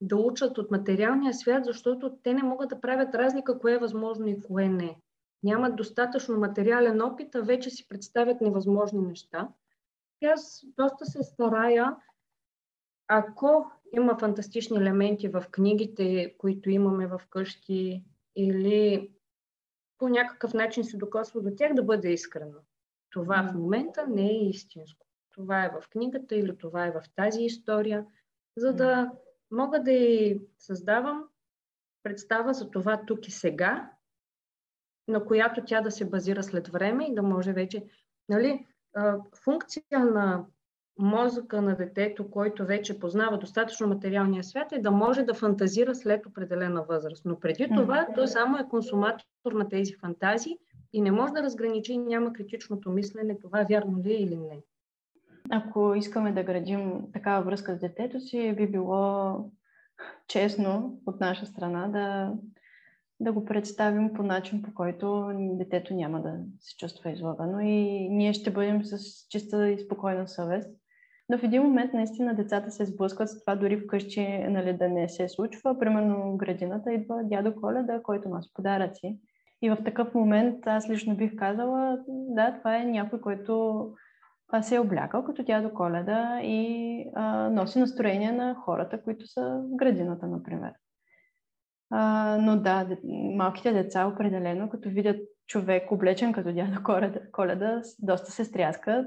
да 0.00 0.16
учат 0.16 0.58
от 0.58 0.70
материалния 0.70 1.34
свят, 1.34 1.64
защото 1.64 2.18
те 2.22 2.34
не 2.34 2.42
могат 2.42 2.68
да 2.68 2.80
правят 2.80 3.14
разлика 3.14 3.58
кое 3.58 3.72
е 3.72 3.78
възможно 3.78 4.26
и 4.26 4.40
кое 4.40 4.68
не. 4.68 4.96
Нямат 5.42 5.76
достатъчно 5.76 6.38
материален 6.38 7.02
опит, 7.02 7.34
а 7.34 7.40
вече 7.42 7.70
си 7.70 7.88
представят 7.88 8.40
невъзможни 8.40 9.00
неща. 9.00 9.48
И 10.22 10.26
аз 10.26 10.64
доста 10.76 11.06
се 11.06 11.22
старая, 11.22 11.96
ако 13.08 13.70
има 13.92 14.18
фантастични 14.18 14.76
елементи 14.76 15.28
в 15.28 15.44
книгите, 15.50 16.34
които 16.38 16.70
имаме 16.70 17.06
в 17.06 17.20
къщи, 17.30 18.04
или 18.36 19.10
по 19.98 20.08
някакъв 20.08 20.54
начин 20.54 20.84
се 20.84 20.96
докосва 20.96 21.42
до 21.42 21.50
тях, 21.56 21.74
да 21.74 21.82
бъде 21.82 22.12
искрено. 22.12 22.58
Това 23.10 23.48
в 23.50 23.54
момента 23.54 24.06
не 24.06 24.30
е 24.30 24.48
истинско. 24.48 25.06
Това 25.30 25.64
е 25.64 25.70
в 25.70 25.88
книгата 25.90 26.36
или 26.36 26.58
това 26.58 26.86
е 26.86 26.90
в 26.90 27.02
тази 27.14 27.42
история, 27.42 28.06
за 28.56 28.72
да 28.72 29.12
мога 29.50 29.82
да 29.82 29.92
и 29.92 30.42
създавам 30.58 31.24
представа 32.02 32.54
за 32.54 32.70
това 32.70 33.04
тук 33.06 33.28
и 33.28 33.30
сега, 33.30 33.90
на 35.08 35.24
която 35.24 35.64
тя 35.64 35.80
да 35.80 35.90
се 35.90 36.04
базира 36.04 36.42
след 36.42 36.68
време 36.68 37.06
и 37.06 37.14
да 37.14 37.22
може 37.22 37.52
вече, 37.52 37.84
нали, 38.28 38.66
функция 39.44 39.82
на 39.92 40.46
мозъка 40.98 41.62
на 41.62 41.76
детето, 41.76 42.30
който 42.30 42.66
вече 42.66 43.00
познава 43.00 43.38
достатъчно 43.38 43.88
материалния 43.88 44.44
свят, 44.44 44.72
е 44.72 44.78
да 44.78 44.90
може 44.90 45.22
да 45.22 45.34
фантазира 45.34 45.94
след 45.94 46.26
определена 46.26 46.82
възраст. 46.82 47.24
Но 47.24 47.40
преди 47.40 47.68
това, 47.76 48.06
то 48.14 48.26
само 48.26 48.58
е 48.58 48.68
консуматор 48.68 49.52
на 49.52 49.68
тези 49.68 49.94
фантазии 49.94 50.58
и 50.92 51.00
не 51.00 51.10
може 51.10 51.32
да 51.32 51.42
разграничи, 51.42 51.98
няма 51.98 52.32
критичното 52.32 52.90
мислене, 52.90 53.38
това 53.38 53.66
вярно 53.70 53.98
ли 53.98 54.12
е 54.12 54.16
или 54.16 54.36
не. 54.36 54.62
Ако 55.50 55.94
искаме 55.94 56.32
да 56.32 56.42
градим 56.42 57.02
такава 57.12 57.44
връзка 57.44 57.74
с 57.74 57.78
детето 57.78 58.20
си, 58.20 58.54
би 58.56 58.66
било 58.66 59.36
честно 60.28 61.00
от 61.06 61.20
наша 61.20 61.46
страна 61.46 61.88
да, 61.88 62.32
да 63.20 63.32
го 63.32 63.44
представим 63.44 64.12
по 64.12 64.22
начин, 64.22 64.62
по 64.62 64.74
който 64.74 65.30
детето 65.38 65.94
няма 65.94 66.22
да 66.22 66.38
се 66.60 66.76
чувства 66.76 67.10
излагано 67.10 67.60
и 67.60 68.08
ние 68.08 68.32
ще 68.32 68.50
бъдем 68.50 68.84
с 68.84 68.98
чиста 69.28 69.68
и 69.68 69.78
спокойна 69.78 70.28
съвест. 70.28 70.70
Но 71.28 71.38
в 71.38 71.42
един 71.42 71.62
момент 71.62 71.92
наистина 71.92 72.34
децата 72.34 72.70
се 72.70 72.84
сблъскват 72.84 73.28
с 73.28 73.40
това 73.40 73.56
дори 73.56 73.80
вкъщи 73.80 74.38
нали, 74.38 74.72
да 74.72 74.88
не 74.88 75.08
се 75.08 75.28
случва. 75.28 75.78
Примерно 75.78 76.36
градината 76.36 76.92
идва 76.92 77.20
дядо 77.24 77.54
Коледа, 77.60 78.02
който 78.02 78.28
носи 78.28 78.50
подаръци. 78.54 79.18
И 79.62 79.70
в 79.70 79.78
такъв 79.84 80.14
момент 80.14 80.66
аз 80.66 80.90
лично 80.90 81.16
бих 81.16 81.36
казала, 81.36 81.98
да, 82.08 82.58
това 82.58 82.76
е 82.76 82.84
някой, 82.84 83.20
който 83.20 83.94
се 84.62 84.74
е 84.74 84.80
облякал 84.80 85.24
като 85.24 85.42
дядо 85.42 85.74
Коледа 85.74 86.40
и 86.42 87.10
а, 87.14 87.50
носи 87.50 87.78
настроение 87.78 88.32
на 88.32 88.54
хората, 88.54 89.02
които 89.02 89.26
са 89.26 89.62
в 89.72 89.76
градината, 89.76 90.26
например. 90.26 90.72
А, 91.90 92.36
но 92.40 92.56
да, 92.56 92.96
малките 93.36 93.72
деца 93.72 94.06
определено, 94.06 94.70
като 94.70 94.88
видят 94.88 95.16
човек 95.46 95.92
облечен 95.92 96.32
като 96.32 96.52
дядо 96.52 96.82
Коледа 97.32 97.82
доста 97.98 98.30
се 98.30 98.44
стряскат. 98.44 99.06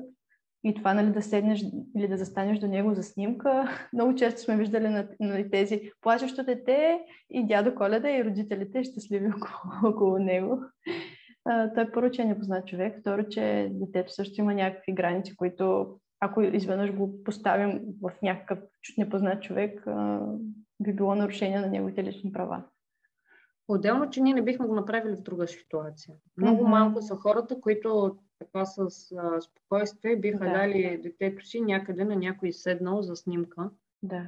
И 0.64 0.74
това, 0.74 0.94
нали, 0.94 1.12
да 1.12 1.22
седнеш 1.22 1.64
или 1.98 2.08
да 2.08 2.18
застанеш 2.18 2.60
до 2.60 2.68
него 2.68 2.94
за 2.94 3.04
снимка. 3.04 3.70
Много 3.94 4.16
често 4.16 4.42
сме 4.42 4.58
виждали 4.58 4.90
на, 4.90 5.08
нали, 5.20 5.52
тези 5.52 5.92
плачещо 6.02 6.44
дете 6.44 7.00
и 7.30 7.48
дядо 7.48 7.76
Коледа 7.76 8.12
и 8.12 8.26
родителите 8.26 8.84
щастливи 8.84 9.28
около, 9.38 9.94
около 9.94 10.18
него 10.18 10.60
той 11.76 11.92
първо, 11.92 12.12
че 12.12 12.22
е 12.22 12.26
непознат 12.26 12.68
човек, 12.68 13.00
второ, 13.00 13.24
че 13.30 13.70
детето 13.72 14.14
също 14.14 14.42
има 14.42 14.54
някакви 14.54 14.94
граници, 14.94 15.36
които 15.36 15.96
ако 16.20 16.42
изведнъж 16.42 16.94
го 16.94 17.24
поставим 17.24 17.82
в 18.02 18.12
някакъв 18.24 18.60
непознат 18.98 19.44
човек, 19.44 19.86
би 20.80 20.94
било 20.94 21.16
нарушение 21.16 21.60
на 21.60 21.68
неговите 21.68 22.04
лични 22.04 22.32
права. 22.32 22.64
Отделно, 23.68 24.10
че 24.10 24.22
ние 24.22 24.34
не 24.34 24.42
бихме 24.42 24.68
го 24.68 24.76
направили 24.76 25.16
в 25.16 25.22
друга 25.22 25.48
ситуация. 25.48 26.16
Много 26.38 26.64
mm-hmm. 26.64 26.70
малко 26.70 27.02
са 27.02 27.16
хората, 27.16 27.62
които 27.62 28.18
така 28.40 28.66
с 28.66 28.80
а, 29.18 29.42
спокойствие 29.42 30.16
биха 30.16 30.46
да. 30.46 30.52
дали 30.52 31.02
детето 31.04 31.46
си 31.46 31.62
някъде 31.62 32.04
на 32.04 32.16
някой 32.16 32.54
седнал 32.54 33.02
за 33.02 33.16
снимка. 33.16 33.70
Да. 34.04 34.28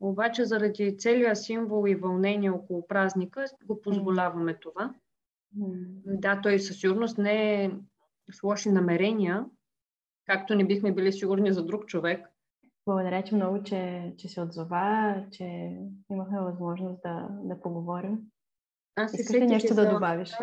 Обаче 0.00 0.44
заради 0.44 0.96
целия 0.98 1.36
символ 1.36 1.88
и 1.88 1.94
вълнение 1.94 2.50
около 2.50 2.86
празника 2.86 3.44
го 3.64 3.80
позволяваме 3.80 4.54
mm. 4.54 4.60
това. 4.60 4.94
Да, 6.06 6.40
той 6.40 6.58
със 6.58 6.80
сигурност 6.80 7.18
не 7.18 7.64
е 7.64 7.70
с 8.32 8.42
лоши 8.42 8.68
намерения, 8.68 9.46
както 10.26 10.54
не 10.54 10.66
бихме 10.66 10.92
били 10.92 11.12
сигурни 11.12 11.52
за 11.52 11.64
друг 11.64 11.86
човек. 11.86 12.26
Благодаря 12.86 13.24
ти 13.24 13.34
много, 13.34 13.62
че, 13.62 14.12
че 14.18 14.28
се 14.28 14.40
отзова, 14.40 15.24
че 15.30 15.76
имахме 16.10 16.40
възможност 16.40 17.02
да, 17.02 17.28
да 17.30 17.60
поговорим. 17.60 18.18
Аз 18.96 19.14
Искаш 19.14 19.36
ли 19.36 19.46
нещо 19.46 19.74
да 19.74 19.90
добавиш? 19.90 20.34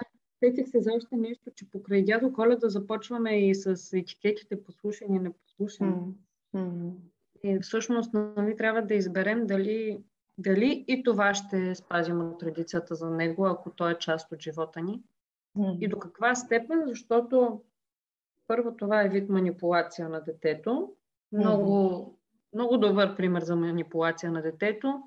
Сетих 0.46 0.68
се 0.68 0.82
за 0.82 0.92
още 0.94 1.16
нещо, 1.16 1.52
че 1.56 1.70
покрай 1.70 2.04
дядо 2.04 2.34
Коледа 2.34 2.70
започваме 2.70 3.50
и 3.50 3.56
с 3.56 3.98
етикетите 3.98 4.64
послушани 4.64 5.16
и 5.16 5.20
непослушани. 5.20 5.96
Mm-hmm. 6.56 6.92
И 7.44 7.60
всъщност 7.60 8.14
нали, 8.14 8.58
трябва 8.58 8.82
да 8.82 8.94
изберем 8.94 9.48
дали 9.48 10.04
дали 10.38 10.86
и 10.88 11.04
това 11.04 11.34
ще 11.34 11.76
спазим 11.76 12.22
от 12.22 12.40
традицията 12.40 12.96
за 12.96 13.10
него, 13.10 13.46
ако 13.46 13.70
той 13.70 13.92
е 13.92 13.98
част 14.00 14.32
от 14.32 14.42
живота 14.42 14.82
ни? 14.82 15.02
Mm. 15.58 15.78
И 15.80 15.88
до 15.88 16.00
каква 16.00 16.36
степен? 16.36 16.84
Защото 16.88 17.62
първо 18.48 18.76
това 18.76 19.02
е 19.02 19.10
вид 19.10 19.30
манипулация 19.30 20.10
на 20.10 20.24
детето. 20.24 20.94
Много, 21.32 21.72
mm. 21.72 22.56
много 22.56 22.78
добър 22.78 23.16
пример 23.16 23.42
за 23.42 23.56
манипулация 23.56 24.32
на 24.32 24.42
детето. 24.42 25.02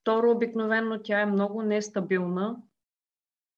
Второ, 0.00 0.30
обикновено 0.30 1.02
тя 1.02 1.20
е 1.20 1.26
много 1.26 1.62
нестабилна. 1.62 2.62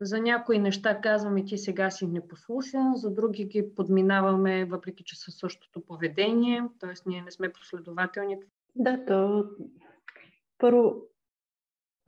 За 0.03 0.20
някои 0.20 0.59
неща 0.59 1.01
казваме 1.01 1.44
ти 1.44 1.59
сега 1.59 1.90
си 1.90 2.07
непослушен, 2.07 2.92
за 2.94 3.11
други 3.11 3.44
ги 3.44 3.74
подминаваме, 3.74 4.64
въпреки 4.64 5.05
че 5.05 5.20
са 5.20 5.30
същото 5.30 5.80
поведение, 5.86 6.62
т.е. 6.80 6.92
ние 7.07 7.22
не 7.22 7.30
сме 7.30 7.53
последователни. 7.53 8.36
Да, 8.74 9.05
то 9.05 9.44
първо, 10.59 10.94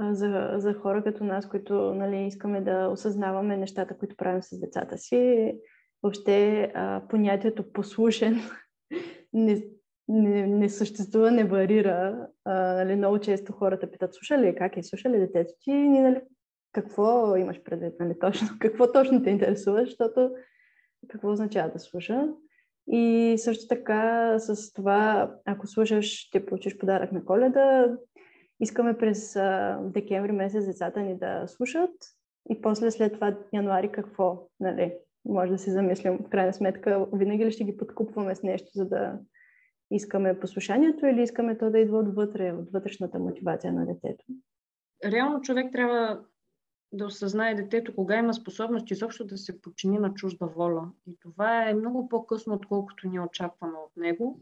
за, 0.00 0.52
за 0.56 0.74
хора 0.74 1.04
като 1.04 1.24
нас, 1.24 1.48
които 1.48 1.74
нали, 1.74 2.26
искаме 2.26 2.60
да 2.60 2.88
осъзнаваме 2.88 3.56
нещата, 3.56 3.98
които 3.98 4.16
правим 4.16 4.42
с 4.42 4.60
децата 4.60 4.98
си, 4.98 5.52
въобще 6.02 6.62
а, 6.74 7.02
понятието 7.08 7.72
послушен 7.72 8.40
не, 9.32 9.64
не, 10.08 10.46
не 10.46 10.68
съществува, 10.68 11.30
не 11.30 11.44
варира. 11.44 12.28
А, 12.44 12.54
нали, 12.54 12.96
много 12.96 13.18
често 13.18 13.52
хората 13.52 13.90
питат, 13.90 14.14
слуша 14.14 14.38
ли, 14.38 14.54
как 14.58 14.76
е, 14.76 14.82
слуша 14.82 15.10
ли 15.10 15.18
детето 15.18 15.54
ти? 15.60 15.70
И, 15.70 15.88
нали, 15.88 16.20
какво 16.72 17.36
имаш 17.36 17.62
предвид, 17.62 17.94
нали, 18.00 18.18
точно? 18.18 18.48
Какво 18.60 18.92
точно 18.92 19.22
те 19.22 19.30
интересува, 19.30 19.80
защото 19.80 20.30
какво 21.08 21.32
означава 21.32 21.70
да 21.72 21.78
слуша? 21.78 22.28
И 22.86 23.34
също 23.38 23.68
така 23.68 24.34
с 24.38 24.72
това, 24.72 25.32
ако 25.44 25.66
слушаш, 25.66 26.06
ще 26.06 26.46
получиш 26.46 26.78
подарък 26.78 27.12
на 27.12 27.24
коледа, 27.24 27.96
Искаме 28.62 28.98
през 28.98 29.36
а, 29.36 29.78
декември 29.82 30.32
месец 30.32 30.66
децата 30.66 31.00
ни 31.00 31.18
да 31.18 31.44
слушат 31.46 31.90
и 32.50 32.60
после 32.60 32.90
след 32.90 33.12
това 33.12 33.36
януари 33.52 33.92
какво, 33.92 34.48
нали? 34.60 34.94
Може 35.24 35.52
да 35.52 35.58
си 35.58 35.70
замислим, 35.70 36.18
в 36.18 36.28
крайна 36.28 36.52
сметка, 36.52 37.06
винаги 37.12 37.44
ли 37.44 37.52
ще 37.52 37.64
ги 37.64 37.76
подкупваме 37.76 38.34
с 38.34 38.42
нещо, 38.42 38.70
за 38.74 38.88
да 38.88 39.18
искаме 39.90 40.40
послушанието 40.40 41.06
или 41.06 41.22
искаме 41.22 41.58
то 41.58 41.70
да 41.70 41.78
идва 41.78 41.98
отвътре, 41.98 42.52
от 42.52 42.70
вътрешната 42.72 43.18
мотивация 43.18 43.72
на 43.72 43.86
детето? 43.86 44.24
Реално 45.04 45.40
човек 45.40 45.72
трябва 45.72 46.20
да 46.92 47.06
осъзнае 47.06 47.54
детето 47.54 47.94
кога 47.94 48.16
има 48.16 48.34
способност 48.34 48.90
изобщо 48.90 49.24
да 49.24 49.38
се 49.38 49.60
подчини 49.60 49.98
на 49.98 50.14
чужда 50.14 50.46
воля. 50.46 50.90
И 51.06 51.16
това 51.20 51.68
е 51.68 51.74
много 51.74 52.08
по-късно, 52.08 52.54
отколкото 52.54 53.08
ние 53.08 53.20
очакваме 53.20 53.78
от 53.78 53.96
него. 53.96 54.40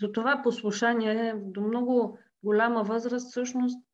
Затова 0.00 0.42
послушание 0.42 1.34
до 1.36 1.60
много 1.60 2.18
голяма 2.42 2.82
възраст 2.82 3.30
всъщност 3.30 3.86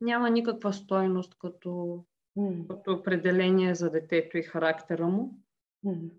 няма 0.00 0.30
никаква 0.30 0.72
стойност 0.72 1.34
като, 1.38 2.04
mm. 2.38 2.66
като 2.66 2.92
определение 2.92 3.74
за 3.74 3.90
детето 3.90 4.38
и 4.38 4.42
характера 4.42 5.06
му. 5.06 5.38
Mm. 5.86 6.10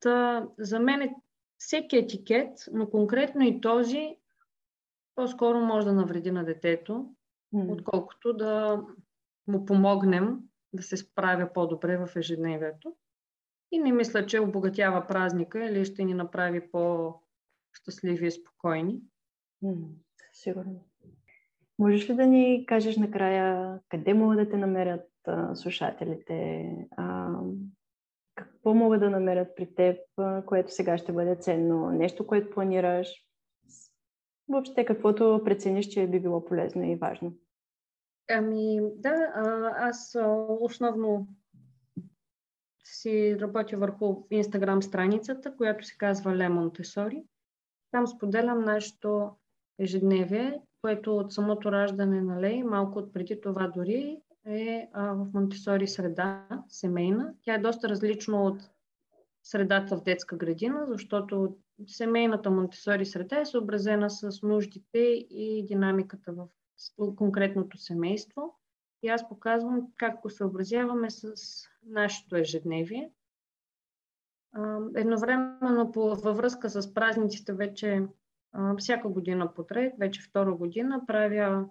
Та, 0.00 0.48
за 0.58 0.80
мен 0.80 1.02
е 1.02 1.14
всеки 1.58 1.96
етикет, 1.96 2.58
но 2.72 2.90
конкретно 2.90 3.44
и 3.44 3.60
този, 3.60 4.16
по-скоро 5.14 5.60
може 5.60 5.86
да 5.86 5.92
навреди 5.92 6.30
на 6.30 6.44
детето, 6.44 7.14
mm. 7.54 7.72
отколкото 7.72 8.32
да 8.32 8.82
му 9.46 9.66
помогнем 9.66 10.38
да 10.72 10.82
се 10.82 10.96
справя 10.96 11.52
по-добре 11.52 11.96
в 11.96 12.16
ежедневието. 12.16 12.94
И 13.72 13.78
не 13.78 13.92
мисля, 13.92 14.26
че 14.26 14.40
обогатява 14.40 15.06
празника 15.06 15.64
или 15.64 15.84
ще 15.84 16.04
ни 16.04 16.14
направи 16.14 16.70
по-щастливи 16.70 18.26
и 18.26 18.30
спокойни. 18.30 19.00
сигурно. 20.32 20.84
Можеш 21.78 22.10
ли 22.10 22.14
да 22.14 22.26
ни 22.26 22.66
кажеш 22.66 22.96
накрая 22.96 23.80
къде 23.88 24.14
могат 24.14 24.38
да 24.38 24.48
те 24.48 24.56
намерят 24.56 25.10
а, 25.26 25.54
слушателите? 25.54 26.68
Какво 28.34 28.74
могат 28.74 29.00
да 29.00 29.10
намерят 29.10 29.56
при 29.56 29.74
теб, 29.74 29.98
което 30.46 30.74
сега 30.74 30.98
ще 30.98 31.12
бъде 31.12 31.36
ценно? 31.36 31.90
Нещо, 31.90 32.26
което 32.26 32.50
планираш? 32.50 33.08
Въобще, 34.48 34.84
каквото 34.84 35.40
прецениш, 35.44 35.86
че 35.86 36.06
би 36.06 36.20
било 36.20 36.44
полезно 36.44 36.84
и 36.84 36.96
важно. 36.96 37.32
Ами, 38.30 38.80
да, 38.96 39.32
аз 39.76 40.16
основно 40.60 41.28
си 42.84 43.36
работя 43.40 43.76
върху 43.76 44.26
Инстаграм 44.30 44.82
страницата, 44.82 45.56
която 45.56 45.84
се 45.84 45.96
казва 45.98 46.30
Lemon 46.30 46.80
Tesori. 46.80 47.24
Там 47.90 48.06
споделям 48.06 48.64
нашето 48.64 49.30
ежедневие, 49.78 50.60
което 50.80 51.16
от 51.16 51.32
самото 51.32 51.72
раждане, 51.72 52.22
нали, 52.22 52.62
малко 52.62 52.98
от 52.98 53.12
преди 53.12 53.40
това 53.40 53.68
дори, 53.68 54.20
е 54.46 54.88
а, 54.92 55.12
в 55.12 55.26
Монтесори 55.34 55.88
среда, 55.88 56.46
семейна. 56.68 57.34
Тя 57.42 57.54
е 57.54 57.58
доста 57.58 57.88
различно 57.88 58.46
от 58.46 58.70
средата 59.42 59.96
в 59.96 60.02
детска 60.02 60.36
градина, 60.36 60.86
защото 60.88 61.56
семейната 61.86 62.50
Монтесори 62.50 63.06
среда 63.06 63.40
е 63.40 63.46
съобразена 63.46 64.10
с 64.10 64.42
нуждите 64.42 64.98
и 65.30 65.64
динамиката 65.66 66.32
в 66.32 66.48
конкретното 67.16 67.78
семейство. 67.78 68.58
И 69.02 69.08
аз 69.08 69.28
показвам 69.28 69.92
как 69.96 70.20
го 70.20 70.30
съобразяваме 70.30 71.10
с 71.10 71.34
нашето 71.86 72.36
ежедневие. 72.36 73.10
Едновременно 74.96 75.92
по, 75.92 76.00
във 76.00 76.36
връзка 76.36 76.70
с 76.70 76.94
празниците 76.94 77.52
вече 77.52 78.06
всяка 78.78 79.08
година 79.08 79.54
подред, 79.54 79.94
вече 79.98 80.22
втора 80.22 80.54
година, 80.54 81.02
правя 81.06 81.68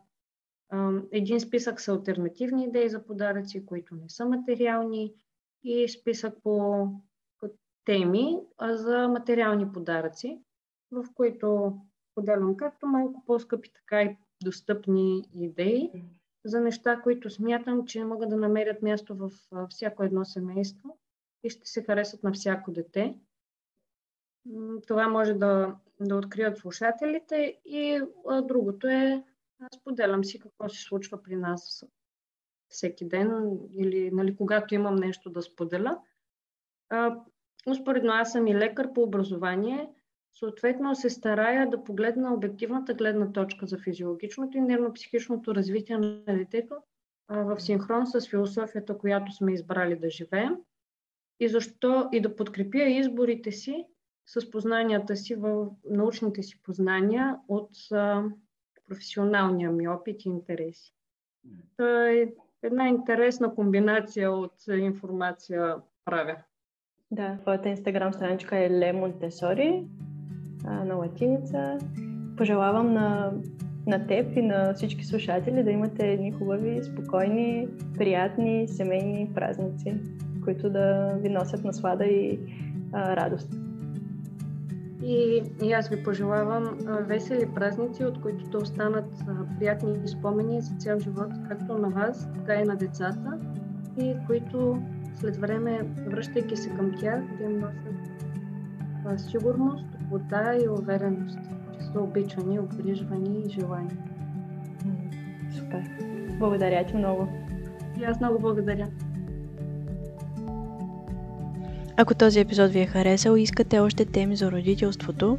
един 1.11 1.39
списък 1.39 1.81
с 1.81 1.87
альтернативни 1.87 2.65
идеи 2.65 2.89
за 2.89 3.05
подаръци, 3.05 3.65
които 3.65 3.95
не 3.95 4.09
са 4.09 4.25
материални 4.25 5.13
и 5.63 5.89
списък 5.89 6.37
по 6.43 6.87
теми 7.85 8.39
за 8.61 9.07
материални 9.07 9.71
подаръци, 9.71 10.41
в 10.91 11.05
които 11.13 11.77
поделям 12.15 12.57
както 12.57 12.87
малко 12.87 13.23
по-скъпи, 13.25 13.71
така 13.73 14.01
и 14.01 14.17
достъпни 14.43 15.23
идеи 15.35 15.91
за 16.45 16.61
неща, 16.61 17.01
които 17.01 17.29
смятам, 17.29 17.85
че 17.85 18.03
могат 18.03 18.29
да 18.29 18.37
намерят 18.37 18.81
място 18.81 19.15
в 19.15 19.31
всяко 19.69 20.03
едно 20.03 20.25
семейство 20.25 20.97
и 21.43 21.49
ще 21.49 21.67
се 21.67 21.83
харесат 21.83 22.23
на 22.23 22.31
всяко 22.31 22.71
дете. 22.71 23.19
Това 24.87 25.07
може 25.07 25.33
да, 25.33 25.75
да 25.99 26.15
открият 26.15 26.57
слушателите 26.57 27.59
и 27.65 28.01
а, 28.29 28.41
другото 28.41 28.87
е, 28.87 29.23
споделям 29.75 30.23
си 30.23 30.39
какво 30.39 30.69
се 30.69 30.81
случва 30.81 31.23
при 31.23 31.35
нас 31.35 31.85
всеки 32.67 33.07
ден 33.07 33.59
или 33.71 34.11
нали, 34.11 34.35
когато 34.35 34.75
имам 34.75 34.95
нещо 34.95 35.29
да 35.29 35.41
споделя. 35.41 36.01
А, 36.89 37.19
успоредно 37.67 38.11
аз 38.11 38.31
съм 38.31 38.47
и 38.47 38.55
лекар 38.55 38.93
по 38.93 39.03
образование, 39.03 39.89
съответно 40.34 40.95
се 40.95 41.09
старая 41.09 41.69
да 41.69 41.84
погледна 41.84 42.34
обективната 42.34 42.93
гледна 42.93 43.31
точка 43.31 43.65
за 43.65 43.77
физиологичното 43.77 44.57
и 44.57 44.61
нервно-психичното 44.61 45.55
развитие 45.55 45.97
на 45.97 46.23
детето 46.27 46.75
а, 47.27 47.43
в 47.43 47.59
синхрон 47.59 48.07
с 48.07 48.29
философията, 48.29 48.97
която 48.97 49.31
сме 49.31 49.53
избрали 49.53 49.95
да 49.95 50.09
живеем 50.09 50.55
и 51.39 51.47
защо 51.47 52.09
и 52.11 52.21
да 52.21 52.36
подкрепя 52.36 52.84
изборите 52.84 53.51
си 53.51 53.86
с 54.25 54.51
познанията 54.51 55.15
си 55.15 55.36
в 55.36 55.67
научните 55.89 56.43
си 56.43 56.61
познания 56.63 57.38
от 57.47 57.69
а, 57.91 58.23
професионалния 58.88 59.71
ми 59.71 59.88
опит 59.88 60.25
и 60.25 60.29
интереси. 60.29 60.93
Това 61.77 62.09
е 62.09 62.27
една 62.63 62.88
интересна 62.88 63.55
комбинация 63.55 64.31
от 64.31 64.53
информация 64.67 65.75
правя. 66.05 66.38
Да, 67.11 67.38
твоята 67.41 67.69
инстаграм 67.69 68.13
страничка 68.13 68.57
е 68.57 68.69
Le 68.69 68.91
На 70.64 70.95
латиница. 70.95 71.78
Пожелавам 72.38 72.93
на, 72.93 73.32
на 73.88 74.07
теб 74.07 74.38
и 74.38 74.41
на 74.41 74.74
всички 74.74 75.05
слушатели 75.05 75.64
да 75.64 75.72
имате 75.72 76.07
едни 76.07 76.32
хубави, 76.32 76.84
спокойни, 76.84 77.68
приятни 77.97 78.68
семейни 78.68 79.32
празници, 79.36 79.95
които 80.43 80.70
да 80.70 81.18
ви 81.22 81.30
носят 81.30 81.64
наслада 81.64 82.05
и 82.05 82.39
а, 82.93 83.16
радост. 83.16 83.53
И, 85.05 85.43
и 85.64 85.74
аз 85.74 85.89
ви 85.89 86.03
пожелавам 86.03 86.78
весели 87.07 87.49
празници, 87.55 88.05
от 88.05 88.22
които 88.22 88.49
да 88.49 88.57
останат 88.57 89.05
приятни 89.59 90.07
спомени 90.07 90.61
за 90.61 90.76
цял 90.76 90.99
живот, 90.99 91.30
както 91.49 91.78
на 91.78 91.89
вас, 91.89 92.30
така 92.34 92.55
и 92.55 92.64
на 92.64 92.76
децата, 92.76 93.39
и 93.97 94.16
които 94.28 94.82
след 95.16 95.38
време, 95.38 95.82
връщайки 96.07 96.57
се 96.57 96.70
към 96.70 96.91
тях, 96.99 97.24
да 97.38 97.43
им 97.43 97.64
носят 99.05 99.30
сигурност, 99.30 99.86
топлота 100.14 100.57
и 100.66 100.70
увереност, 100.70 101.39
че 101.74 101.86
са 101.86 101.99
обичани, 101.99 102.59
обгрижвани 102.59 103.43
и 103.45 103.49
желани. 103.49 103.89
Супер. 105.57 105.84
Благодаря 106.39 106.86
ти 106.86 106.95
много. 106.95 107.28
И 107.99 108.03
аз 108.03 108.20
много 108.20 108.39
благодаря. 108.39 108.88
Ако 111.97 112.16
този 112.16 112.39
епизод 112.39 112.72
ви 112.72 112.80
е 112.80 112.86
харесал 112.86 113.36
и 113.36 113.41
искате 113.41 113.80
още 113.80 114.05
теми 114.05 114.36
за 114.36 114.51
родителството, 114.51 115.38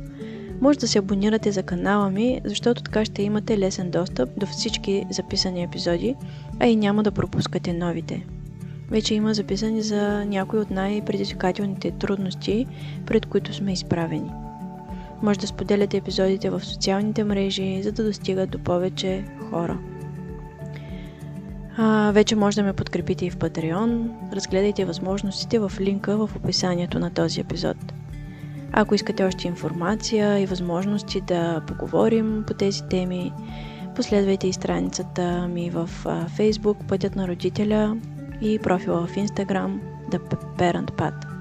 може 0.61 0.79
да 0.79 0.89
се 0.89 0.99
абонирате 0.99 1.53
за 1.53 1.63
канала 1.63 2.11
ми, 2.11 2.41
защото 2.45 2.83
така 2.83 3.05
ще 3.05 3.23
имате 3.23 3.59
лесен 3.59 3.91
достъп 3.91 4.31
до 4.39 4.47
всички 4.47 5.07
записани 5.11 5.63
епизоди, 5.63 6.15
а 6.61 6.67
и 6.67 6.77
няма 6.77 7.03
да 7.03 7.13
пропускате 7.13 7.73
новите. 7.73 8.27
Вече 8.91 9.15
има 9.15 9.35
записани 9.35 9.83
за 9.83 10.25
някои 10.25 10.59
от 10.59 10.71
най-предизвикателните 10.71 11.91
трудности, 11.91 12.67
пред 13.07 13.27
които 13.27 13.53
сме 13.53 13.73
изправени. 13.73 14.31
Може 15.25 15.39
да 15.39 15.47
споделяте 15.47 15.97
епизодите 15.97 16.51
в 16.51 16.65
социалните 16.65 17.25
мрежи, 17.25 17.83
за 17.83 17.93
да 17.93 18.05
достигат 18.05 18.51
до 18.51 18.59
повече 18.59 19.25
хора. 19.51 19.79
А, 21.77 22.11
вече 22.15 22.37
може 22.37 22.57
да 22.57 22.63
ме 22.63 22.73
подкрепите 22.73 23.27
и 23.27 23.31
в 23.31 23.37
Patreon. 23.37 24.09
Разгледайте 24.33 24.85
възможностите 24.85 25.59
в 25.59 25.73
линка 25.81 26.17
в 26.17 26.37
описанието 26.37 26.99
на 26.99 27.11
този 27.11 27.41
епизод. 27.41 27.77
Ако 28.73 28.95
искате 28.95 29.25
още 29.25 29.49
информация 29.49 30.39
и 30.39 30.47
възможности 30.47 31.21
да 31.21 31.63
поговорим 31.67 32.45
по 32.47 32.55
тези 32.55 32.83
теми, 32.91 33.33
последвайте 33.97 34.49
и 34.49 34.53
страницата 34.53 35.49
ми 35.49 35.71
в 35.71 35.91
Facebook 36.39 36.87
Пътят 36.89 37.17
на 37.17 37.29
родителя 37.29 37.97
и 38.41 38.59
профила 38.59 39.07
в 39.07 39.15
Instagram 39.15 39.79
The 40.11 40.19
Parent 40.59 40.91
Path. 40.91 41.34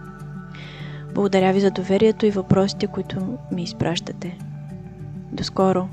Благодаря 1.14 1.54
ви 1.54 1.60
за 1.60 1.72
доверието 1.72 2.26
и 2.26 2.32
въпросите, 2.32 2.88
които 2.88 3.38
ми 3.52 3.64
изпращате. 3.64 4.38
До 5.32 5.44
скоро! 5.44 5.88